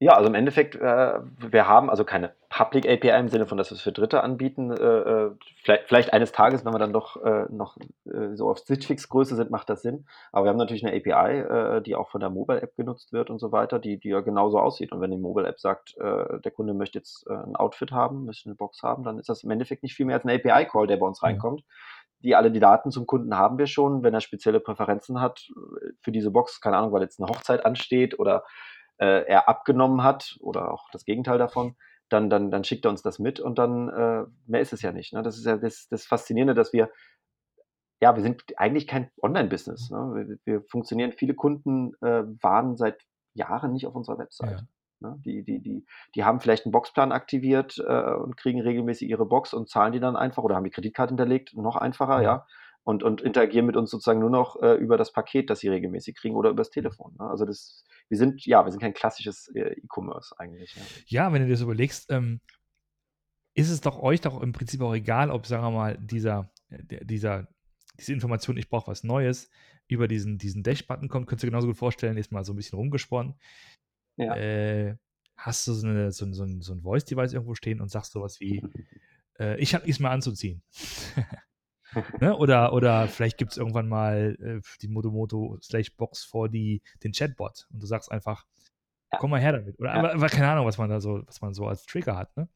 Ja, 0.05 0.13
also 0.13 0.29
im 0.29 0.35
Endeffekt, 0.35 0.75
äh, 0.75 1.21
wir 1.39 1.67
haben 1.67 1.89
also 1.89 2.05
keine 2.05 2.35
Public 2.51 2.87
API 2.87 3.19
im 3.19 3.29
Sinne 3.29 3.47
von, 3.47 3.57
dass 3.57 3.71
wir 3.71 3.77
es 3.77 3.81
für 3.81 3.91
Dritte 3.91 4.23
anbieten. 4.23 4.71
Äh, 4.71 4.75
äh, 4.75 5.31
vielleicht, 5.63 5.85
vielleicht, 5.85 6.13
eines 6.13 6.31
Tages, 6.31 6.63
wenn 6.63 6.75
wir 6.75 6.79
dann 6.79 6.93
doch 6.93 7.25
äh, 7.25 7.47
noch 7.49 7.79
äh, 8.05 8.35
so 8.35 8.51
auf 8.51 8.59
Stitchfix-Größe 8.59 9.35
sind, 9.35 9.51
macht 9.51 9.71
das 9.71 9.81
Sinn. 9.81 10.05
Aber 10.31 10.45
wir 10.45 10.51
haben 10.51 10.59
natürlich 10.59 10.85
eine 10.85 10.95
API, 10.95 11.39
äh, 11.39 11.81
die 11.81 11.95
auch 11.95 12.11
von 12.11 12.21
der 12.21 12.29
Mobile-App 12.29 12.77
genutzt 12.77 13.15
wird 13.15 13.31
und 13.31 13.39
so 13.39 13.51
weiter, 13.51 13.79
die, 13.79 13.99
die 13.99 14.11
ja 14.11 14.21
genauso 14.21 14.59
aussieht. 14.59 14.93
Und 14.93 15.01
wenn 15.01 15.11
die 15.11 15.17
Mobile-App 15.17 15.59
sagt, 15.59 15.97
der 15.99 16.53
Kunde 16.55 16.75
möchte 16.75 16.99
jetzt 16.99 17.27
ein 17.31 17.57
Outfit 17.57 17.91
haben, 17.91 18.27
möchte 18.27 18.51
eine 18.51 18.57
Box 18.57 18.83
haben, 18.83 19.05
dann 19.05 19.19
ist 19.19 19.31
das 19.31 19.43
im 19.43 19.51
Endeffekt 19.51 19.83
nicht 19.83 19.95
viel 19.95 20.05
mehr 20.05 20.17
als 20.17 20.27
ein 20.27 20.39
API-Call, 20.39 20.87
der 20.87 20.99
bei 20.99 21.07
uns 21.07 21.23
reinkommt. 21.23 21.61
Ja 21.61 21.67
die 22.23 22.35
alle 22.35 22.51
die 22.51 22.61
Daten 22.61 22.91
zum 22.91 23.07
Kunden 23.07 23.37
haben 23.37 23.59
wir 23.59 23.67
schon. 23.67 24.03
Wenn 24.03 24.15
er 24.15 24.23
spezielle 24.23 24.59
Präferenzen 24.59 25.21
hat 25.21 25.47
für 26.01 26.11
diese 26.11 26.31
Box, 26.31 26.59
keine 26.63 26.79
Ahnung, 26.79 26.91
weil 26.91 27.03
jetzt 27.03 27.21
eine 27.21 27.29
Hochzeit 27.29 27.67
ansteht 27.67 28.19
oder 28.19 28.45
äh, 28.99 29.27
er 29.27 29.49
abgenommen 29.49 30.03
hat 30.03 30.37
oder 30.41 30.73
auch 30.73 30.91
das 30.91 31.05
Gegenteil 31.05 31.39
davon, 31.39 31.77
dann, 32.09 32.31
dann, 32.31 32.51
dann 32.51 32.65
schickt 32.65 32.85
er 32.85 32.91
uns 32.91 33.03
das 33.03 33.19
mit 33.19 33.41
und 33.41 33.59
dann 33.59 33.89
äh, 33.89 34.25
mehr 34.47 34.61
ist 34.61 34.73
es 34.73 34.83
ja 34.83 34.93
nicht. 34.93 35.13
Ne? 35.13 35.23
Das 35.23 35.37
ist 35.39 35.47
ja 35.47 35.57
das, 35.57 35.89
das 35.89 36.07
Faszinierende, 36.07 36.55
dass 36.55 36.73
wir, 36.73 36.91
ja, 38.01 38.15
wir 38.15 38.23
sind 38.23 38.43
eigentlich 38.57 38.87
kein 38.87 39.11
Online-Business. 39.23 39.91
Ne? 39.91 39.99
Wir, 39.99 40.39
wir, 40.45 40.63
funktionieren, 40.69 41.13
viele 41.13 41.35
Kunden 41.35 41.95
äh, 42.03 42.25
waren 42.41 42.77
seit 42.77 43.03
Jahren 43.33 43.73
nicht 43.73 43.87
auf 43.87 43.95
unserer 43.95 44.19
Website. 44.19 44.61
Ja. 44.61 44.67
Ne? 45.01 45.21
Die, 45.25 45.43
die, 45.45 45.61
die, 45.61 45.87
die 46.15 46.25
haben 46.25 46.41
vielleicht 46.41 46.67
einen 46.67 46.73
Boxplan 46.73 47.13
aktiviert 47.13 47.79
äh, 47.79 48.15
und 48.15 48.37
kriegen 48.37 48.61
regelmäßig 48.61 49.09
ihre 49.09 49.27
Box 49.27 49.55
und 49.55 49.69
zahlen 49.69 49.93
die 49.93 50.01
dann 50.01 50.17
einfach 50.17 50.43
oder 50.43 50.57
haben 50.57 50.65
die 50.65 50.71
Kreditkarte 50.71 51.11
hinterlegt, 51.11 51.57
noch 51.57 51.77
einfacher, 51.77 52.23
ja. 52.23 52.47
Und, 52.85 53.03
und 53.03 53.23
interagieren 53.23 53.67
mit 53.67 53.77
uns 53.77 53.91
sozusagen 53.91 54.21
nur 54.21 54.31
noch 54.31 54.61
äh, 54.63 54.75
über 54.75 54.97
das 54.97 55.13
Paket, 55.13 55.51
das 55.51 55.61
sie 55.61 55.69
regelmäßig 55.69 56.15
kriegen 56.15 56.37
oder 56.37 56.51
übers 56.51 56.71
Telefon. 56.71 57.17
Ne? 57.19 57.27
Also 57.27 57.47
das, 57.47 57.85
wir 58.09 58.19
sind, 58.19 58.45
ja, 58.45 58.65
wir 58.65 58.71
sind 58.71 58.81
kein 58.81 58.93
klassisches 58.93 59.49
äh, 59.55 59.73
E-Commerce 59.81 60.39
eigentlich. 60.39 60.75
Ja. 60.75 60.83
ja. 61.07 61.33
wenn 61.33 61.41
du 61.41 61.47
dir 61.49 61.55
das 61.55 61.63
überlegst, 61.63 62.11
ähm, 62.11 62.41
ist 63.55 63.71
es 63.71 63.81
doch 63.81 64.01
euch 64.01 64.21
doch 64.21 64.41
im 64.43 64.53
Prinzip 64.53 64.83
auch 64.83 64.95
egal, 64.95 65.31
ob, 65.31 65.47
sagen 65.47 65.65
wir 65.65 65.71
mal, 65.71 65.99
dieser, 65.99 66.53
äh, 66.69 67.05
dieser, 67.05 67.49
diese 67.99 68.13
Information, 68.13 68.59
ich 68.59 68.69
brauche 68.69 68.91
was 68.91 69.03
Neues, 69.03 69.51
über 69.89 70.07
diesen, 70.07 70.39
diesen 70.39 70.63
Dash-Button 70.63 71.09
kommt, 71.09 71.27
könntest 71.27 71.45
du 71.45 71.49
genauso 71.49 71.69
gut 71.69 71.77
vorstellen, 71.77 72.17
ist 72.17 72.33
mal 72.33 72.45
so 72.45 72.53
ein 72.53 72.57
bisschen 72.57 72.79
rumgesponnen. 72.79 73.35
Ja. 74.17 74.37
Äh, 74.37 74.97
hast 75.37 75.67
du 75.67 75.73
so, 75.73 75.87
eine, 75.87 76.13
so, 76.13 76.31
so, 76.33 76.47
so 76.61 76.73
ein 76.73 76.83
Voice-Device 76.83 77.33
irgendwo 77.33 77.55
stehen 77.55 77.81
und 77.81 77.91
sagst 77.91 78.13
sowas 78.13 78.41
wie, 78.41 78.63
äh, 79.39 79.59
ich 79.59 79.75
habe 79.75 79.87
nichts 79.87 80.01
mehr 80.01 80.11
anzuziehen. 80.11 80.63
ne? 82.21 82.37
Oder, 82.37 82.73
oder 82.73 83.09
vielleicht 83.09 83.39
gibt 83.39 83.53
es 83.53 83.59
irgendwann 83.59 83.89
mal 83.89 84.37
äh, 84.41 84.61
die 84.83 84.89
Motomoto 84.89 85.59
slash 85.63 85.97
Box 85.97 86.25
vor 86.25 86.49
die, 86.49 86.83
den 87.03 87.13
Chatbot 87.13 87.67
und 87.73 87.83
du 87.83 87.87
sagst 87.87 88.11
einfach, 88.11 88.45
ja. 89.13 89.19
komm 89.19 89.31
mal 89.31 89.41
her 89.41 89.53
damit. 89.53 89.79
Oder 89.79 89.91
ja. 89.91 89.99
aber, 89.99 90.15
aber, 90.15 90.29
keine 90.29 90.49
Ahnung, 90.49 90.67
was 90.67 90.79
man 90.79 90.91
da 90.91 91.01
so, 91.01 91.23
was 91.27 91.41
man 91.41 91.55
so 91.55 91.67
als 91.67 91.87
Trigger 91.87 92.17
hat, 92.17 92.37
ne? 92.37 92.49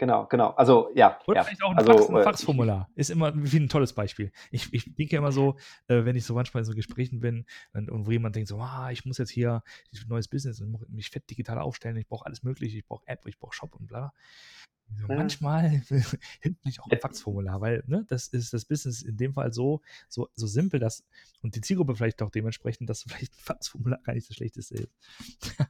Genau, 0.00 0.24
genau. 0.28 0.52
Also, 0.52 0.90
ja. 0.94 1.18
Oder 1.26 1.40
ja. 1.40 1.44
vielleicht 1.44 1.62
auch 1.62 1.72
ein, 1.72 1.76
also, 1.76 1.92
Fax, 1.92 2.08
ein 2.08 2.16
äh, 2.16 2.22
Faxformular. 2.22 2.88
Ist 2.94 3.10
immer 3.10 3.32
wie 3.34 3.58
ein 3.58 3.68
tolles 3.68 3.92
Beispiel. 3.92 4.32
Ich, 4.50 4.72
ich 4.72 4.94
denke 4.94 5.14
immer 5.14 5.30
so, 5.30 5.56
äh, 5.88 6.06
wenn 6.06 6.16
ich 6.16 6.24
so 6.24 6.32
manchmal 6.32 6.62
in 6.62 6.64
so 6.64 6.74
Gesprächen 6.74 7.20
bin 7.20 7.44
und, 7.74 7.90
und 7.90 8.06
wo 8.06 8.10
jemand 8.10 8.34
denkt 8.34 8.48
so, 8.48 8.58
ah, 8.60 8.90
ich 8.90 9.04
muss 9.04 9.18
jetzt 9.18 9.28
hier 9.28 9.62
ein 9.92 10.08
neues 10.08 10.28
Business 10.28 10.62
und 10.62 10.88
mich 10.88 11.10
fett 11.10 11.28
digital 11.28 11.58
aufstellen, 11.58 11.98
ich 11.98 12.08
brauche 12.08 12.24
alles 12.24 12.42
Mögliche, 12.42 12.78
ich 12.78 12.86
brauche 12.86 13.06
App, 13.06 13.26
ich 13.26 13.38
brauche 13.38 13.52
Shop 13.52 13.74
und 13.76 13.88
bla. 13.88 14.14
So, 14.96 15.08
ja. 15.08 15.16
Manchmal 15.16 15.68
hilft 16.40 16.64
mich 16.64 16.80
auch 16.80 16.88
ein 16.90 16.98
Faxformular, 16.98 17.60
weil 17.60 17.82
ne, 17.86 18.04
das 18.08 18.28
ist 18.28 18.52
das 18.52 18.64
Business 18.64 19.02
in 19.02 19.16
dem 19.16 19.34
Fall 19.34 19.52
so, 19.52 19.80
so, 20.08 20.28
so 20.34 20.46
simpel, 20.46 20.80
dass 20.80 21.04
und 21.42 21.54
die 21.54 21.60
Zielgruppe 21.60 21.96
vielleicht 21.96 22.22
auch 22.22 22.30
dementsprechend, 22.30 22.90
dass 22.90 23.02
vielleicht 23.08 23.32
ein 23.32 23.42
Faxformular 23.42 24.00
gar 24.02 24.14
nicht 24.14 24.28
das 24.28 24.36
Schlechteste 24.36 24.74
ist. 24.74 24.90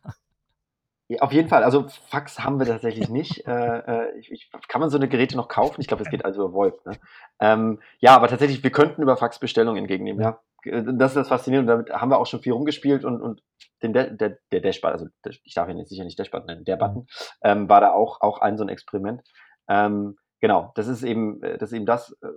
Ja, 1.10 1.22
auf 1.22 1.32
jeden 1.32 1.48
Fall. 1.48 1.64
Also 1.64 1.88
Fax 1.88 2.38
haben 2.38 2.60
wir 2.60 2.66
tatsächlich 2.66 3.08
nicht. 3.08 3.44
äh, 3.44 3.78
äh 3.78 4.18
ich, 4.20 4.30
ich, 4.30 4.48
kann 4.68 4.80
man 4.80 4.90
so 4.90 4.96
eine 4.96 5.08
Geräte 5.08 5.36
noch 5.36 5.48
kaufen? 5.48 5.80
Ich 5.80 5.88
glaube, 5.88 6.04
das 6.04 6.10
geht 6.10 6.24
also 6.24 6.44
über 6.44 6.52
VoIP. 6.52 6.86
Ne? 6.86 6.92
Ähm, 7.40 7.80
ja, 7.98 8.14
aber 8.14 8.28
tatsächlich, 8.28 8.62
wir 8.62 8.70
könnten 8.70 9.02
über 9.02 9.16
Fax 9.16 9.40
Bestellungen 9.40 9.78
entgegennehmen. 9.78 10.22
Ja. 10.22 10.38
ja. 10.64 10.82
Das 10.82 11.10
ist 11.10 11.16
das 11.16 11.28
Faszinierende. 11.28 11.72
Damit 11.72 11.90
haben 11.90 12.12
wir 12.12 12.18
auch 12.18 12.28
schon 12.28 12.42
viel 12.42 12.52
rumgespielt 12.52 13.04
und, 13.04 13.20
und 13.20 13.42
den 13.82 13.92
der, 13.92 14.10
der, 14.10 14.38
der 14.52 14.60
Dashbutton, 14.60 14.92
also 14.92 15.06
ich 15.44 15.54
darf 15.54 15.68
ihn 15.68 15.78
jetzt 15.78 15.88
sicher 15.88 16.04
nicht 16.04 16.18
Dashbutton 16.18 16.46
nennen, 16.46 16.64
der 16.64 16.76
Button, 16.76 17.06
ähm, 17.42 17.68
war 17.68 17.80
da 17.80 17.92
auch, 17.92 18.20
auch 18.20 18.40
ein 18.40 18.56
so 18.56 18.64
ein 18.64 18.68
Experiment. 18.68 19.22
Ähm, 19.68 20.16
genau, 20.40 20.72
das 20.74 20.88
ist 20.88 21.02
eben, 21.02 21.42
äh, 21.42 21.58
das 21.58 21.70
ist 21.70 21.76
eben 21.76 21.86
das, 21.86 22.16
äh, 22.22 22.28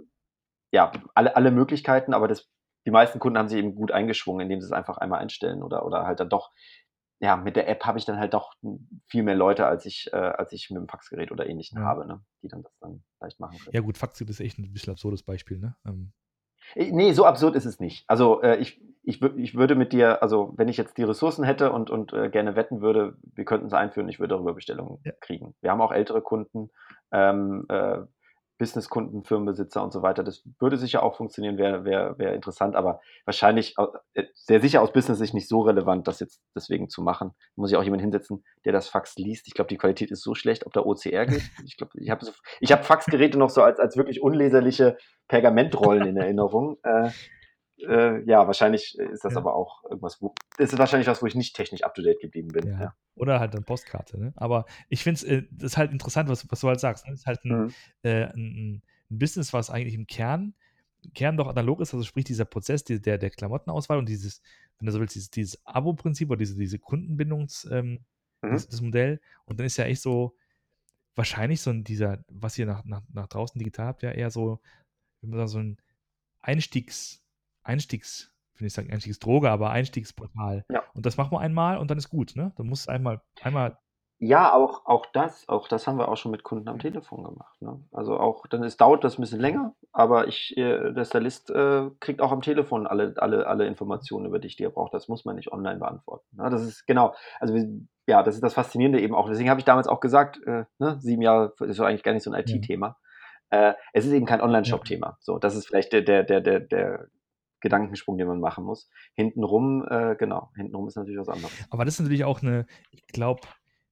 ja, 0.72 0.92
alle, 1.14 1.36
alle 1.36 1.52
Möglichkeiten, 1.52 2.14
aber 2.14 2.28
das, 2.28 2.50
die 2.86 2.92
meisten 2.92 3.20
Kunden 3.20 3.38
haben 3.38 3.48
sich 3.48 3.60
eben 3.60 3.76
gut 3.76 3.92
eingeschwungen, 3.92 4.42
indem 4.42 4.62
sie 4.62 4.66
es 4.66 4.72
einfach 4.72 4.98
einmal 4.98 5.20
einstellen 5.20 5.64
oder, 5.64 5.86
oder 5.86 6.06
halt 6.06 6.20
dann 6.20 6.30
doch 6.30 6.52
ja, 7.24 7.38
mit 7.38 7.56
der 7.56 7.70
App 7.70 7.86
habe 7.86 7.98
ich 7.98 8.04
dann 8.04 8.20
halt 8.20 8.34
doch 8.34 8.54
viel 9.08 9.24
mehr 9.24 9.36
Leute, 9.36 9.66
als 9.66 9.86
ich, 9.86 10.12
äh, 10.12 10.18
als 10.18 10.52
ich 10.52 10.70
mit 10.70 10.82
dem 10.82 10.90
Faxgerät 10.90 11.32
oder 11.32 11.48
ähnlichem 11.48 11.80
ja. 11.80 11.86
habe, 11.86 12.06
ne? 12.06 12.22
die 12.42 12.50
dann 12.50 12.64
das 12.64 12.78
dann 12.80 13.02
leicht 13.22 13.40
machen 13.40 13.58
können. 13.60 13.74
Ja 13.74 13.80
gut, 13.80 13.98
Faxgerät 13.98 14.30
ist 14.30 14.42
echt 14.42 14.60
ein 14.60 14.74
bisschen 14.74 14.92
absurdes 14.92 15.24
Beispiel, 15.24 15.58
ne? 15.58 15.78
Ähm. 15.86 16.12
Äh, 16.76 16.92
nee, 16.92 17.14
so 17.14 17.26
absurd 17.26 17.56
ist 17.56 17.64
es 17.64 17.80
nicht. 17.80 18.04
Also 18.10 18.42
äh, 18.42 18.58
ich, 18.58 18.82
ich, 19.04 19.22
ich 19.22 19.56
würde 19.56 19.76
mit 19.76 19.92
dir, 19.92 20.24
also 20.24 20.54
wenn 20.56 20.70
ich 20.70 20.78
jetzt 20.78 20.98
die 20.98 21.04
Ressourcen 21.04 21.44
hätte 21.44 21.72
und, 21.72 21.90
und 21.90 22.14
äh, 22.14 22.30
gerne 22.30 22.56
wetten 22.56 22.82
würde, 22.82 23.18
wir 23.22 23.46
könnten 23.46 23.68
es 23.68 23.74
einführen, 23.74 24.08
ich 24.08 24.20
würde 24.20 24.36
darüber 24.36 24.54
Bestellungen 24.54 25.00
ja. 25.04 25.12
kriegen. 25.20 25.56
Wir 25.62 25.72
haben 25.72 25.82
auch 25.82 25.92
ältere 25.92 26.22
Kunden, 26.22 26.72
ähm, 27.12 27.66
äh, 27.70 28.00
Businesskunden, 28.60 29.24
Firmenbesitzer 29.24 29.84
und 29.84 29.92
so 29.92 30.04
weiter. 30.04 30.24
Das 30.24 30.44
würde 30.60 30.78
sicher 30.78 31.04
auch 31.04 31.18
funktionieren, 31.18 31.58
wäre 31.58 31.84
wär, 31.84 32.18
wär 32.18 32.34
interessant, 32.34 32.76
aber 32.78 33.02
wahrscheinlich 33.26 33.76
äh, 34.14 34.24
sehr 34.36 34.62
sicher 34.62 34.82
aus 34.82 34.94
Business-Sicht 34.94 35.34
nicht 35.34 35.50
so 35.50 35.62
relevant, 35.62 36.08
das 36.08 36.22
jetzt 36.22 36.42
deswegen 36.56 36.88
zu 36.88 37.02
machen. 37.02 37.32
Da 37.36 37.62
muss 37.62 37.72
ich 37.72 37.78
auch 37.78 37.84
jemanden 37.84 38.04
hinsetzen, 38.04 38.46
der 38.64 38.72
das 38.72 38.88
Fax 38.88 39.18
liest. 39.18 39.48
Ich 39.48 39.54
glaube, 39.54 39.68
die 39.68 39.78
Qualität 39.78 40.12
ist 40.12 40.24
so 40.24 40.34
schlecht, 40.34 40.66
ob 40.66 40.72
da 40.72 40.82
OCR 40.82 41.26
geht. 41.26 41.44
Ich 41.66 41.78
glaube, 41.78 41.92
ich 41.96 42.10
habe 42.10 42.24
so, 42.24 42.32
hab 42.70 42.86
Faxgeräte 42.86 43.38
noch 43.38 43.50
so 43.50 43.64
als, 43.64 43.80
als 43.80 43.98
wirklich 43.98 44.22
unleserliche 44.22 44.98
Pergamentrollen 45.28 46.08
in 46.08 46.18
Erinnerung. 46.18 46.78
Äh, 46.84 47.10
äh, 47.80 48.24
ja, 48.24 48.46
wahrscheinlich 48.46 48.98
ist 48.98 49.26
das 49.26 49.34
ja. 49.34 49.40
aber 49.40 49.56
auch 49.56 49.84
irgendwas, 49.84 50.22
wo, 50.22 50.34
das 50.58 50.72
ist 50.72 50.80
wahrscheinlich 50.80 51.08
was, 51.08 51.22
wo 51.22 51.26
ich 51.26 51.36
nicht 51.36 51.56
technisch 51.56 51.84
up 51.84 51.96
to 51.96 52.02
date 52.02 52.20
geblieben 52.20 52.50
bin. 52.50 52.68
Ja. 52.68 52.80
Ja. 52.80 52.96
Oder 53.16 53.40
halt 53.40 53.54
eine 53.54 53.64
Postkarte, 53.64 54.20
ne? 54.20 54.34
Aber 54.36 54.66
ich 54.90 55.04
finde 55.04 55.18
es, 55.18 55.24
äh, 55.24 55.44
ist 55.60 55.78
halt 55.78 55.92
interessant, 55.92 56.30
was, 56.30 56.50
was 56.50 56.60
du 56.60 56.68
halt 56.68 56.80
sagst. 56.80 57.06
Ne? 57.06 57.12
Das 57.12 57.22
ist 57.22 57.26
halt 57.26 57.44
ein, 57.46 57.64
mhm. 57.64 57.74
äh, 58.04 58.26
ein, 58.26 58.34
ein, 58.36 58.82
Business, 59.10 59.54
was 59.54 59.70
eigentlich 59.70 59.94
im 59.94 60.08
Kern, 60.08 60.56
Kern 61.14 61.38
doch 61.38 61.48
analog 61.48 61.82
ist, 61.82 61.94
also 61.94 62.04
sprich 62.04 62.26
dieser 62.26 62.46
Prozess 62.46 62.84
die, 62.84 63.00
der, 63.00 63.20
der 63.20 63.30
Klamottenauswahl 63.30 64.00
und 64.00 64.10
dieses, 64.10 64.42
wenn 64.80 64.88
du 64.88 64.92
so 64.92 65.00
willst, 65.00 65.14
dieses, 65.14 65.30
dieses 65.30 65.66
Abo-Prinzip 65.68 66.32
oder 66.32 66.40
diese, 66.40 66.56
diese 66.56 66.80
Kundenbindungs, 66.80 67.68
ähm, 67.72 68.00
mhm. 68.42 68.52
das, 68.52 68.68
das, 68.68 68.82
Modell. 68.82 69.22
Und 69.46 69.60
dann 69.60 69.68
ist 69.68 69.78
ja 69.78 69.86
echt 69.86 70.02
so, 70.02 70.36
wahrscheinlich 71.14 71.62
so 71.62 71.70
ein 71.70 71.84
dieser, 71.84 72.24
was 72.28 72.58
ihr 72.58 72.66
nach, 72.66 72.86
nach, 72.86 73.04
nach 73.14 73.28
draußen 73.28 73.60
digital 73.60 73.88
habt, 73.88 74.02
ja 74.02 74.10
eher 74.10 74.32
so, 74.32 74.60
wie 75.22 75.28
man 75.28 75.38
sagen, 75.38 75.50
so 75.50 75.60
ein 75.60 75.78
Einstiegs- 76.42 77.23
Einstiegs, 77.64 78.32
finde 78.54 78.68
ich 78.68 78.74
sagen, 78.74 78.92
Einstiegsdroge, 78.92 79.50
aber 79.50 79.72
Einstiegsportal. 79.72 80.66
Ja. 80.70 80.84
Und 80.94 81.06
das 81.06 81.18
machen 81.18 81.32
wir 81.32 81.40
einmal 81.40 81.78
und 81.78 81.90
dann 81.90 81.98
ist 81.98 82.10
gut, 82.10 82.36
ne? 82.36 82.54
Du 82.56 82.64
musst 82.64 82.90
einmal, 82.90 83.22
einmal. 83.42 83.78
Ja, 84.20 84.54
auch, 84.54 84.86
auch 84.86 85.06
das, 85.08 85.50
auch 85.50 85.68
das 85.68 85.86
haben 85.86 85.98
wir 85.98 86.08
auch 86.08 86.16
schon 86.16 86.32
mit 86.32 86.44
Kunden 86.44 86.70
am 86.70 86.80
Telefon 86.80 87.26
gemacht. 87.26 87.62
Ne? 87.62 87.84
Also 87.92 88.18
auch, 88.18 88.48
dann 88.48 88.64
ist, 88.64 88.80
dauert 88.80 89.04
das 89.04 89.18
ein 89.18 89.22
bisschen 89.22 89.42
länger, 89.42 89.76
aber 89.92 90.30
ich, 90.30 90.56
äh, 90.56 90.94
der 90.94 91.04
Stylist 91.04 91.50
äh, 91.50 91.90
kriegt 92.00 92.22
auch 92.22 92.32
am 92.32 92.42
Telefon 92.42 92.88
alle, 92.88 93.16
alle, 93.18 93.48
alle 93.48 93.68
Informationen 93.68 94.26
über 94.26 94.40
dich, 94.40 94.56
die 94.56 94.64
er 94.64 94.70
braucht. 94.70 94.94
Das 94.94 95.10
muss 95.10 95.26
man 95.26 95.36
nicht 95.36 95.52
online 95.52 95.80
beantworten. 95.80 96.26
Ne? 96.38 96.50
Das 96.50 96.62
ist 96.62 96.86
genau, 96.86 97.14
also 97.42 97.54
ja, 98.08 98.24
das 98.24 98.36
ist 98.36 98.44
das 98.44 98.54
Faszinierende 98.54 99.02
eben 99.02 99.14
auch. 99.14 99.28
Deswegen 99.28 99.50
habe 99.50 99.60
ich 99.60 99.66
damals 99.66 99.88
auch 99.88 100.00
gesagt, 100.00 100.40
äh, 100.46 100.64
ne, 100.80 100.98
sieben 101.00 101.22
Jahre 101.22 101.54
ist 101.60 101.80
eigentlich 101.82 102.04
gar 102.04 102.14
nicht 102.14 102.24
so 102.24 102.32
ein 102.32 102.40
IT-Thema. 102.40 102.98
Ja. 103.52 103.72
Äh, 103.72 103.74
es 103.94 104.06
ist 104.06 104.14
eben 104.14 104.26
kein 104.26 104.42
Online-Shop-Thema. 104.42 105.18
So, 105.20 105.38
das 105.38 105.56
ist 105.56 105.68
vielleicht 105.68 105.92
der, 105.92 106.02
der, 106.02 106.24
der, 106.24 106.42
der, 106.42 106.60
der 106.62 107.08
Gedankensprung, 107.64 108.18
den 108.18 108.28
man 108.28 108.42
machen 108.42 108.66
muss. 108.66 108.90
Hintenrum, 109.16 109.88
äh, 109.90 110.16
genau, 110.20 110.52
hintenrum 110.56 110.88
ist 110.88 110.98
natürlich 110.98 111.20
was 111.20 111.30
anderes. 111.30 111.52
Aber 111.70 111.86
das 111.86 111.96
ist 111.96 112.02
natürlich 112.02 112.26
auch 112.26 112.42
eine, 112.42 112.66
ich 112.92 113.08
glaube, 113.08 113.42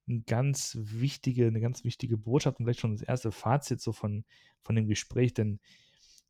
eine 0.06 0.20
ganz 0.20 0.76
wichtige, 0.78 1.46
eine 1.46 1.60
ganz 1.60 1.82
wichtige 1.82 2.18
Botschaft 2.18 2.58
und 2.58 2.66
vielleicht 2.66 2.80
schon 2.80 2.92
das 2.92 3.02
erste 3.02 3.32
Fazit 3.32 3.80
so 3.80 3.92
von, 3.92 4.24
von 4.60 4.76
dem 4.76 4.86
Gespräch, 4.88 5.32
denn 5.32 5.58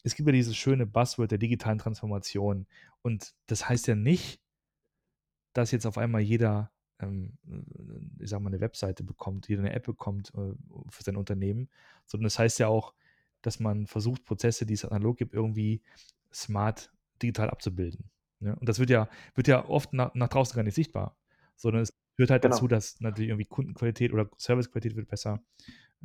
es 0.04 0.14
gibt 0.14 0.28
ja 0.28 0.32
dieses 0.32 0.56
schöne 0.56 0.86
Buzzword 0.86 1.32
der 1.32 1.38
digitalen 1.38 1.78
Transformation 1.78 2.66
und 3.02 3.34
das 3.48 3.68
heißt 3.68 3.88
ja 3.88 3.96
nicht, 3.96 4.40
dass 5.52 5.72
jetzt 5.72 5.86
auf 5.86 5.98
einmal 5.98 6.20
jeder, 6.20 6.70
ähm, 7.00 7.38
ich 8.20 8.30
sag 8.30 8.40
mal, 8.40 8.50
eine 8.50 8.60
Webseite 8.60 9.02
bekommt, 9.02 9.48
jeder 9.48 9.62
eine 9.62 9.72
App 9.72 9.84
bekommt 9.84 10.32
äh, 10.36 10.54
für 10.90 11.02
sein 11.02 11.16
Unternehmen, 11.16 11.68
sondern 12.06 12.26
das 12.26 12.38
heißt 12.38 12.60
ja 12.60 12.68
auch, 12.68 12.94
dass 13.42 13.58
man 13.58 13.88
versucht, 13.88 14.24
Prozesse, 14.24 14.64
die 14.64 14.74
es 14.74 14.84
analog 14.84 15.16
gibt, 15.16 15.34
irgendwie 15.34 15.82
smart 16.32 16.91
digital 17.22 17.50
abzubilden. 17.50 18.10
Ne? 18.40 18.56
Und 18.56 18.68
das 18.68 18.78
wird 18.78 18.90
ja, 18.90 19.08
wird 19.34 19.48
ja 19.48 19.68
oft 19.68 19.92
nach, 19.92 20.14
nach 20.14 20.28
draußen 20.28 20.56
gar 20.56 20.62
nicht 20.62 20.74
sichtbar, 20.74 21.16
sondern 21.56 21.82
es 21.82 21.94
führt 22.16 22.30
halt 22.30 22.42
genau. 22.42 22.54
dazu, 22.54 22.68
dass 22.68 23.00
natürlich 23.00 23.30
irgendwie 23.30 23.46
Kundenqualität 23.46 24.12
oder 24.12 24.28
Servicequalität 24.36 24.96
wird 24.96 25.08
besser, 25.08 25.40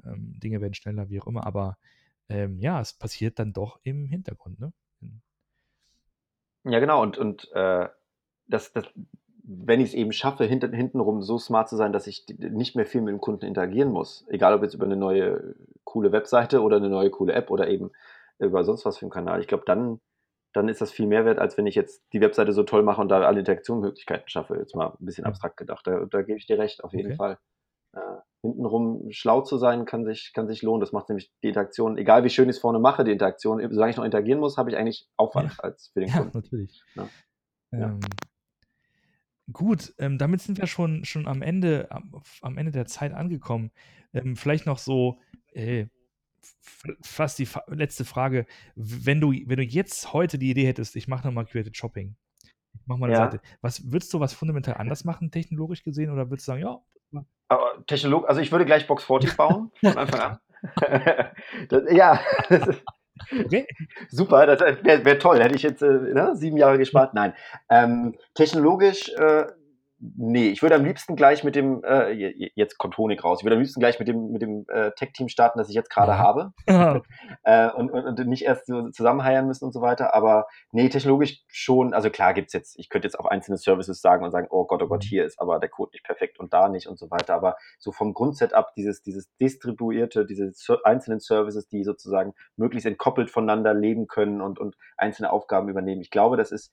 ähm, 0.05 0.39
Dinge 0.39 0.61
werden 0.61 0.73
schneller, 0.73 1.09
wie 1.09 1.19
auch 1.19 1.27
immer, 1.27 1.45
aber 1.45 1.77
ähm, 2.29 2.59
ja, 2.59 2.79
es 2.79 2.93
passiert 2.93 3.39
dann 3.39 3.53
doch 3.53 3.79
im 3.83 4.05
Hintergrund. 4.05 4.59
Ne? 4.59 4.73
Ja, 6.63 6.79
genau, 6.79 7.01
und, 7.01 7.17
und 7.17 7.49
äh, 7.53 7.87
das, 8.47 8.73
das, 8.73 8.85
wenn 9.43 9.79
ich 9.79 9.89
es 9.89 9.93
eben 9.93 10.11
schaffe, 10.11 10.43
hinten, 10.45 10.73
hintenrum 10.73 11.21
so 11.21 11.37
smart 11.37 11.69
zu 11.69 11.77
sein, 11.77 11.93
dass 11.93 12.07
ich 12.07 12.25
nicht 12.37 12.75
mehr 12.75 12.85
viel 12.85 13.01
mit 13.01 13.13
dem 13.13 13.21
Kunden 13.21 13.45
interagieren 13.45 13.91
muss, 13.91 14.25
egal 14.29 14.53
ob 14.53 14.63
jetzt 14.63 14.73
über 14.73 14.85
eine 14.85 14.97
neue 14.97 15.55
coole 15.85 16.11
Webseite 16.11 16.61
oder 16.61 16.77
eine 16.77 16.89
neue 16.89 17.09
coole 17.09 17.33
App 17.33 17.49
oder 17.49 17.69
eben 17.69 17.91
über 18.39 18.63
sonst 18.65 18.85
was 18.85 18.97
für 18.97 19.05
einen 19.05 19.11
Kanal, 19.11 19.39
ich 19.39 19.47
glaube, 19.47 19.63
dann 19.65 20.01
dann 20.57 20.69
ist 20.69 20.81
das 20.81 20.91
viel 20.91 21.05
mehr 21.05 21.23
wert, 21.23 21.37
als 21.37 21.55
wenn 21.57 21.67
ich 21.67 21.75
jetzt 21.75 22.03
die 22.13 22.19
Webseite 22.19 22.51
so 22.51 22.63
toll 22.63 22.81
mache 22.81 22.99
und 22.99 23.09
da 23.09 23.21
alle 23.21 23.39
Interaktionsmöglichkeiten 23.39 24.27
schaffe. 24.27 24.55
Jetzt 24.57 24.75
mal 24.75 24.87
ein 24.87 25.05
bisschen 25.05 25.23
abstrakt 25.25 25.55
gedacht. 25.57 25.85
Da, 25.85 26.05
da 26.05 26.23
gebe 26.23 26.39
ich 26.39 26.47
dir 26.47 26.57
recht, 26.57 26.83
auf 26.83 26.93
jeden 26.93 27.11
okay. 27.11 27.15
Fall. 27.15 27.37
Äh, 27.93 27.99
hintenrum 28.41 29.11
schlau 29.11 29.41
zu 29.41 29.57
sein, 29.57 29.85
kann 29.85 30.03
sich, 30.03 30.31
kann 30.33 30.47
sich 30.47 30.63
lohnen. 30.63 30.81
Das 30.81 30.91
macht 30.91 31.09
nämlich 31.09 31.31
die 31.43 31.49
Interaktion, 31.49 31.97
egal 31.97 32.23
wie 32.23 32.31
schön 32.31 32.49
ich 32.49 32.55
es 32.55 32.61
vorne 32.61 32.79
mache, 32.79 33.03
die 33.03 33.11
Interaktion, 33.11 33.59
solange 33.71 33.91
ich 33.91 33.97
noch 33.97 34.03
interagieren 34.03 34.39
muss, 34.39 34.57
habe 34.57 34.71
ich 34.71 34.77
eigentlich 34.77 35.07
Aufwand 35.15 35.51
ja. 35.51 35.63
als 35.63 35.91
für 35.93 35.99
den 35.99 36.09
Kunden. 36.11 36.31
Ja, 36.33 36.41
natürlich. 36.41 36.83
Ja. 36.95 37.09
Ähm, 37.71 37.99
gut, 39.53 39.93
ähm, 39.99 40.17
damit 40.17 40.41
sind 40.41 40.57
wir 40.57 40.65
schon, 40.65 41.05
schon 41.05 41.27
am 41.27 41.43
Ende, 41.43 41.91
am, 41.91 42.23
am 42.41 42.57
Ende 42.57 42.71
der 42.71 42.87
Zeit 42.87 43.13
angekommen. 43.13 43.71
Ähm, 44.11 44.35
vielleicht 44.35 44.65
noch 44.65 44.79
so, 44.79 45.19
äh, 45.53 45.85
fast 47.01 47.39
die 47.39 47.47
letzte 47.67 48.05
Frage. 48.05 48.45
Wenn 48.75 49.21
du, 49.21 49.31
wenn 49.31 49.57
du 49.57 49.63
jetzt 49.63 50.13
heute 50.13 50.37
die 50.37 50.49
Idee 50.49 50.67
hättest, 50.67 50.95
ich 50.95 51.07
mache 51.07 51.25
nochmal 51.27 51.45
Created 51.45 51.75
Shopping, 51.75 52.15
ich 52.73 52.87
mache 52.87 52.99
mal 52.99 53.07
eine 53.07 53.17
ja. 53.17 53.31
Seite, 53.31 53.41
was 53.61 53.91
würdest 53.91 54.13
du 54.13 54.19
was 54.19 54.33
fundamental 54.33 54.75
anders 54.75 55.03
machen, 55.03 55.31
technologisch 55.31 55.83
gesehen, 55.83 56.11
oder 56.11 56.29
würdest 56.29 56.47
du 56.47 56.51
sagen, 56.51 56.61
ja? 56.61 56.79
Aber 57.49 57.83
Technolog, 57.87 58.27
also 58.27 58.41
ich 58.41 58.51
würde 58.51 58.65
gleich 58.65 58.87
Box 58.87 59.03
40 59.05 59.37
bauen, 59.37 59.71
von 59.81 59.97
Anfang 59.97 60.19
an. 60.19 60.39
das, 61.69 61.83
ja. 61.91 62.19
Okay. 63.31 63.65
Super, 64.09 64.45
das 64.45 64.59
wäre 64.83 65.03
wär 65.03 65.17
toll. 65.17 65.41
Hätte 65.41 65.55
ich 65.55 65.63
jetzt 65.63 65.81
äh, 65.81 65.87
ne, 65.87 66.35
sieben 66.35 66.55
Jahre 66.55 66.77
gespart. 66.77 67.15
Nein. 67.15 67.33
Ähm, 67.67 68.15
technologisch 68.35 69.09
äh, 69.09 69.45
Nee, 69.99 70.49
ich 70.49 70.61
würde 70.61 70.75
am 70.75 70.85
liebsten 70.85 71.15
gleich 71.15 71.43
mit 71.43 71.55
dem, 71.55 71.83
äh, 71.83 72.11
jetzt 72.53 72.77
kommt 72.77 72.95
Honig 72.99 73.23
raus, 73.23 73.39
ich 73.39 73.45
würde 73.45 73.55
am 73.55 73.61
liebsten 73.61 73.79
gleich 73.79 73.97
mit 73.97 74.07
dem, 74.07 74.31
mit 74.31 74.43
dem 74.43 74.65
äh, 74.67 74.91
Tech-Team 74.91 75.27
starten, 75.27 75.57
das 75.57 75.69
ich 75.69 75.75
jetzt 75.75 75.89
gerade 75.89 76.11
ja. 76.11 76.17
habe. 76.19 76.51
äh, 77.43 77.71
und, 77.71 77.89
und, 77.89 78.05
und, 78.05 78.27
nicht 78.27 78.43
erst 78.43 78.67
so 78.67 78.89
zusammenheiern 78.91 79.47
müssen 79.47 79.65
und 79.65 79.71
so 79.71 79.81
weiter. 79.81 80.13
Aber 80.13 80.45
nee, 80.71 80.87
technologisch 80.89 81.43
schon, 81.47 81.95
also 81.95 82.11
klar 82.11 82.35
gibt's 82.35 82.53
jetzt, 82.53 82.77
ich 82.77 82.89
könnte 82.89 83.07
jetzt 83.07 83.19
auch 83.19 83.25
einzelne 83.25 83.57
Services 83.57 83.99
sagen 83.99 84.23
und 84.23 84.29
sagen, 84.29 84.45
oh 84.51 84.65
Gott, 84.65 84.83
oh 84.83 84.87
Gott, 84.87 85.03
mhm. 85.03 85.07
hier 85.07 85.25
ist 85.25 85.39
aber 85.39 85.57
der 85.57 85.69
Code 85.69 85.89
nicht 85.93 86.05
perfekt 86.05 86.39
und 86.39 86.53
da 86.53 86.69
nicht 86.69 86.85
und 86.85 86.99
so 86.99 87.09
weiter. 87.09 87.33
Aber 87.33 87.55
so 87.79 87.91
vom 87.91 88.13
Grundsetup, 88.13 88.75
dieses, 88.75 89.01
dieses 89.01 89.27
distribuierte, 89.37 90.27
diese 90.27 90.51
einzelnen 90.83 91.21
Services, 91.21 91.69
die 91.69 91.83
sozusagen 91.83 92.35
möglichst 92.55 92.85
entkoppelt 92.85 93.31
voneinander 93.31 93.73
leben 93.73 94.05
können 94.05 94.41
und, 94.41 94.59
und 94.59 94.77
einzelne 94.95 95.31
Aufgaben 95.31 95.69
übernehmen. 95.69 96.01
Ich 96.01 96.11
glaube, 96.11 96.37
das 96.37 96.51
ist 96.51 96.71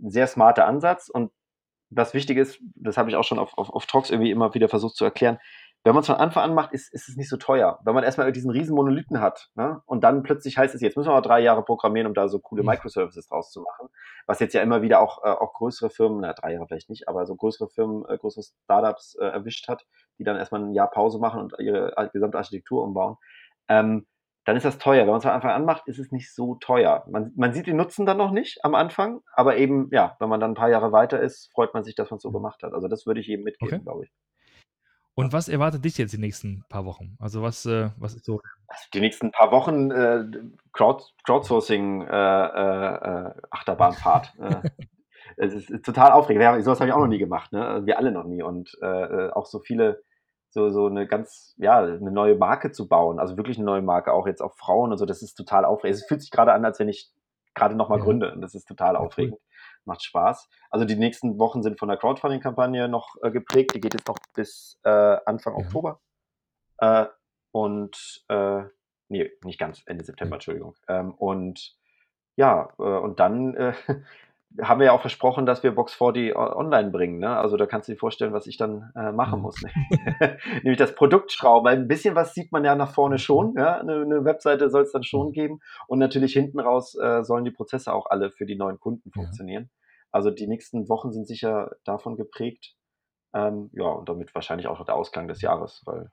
ein 0.00 0.10
sehr 0.10 0.26
smarter 0.26 0.66
Ansatz 0.66 1.08
und 1.08 1.30
was 1.90 2.14
wichtig 2.14 2.38
ist, 2.38 2.60
das 2.74 2.96
habe 2.96 3.10
ich 3.10 3.16
auch 3.16 3.24
schon 3.24 3.38
auf, 3.38 3.56
auf, 3.56 3.70
auf 3.70 3.86
Talks 3.86 4.10
irgendwie 4.10 4.30
immer 4.30 4.54
wieder 4.54 4.68
versucht 4.68 4.96
zu 4.96 5.04
erklären, 5.04 5.38
wenn 5.84 5.94
man 5.94 6.00
es 6.00 6.06
von 6.06 6.16
Anfang 6.16 6.42
an 6.42 6.54
macht, 6.54 6.72
ist, 6.72 6.92
ist 6.92 7.08
es 7.08 7.16
nicht 7.16 7.28
so 7.28 7.36
teuer. 7.36 7.78
Wenn 7.84 7.94
man 7.94 8.02
erstmal 8.02 8.30
diesen 8.32 8.50
riesen 8.50 8.74
Monolithen 8.74 9.20
hat 9.20 9.48
ne? 9.54 9.80
und 9.86 10.02
dann 10.02 10.22
plötzlich 10.22 10.58
heißt 10.58 10.74
es, 10.74 10.80
jetzt 10.80 10.96
müssen 10.96 11.08
wir 11.08 11.14
mal 11.14 11.20
drei 11.20 11.40
Jahre 11.40 11.64
programmieren, 11.64 12.08
um 12.08 12.14
da 12.14 12.28
so 12.28 12.40
coole 12.40 12.62
Microservices 12.64 13.28
draus 13.28 13.52
zu 13.52 13.62
machen, 13.62 13.88
was 14.26 14.40
jetzt 14.40 14.54
ja 14.54 14.62
immer 14.62 14.82
wieder 14.82 15.00
auch, 15.00 15.24
äh, 15.24 15.30
auch 15.30 15.54
größere 15.54 15.88
Firmen, 15.88 16.20
na 16.20 16.32
drei 16.32 16.52
Jahre 16.52 16.66
vielleicht 16.66 16.90
nicht, 16.90 17.08
aber 17.08 17.26
so 17.26 17.36
größere 17.36 17.68
Firmen, 17.68 18.04
äh, 18.08 18.18
größere 18.18 18.42
Startups 18.64 19.14
äh, 19.20 19.26
erwischt 19.26 19.68
hat, 19.68 19.86
die 20.18 20.24
dann 20.24 20.36
erstmal 20.36 20.62
ein 20.62 20.74
Jahr 20.74 20.90
Pause 20.90 21.20
machen 21.20 21.40
und 21.40 21.54
ihre 21.60 22.10
gesamte 22.12 22.38
Architektur 22.38 22.82
umbauen. 22.82 23.16
Ähm, 23.68 24.06
dann 24.48 24.56
ist 24.56 24.64
das 24.64 24.78
teuer. 24.78 25.02
Wenn 25.02 25.08
man 25.08 25.18
es 25.18 25.24
von 25.24 25.32
Anfang 25.32 25.50
an 25.50 25.66
macht, 25.66 25.86
ist 25.88 25.98
es 25.98 26.10
nicht 26.10 26.34
so 26.34 26.54
teuer. 26.54 27.04
Man, 27.10 27.32
man 27.36 27.52
sieht 27.52 27.66
den 27.66 27.76
Nutzen 27.76 28.06
dann 28.06 28.16
noch 28.16 28.30
nicht 28.30 28.64
am 28.64 28.74
Anfang, 28.74 29.20
aber 29.34 29.58
eben, 29.58 29.90
ja, 29.92 30.16
wenn 30.20 30.30
man 30.30 30.40
dann 30.40 30.52
ein 30.52 30.54
paar 30.54 30.70
Jahre 30.70 30.90
weiter 30.90 31.20
ist, 31.20 31.50
freut 31.52 31.74
man 31.74 31.84
sich, 31.84 31.94
dass 31.94 32.10
man 32.10 32.16
es 32.16 32.22
so 32.22 32.32
gemacht 32.32 32.62
hat. 32.62 32.72
Also 32.72 32.88
das 32.88 33.04
würde 33.04 33.20
ich 33.20 33.26
jedem 33.26 33.44
mitgeben, 33.44 33.74
okay. 33.74 33.84
glaube 33.84 34.04
ich. 34.06 34.10
Und 35.14 35.34
was 35.34 35.50
erwartet 35.50 35.84
dich 35.84 35.98
jetzt 35.98 36.14
die 36.14 36.18
nächsten 36.18 36.64
paar 36.70 36.86
Wochen? 36.86 37.14
Also 37.18 37.42
was, 37.42 37.66
äh, 37.66 37.90
was 37.98 38.14
ist 38.14 38.24
so? 38.24 38.40
Also 38.68 38.84
die 38.94 39.00
nächsten 39.00 39.32
paar 39.32 39.50
Wochen 39.50 39.90
äh, 39.90 40.24
Crowd, 40.72 41.04
Crowdsourcing 41.24 42.06
äh, 42.06 42.06
äh, 42.06 43.34
Achterbahnfahrt. 43.50 44.34
Äh, 45.36 45.50
es 45.50 45.52
ist, 45.52 45.70
ist, 45.70 45.84
total 45.84 46.10
aufregend. 46.10 46.64
Sowas 46.64 46.80
habe 46.80 46.88
ich 46.88 46.94
auch 46.94 47.00
noch 47.00 47.06
nie 47.06 47.18
gemacht. 47.18 47.52
Ne? 47.52 47.82
Wir 47.84 47.98
alle 47.98 48.10
noch 48.10 48.24
nie. 48.24 48.42
Und 48.42 48.76
äh, 48.80 49.28
auch 49.28 49.44
so 49.44 49.60
viele 49.60 50.02
so, 50.50 50.70
so 50.70 50.86
eine 50.86 51.06
ganz, 51.06 51.54
ja, 51.58 51.78
eine 51.78 52.10
neue 52.10 52.36
Marke 52.36 52.72
zu 52.72 52.88
bauen. 52.88 53.18
Also 53.18 53.36
wirklich 53.36 53.58
eine 53.58 53.66
neue 53.66 53.82
Marke, 53.82 54.12
auch 54.12 54.26
jetzt 54.26 54.40
auf 54.40 54.56
Frauen 54.56 54.92
und 54.92 54.98
so, 54.98 55.06
das 55.06 55.22
ist 55.22 55.34
total 55.34 55.64
aufregend. 55.64 55.98
Es 56.00 56.06
fühlt 56.06 56.20
sich 56.22 56.30
gerade 56.30 56.52
an, 56.52 56.64
als 56.64 56.78
wenn 56.78 56.88
ich 56.88 57.12
gerade 57.54 57.74
nochmal 57.74 57.98
ja. 57.98 58.04
Gründe. 58.04 58.32
Und 58.32 58.40
das 58.40 58.54
ist 58.54 58.66
total 58.66 58.94
ja, 58.94 59.00
aufregend. 59.00 59.34
Cool. 59.34 59.40
Macht 59.84 60.02
Spaß. 60.02 60.48
Also 60.70 60.84
die 60.84 60.96
nächsten 60.96 61.38
Wochen 61.38 61.62
sind 61.62 61.78
von 61.78 61.88
der 61.88 61.98
Crowdfunding-Kampagne 61.98 62.88
noch 62.88 63.16
äh, 63.22 63.30
geprägt. 63.30 63.74
Die 63.74 63.80
geht 63.80 63.94
jetzt 63.94 64.08
noch 64.08 64.18
bis 64.34 64.78
äh, 64.84 65.16
Anfang 65.24 65.58
ja. 65.58 65.64
Oktober. 65.64 66.00
Äh, 66.78 67.06
und 67.52 68.24
äh, 68.28 68.64
nee, 69.08 69.30
nicht 69.44 69.58
ganz, 69.58 69.82
Ende 69.86 70.04
September, 70.04 70.36
Entschuldigung. 70.36 70.74
Ähm, 70.88 71.14
und 71.14 71.76
ja, 72.36 72.72
äh, 72.78 72.82
und 72.82 73.18
dann 73.20 73.54
äh, 73.54 73.72
haben 74.62 74.80
wir 74.80 74.86
ja 74.86 74.92
auch 74.92 75.00
versprochen, 75.00 75.46
dass 75.46 75.62
wir 75.62 75.74
Box 75.74 75.94
4D 75.94 76.34
online 76.34 76.90
bringen. 76.90 77.18
Ne? 77.18 77.36
Also 77.36 77.56
da 77.56 77.66
kannst 77.66 77.88
du 77.88 77.92
dir 77.92 77.98
vorstellen, 77.98 78.32
was 78.32 78.46
ich 78.46 78.56
dann 78.56 78.90
äh, 78.96 79.12
machen 79.12 79.38
mhm. 79.38 79.42
muss. 79.42 79.62
Ne? 79.62 79.70
Nämlich 80.62 80.78
das 80.78 80.94
Produkt 80.94 81.32
schrauben. 81.32 81.66
Weil 81.66 81.76
ein 81.76 81.88
bisschen 81.88 82.14
was 82.14 82.34
sieht 82.34 82.50
man 82.50 82.64
ja 82.64 82.74
nach 82.74 82.92
vorne 82.92 83.18
schon. 83.18 83.54
Ja? 83.56 83.78
Eine, 83.78 84.02
eine 84.02 84.24
Webseite 84.24 84.70
soll 84.70 84.82
es 84.82 84.92
dann 84.92 85.04
schon 85.04 85.28
mhm. 85.28 85.32
geben. 85.32 85.60
Und 85.86 85.98
natürlich 85.98 86.32
hinten 86.32 86.60
raus 86.60 86.94
äh, 86.94 87.22
sollen 87.24 87.44
die 87.44 87.50
Prozesse 87.50 87.92
auch 87.92 88.06
alle 88.06 88.30
für 88.30 88.46
die 88.46 88.56
neuen 88.56 88.80
Kunden 88.80 89.10
funktionieren. 89.12 89.64
Ja. 89.64 89.78
Also 90.10 90.30
die 90.30 90.46
nächsten 90.46 90.88
Wochen 90.88 91.12
sind 91.12 91.26
sicher 91.26 91.72
davon 91.84 92.16
geprägt. 92.16 92.74
Ähm, 93.34 93.70
ja, 93.74 93.86
und 93.86 94.08
damit 94.08 94.34
wahrscheinlich 94.34 94.66
auch 94.66 94.78
noch 94.78 94.86
der 94.86 94.94
Ausklang 94.94 95.28
des 95.28 95.42
Jahres, 95.42 95.82
weil 95.84 96.10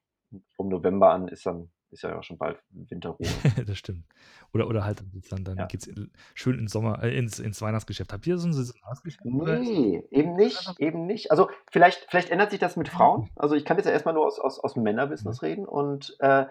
um 0.57 0.67
November 0.67 1.11
an 1.11 1.29
ist 1.29 1.45
dann 1.45 1.71
ist 1.95 2.03
ja 2.03 2.17
auch 2.17 2.23
schon 2.23 2.37
bald 2.37 2.59
Winterruhe. 2.69 3.27
das 3.65 3.77
stimmt. 3.77 4.05
Oder, 4.53 4.67
oder 4.67 4.85
halt 4.85 5.03
dann, 5.29 5.43
dann 5.43 5.57
ja. 5.57 5.65
geht 5.65 5.87
es 5.87 5.93
schön 6.33 6.59
ins 6.59 6.71
Sommer, 6.71 7.03
äh, 7.03 7.17
ins, 7.17 7.39
ins 7.39 7.61
Weihnachtsgeschäft. 7.61 8.13
Habt 8.13 8.27
ihr 8.27 8.37
so 8.37 8.47
ein 8.47 8.53
Weihnachtsgeschäft? 8.53 9.25
Nee, 9.25 10.03
eben 10.11 10.35
nicht, 10.35 10.79
eben 10.79 11.05
nicht. 11.05 11.31
Also 11.31 11.49
vielleicht, 11.71 12.05
vielleicht 12.09 12.29
ändert 12.29 12.51
sich 12.51 12.59
das 12.59 12.75
mit 12.75 12.89
Frauen. 12.89 13.29
Also 13.35 13.55
ich 13.55 13.65
kann 13.65 13.77
jetzt 13.77 13.85
ja 13.85 13.91
erstmal 13.91 14.13
nur 14.13 14.25
aus, 14.25 14.39
aus, 14.39 14.59
aus 14.59 14.75
Männerbusiness 14.75 15.41
mhm. 15.41 15.47
reden 15.47 15.65
und 15.65 16.15
äh, 16.19 16.45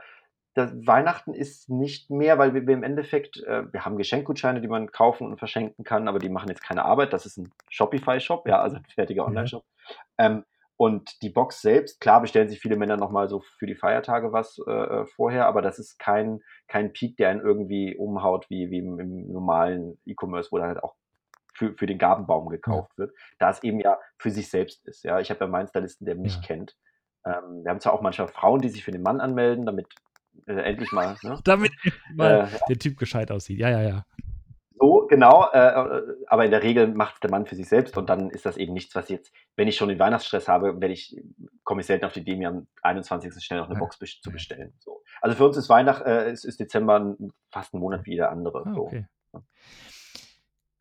das 0.54 0.72
Weihnachten 0.86 1.34
ist 1.34 1.68
nicht 1.68 2.10
mehr, 2.10 2.38
weil 2.38 2.54
wir, 2.54 2.66
wir 2.66 2.74
im 2.74 2.84
Endeffekt, 2.84 3.42
äh, 3.42 3.72
wir 3.72 3.84
haben 3.84 3.96
Geschenkgutscheine, 3.96 4.60
die 4.60 4.68
man 4.68 4.90
kaufen 4.92 5.26
und 5.26 5.38
verschenken 5.38 5.84
kann, 5.84 6.06
aber 6.06 6.20
die 6.20 6.28
machen 6.28 6.48
jetzt 6.48 6.62
keine 6.62 6.84
Arbeit. 6.84 7.12
Das 7.12 7.26
ist 7.26 7.38
ein 7.38 7.52
Shopify-Shop, 7.68 8.46
ja, 8.46 8.60
also 8.60 8.76
ein 8.76 8.84
fertiger 8.84 9.26
Online-Shop. 9.26 9.64
Ähm, 10.16 10.44
und 10.76 11.22
die 11.22 11.30
Box 11.30 11.60
selbst, 11.60 12.00
klar 12.00 12.20
bestellen 12.20 12.48
sich 12.48 12.60
viele 12.60 12.76
Männer 12.76 12.96
nochmal 12.96 13.28
so 13.28 13.40
für 13.40 13.66
die 13.66 13.76
Feiertage 13.76 14.32
was 14.32 14.58
äh, 14.66 14.70
äh, 14.70 15.06
vorher, 15.06 15.46
aber 15.46 15.62
das 15.62 15.78
ist 15.78 15.98
kein, 15.98 16.40
kein 16.66 16.92
Peak, 16.92 17.16
der 17.16 17.28
einen 17.28 17.40
irgendwie 17.40 17.96
umhaut, 17.96 18.46
wie, 18.50 18.70
wie 18.70 18.78
im, 18.78 18.98
im 18.98 19.32
normalen 19.32 19.98
E-Commerce, 20.04 20.50
wo 20.50 20.58
dann 20.58 20.68
halt 20.68 20.82
auch 20.82 20.96
für, 21.54 21.74
für 21.74 21.86
den 21.86 21.98
Gabenbaum 21.98 22.48
gekauft 22.48 22.90
ja. 22.96 23.04
wird, 23.04 23.14
da 23.38 23.50
es 23.50 23.62
eben 23.62 23.78
ja 23.78 23.98
für 24.18 24.30
sich 24.30 24.50
selbst 24.50 24.84
ist. 24.86 25.04
Ja, 25.04 25.20
ich 25.20 25.30
habe 25.30 25.40
ja 25.40 25.46
meinen 25.46 25.68
Stylisten, 25.68 26.06
der 26.06 26.16
mich 26.16 26.34
ja. 26.36 26.42
kennt. 26.42 26.76
Ähm, 27.24 27.62
wir 27.62 27.70
haben 27.70 27.80
zwar 27.80 27.92
auch 27.92 28.02
manchmal 28.02 28.28
Frauen, 28.28 28.60
die 28.60 28.68
sich 28.68 28.84
für 28.84 28.90
den 28.90 29.02
Mann 29.02 29.20
anmelden, 29.20 29.66
damit 29.66 29.86
äh, 30.46 30.54
endlich 30.54 30.90
mal. 30.90 31.16
Ne? 31.22 31.38
damit 31.44 31.72
mal 32.14 32.48
äh, 32.52 32.58
der 32.68 32.78
Typ 32.78 32.98
gescheit 32.98 33.30
aussieht. 33.30 33.60
Ja, 33.60 33.70
ja, 33.70 33.82
ja. 33.82 34.04
Genau, 35.14 35.48
äh, 35.52 35.58
äh, 35.58 36.02
aber 36.26 36.44
in 36.44 36.50
der 36.50 36.64
Regel 36.64 36.88
macht 36.88 37.22
der 37.22 37.30
Mann 37.30 37.46
für 37.46 37.54
sich 37.54 37.68
selbst 37.68 37.96
und 37.96 38.08
dann 38.10 38.30
ist 38.30 38.44
das 38.46 38.56
eben 38.56 38.72
nichts, 38.72 38.96
was 38.96 39.08
jetzt, 39.08 39.32
wenn 39.54 39.68
ich 39.68 39.76
schon 39.76 39.88
den 39.88 40.00
Weihnachtsstress 40.00 40.48
habe, 40.48 40.80
werde 40.80 40.92
ich, 40.92 41.16
komme 41.62 41.82
ich 41.82 41.86
selten 41.86 42.04
auf 42.04 42.14
die 42.14 42.22
Idee, 42.22 42.34
mir 42.34 42.48
am 42.48 42.66
21. 42.82 43.32
schnell 43.44 43.60
noch 43.60 43.70
eine 43.70 43.78
Box 43.78 43.96
zu 43.96 44.32
bestellen. 44.32 44.72
So. 44.80 45.04
Also 45.20 45.36
für 45.36 45.46
uns 45.46 45.56
ist 45.56 45.68
Weihnachten, 45.68 46.04
äh, 46.04 46.32
ist, 46.32 46.44
ist, 46.44 46.58
Dezember 46.58 47.16
fast 47.48 47.74
ein 47.74 47.78
Monat 47.78 48.06
wie 48.06 48.10
jeder 48.10 48.32
andere. 48.32 48.64
Ah, 48.66 48.74
okay. 48.74 49.06
so. 49.30 49.44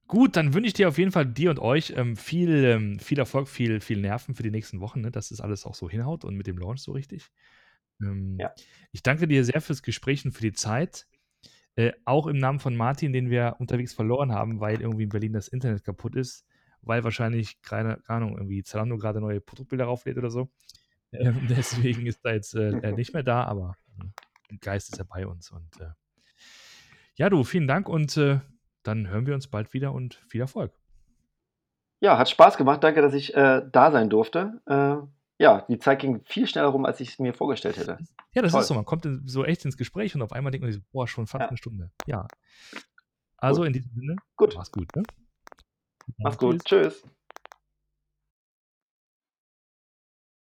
Gut, 0.07 0.35
dann 0.35 0.55
wünsche 0.55 0.65
ich 0.65 0.73
dir 0.73 0.87
auf 0.87 0.97
jeden 0.97 1.11
Fall 1.11 1.27
dir 1.27 1.51
und 1.51 1.59
euch 1.59 1.93
ähm, 1.95 2.15
viel, 2.15 2.65
ähm, 2.65 2.97
viel 2.97 3.19
Erfolg, 3.19 3.47
viel, 3.47 3.81
viel 3.81 4.01
Nerven 4.01 4.33
für 4.33 4.41
die 4.41 4.49
nächsten 4.49 4.79
Wochen, 4.79 5.01
ne, 5.01 5.11
dass 5.11 5.29
das 5.29 5.41
alles 5.41 5.63
auch 5.63 5.75
so 5.75 5.87
hinhaut 5.87 6.25
und 6.25 6.35
mit 6.35 6.47
dem 6.47 6.57
Launch 6.57 6.81
so 6.81 6.93
richtig. 6.93 7.29
Ähm, 8.01 8.37
ja. 8.39 8.51
Ich 8.91 9.03
danke 9.03 9.27
dir 9.27 9.45
sehr 9.45 9.61
fürs 9.61 9.83
Gespräch 9.83 10.25
und 10.25 10.31
für 10.31 10.41
die 10.41 10.53
Zeit. 10.53 11.05
Äh, 11.75 11.93
auch 12.05 12.27
im 12.27 12.37
Namen 12.37 12.59
von 12.59 12.75
Martin, 12.75 13.13
den 13.13 13.29
wir 13.29 13.55
unterwegs 13.57 13.93
verloren 13.93 14.31
haben, 14.31 14.59
weil 14.59 14.79
irgendwie 14.79 15.03
in 15.03 15.09
Berlin 15.09 15.33
das 15.33 15.47
Internet 15.47 15.83
kaputt 15.83 16.15
ist, 16.15 16.45
weil 16.81 17.03
wahrscheinlich, 17.03 17.61
keine 17.63 17.99
Ahnung, 18.07 18.37
irgendwie 18.37 18.63
Zalando 18.63 18.97
gerade 18.97 19.19
neue 19.19 19.41
Produktbilder 19.41 19.85
rauflädt 19.85 20.17
oder 20.17 20.29
so. 20.29 20.49
Ähm, 21.15 21.45
deswegen 21.47 22.07
ist 22.07 22.25
er 22.25 22.33
jetzt 22.33 22.55
äh, 22.55 22.91
nicht 22.93 23.13
mehr 23.13 23.21
da, 23.21 23.43
aber 23.43 23.75
äh, 23.99 24.57
Geist 24.57 24.91
ist 24.91 24.97
ja 24.97 25.05
bei 25.07 25.27
uns. 25.27 25.51
Und 25.51 25.79
äh, 25.79 25.91
ja, 27.13 27.29
du, 27.29 27.43
vielen 27.43 27.67
Dank 27.67 27.87
und 27.87 28.17
äh, 28.17 28.39
dann 28.81 29.07
hören 29.07 29.27
wir 29.27 29.35
uns 29.35 29.45
bald 29.45 29.75
wieder 29.75 29.93
und 29.93 30.15
viel 30.27 30.41
Erfolg. 30.41 30.73
Ja, 31.99 32.17
hat 32.17 32.31
Spaß 32.31 32.57
gemacht. 32.57 32.83
Danke, 32.83 33.03
dass 33.03 33.13
ich 33.13 33.31
da 33.33 33.91
sein 33.91 34.09
durfte 34.09 34.59
ja, 35.43 35.65
die 35.67 35.77
Zeit 35.77 35.99
ging 35.99 36.21
viel 36.23 36.47
schneller 36.47 36.69
rum, 36.69 36.85
als 36.85 37.01
ich 37.01 37.09
es 37.09 37.19
mir 37.19 37.33
vorgestellt 37.33 37.75
hätte. 37.75 37.97
Ja, 38.33 38.41
das 38.41 38.53
Toll. 38.53 38.61
ist 38.61 38.67
so. 38.67 38.73
Man 38.75 38.85
kommt 38.85 39.05
so 39.25 39.43
echt 39.43 39.65
ins 39.65 39.75
Gespräch 39.75 40.15
und 40.15 40.21
auf 40.21 40.31
einmal 40.31 40.51
denkt 40.51 40.63
man 40.63 40.71
sich, 40.71 40.81
boah, 40.93 41.05
schon 41.05 41.27
fast 41.27 41.41
ja. 41.41 41.47
eine 41.49 41.57
Stunde. 41.57 41.91
Ja. 42.07 42.27
Also 43.35 43.59
gut. 43.59 43.67
in 43.67 43.73
diesem 43.73 43.91
Sinne, 43.93 44.15
gut. 44.37 44.53
mach's 44.55 44.71
gut. 44.71 44.87
Ne? 44.95 45.03
Mach's 46.17 46.37
gut. 46.37 46.63
Tschüss. 46.63 47.03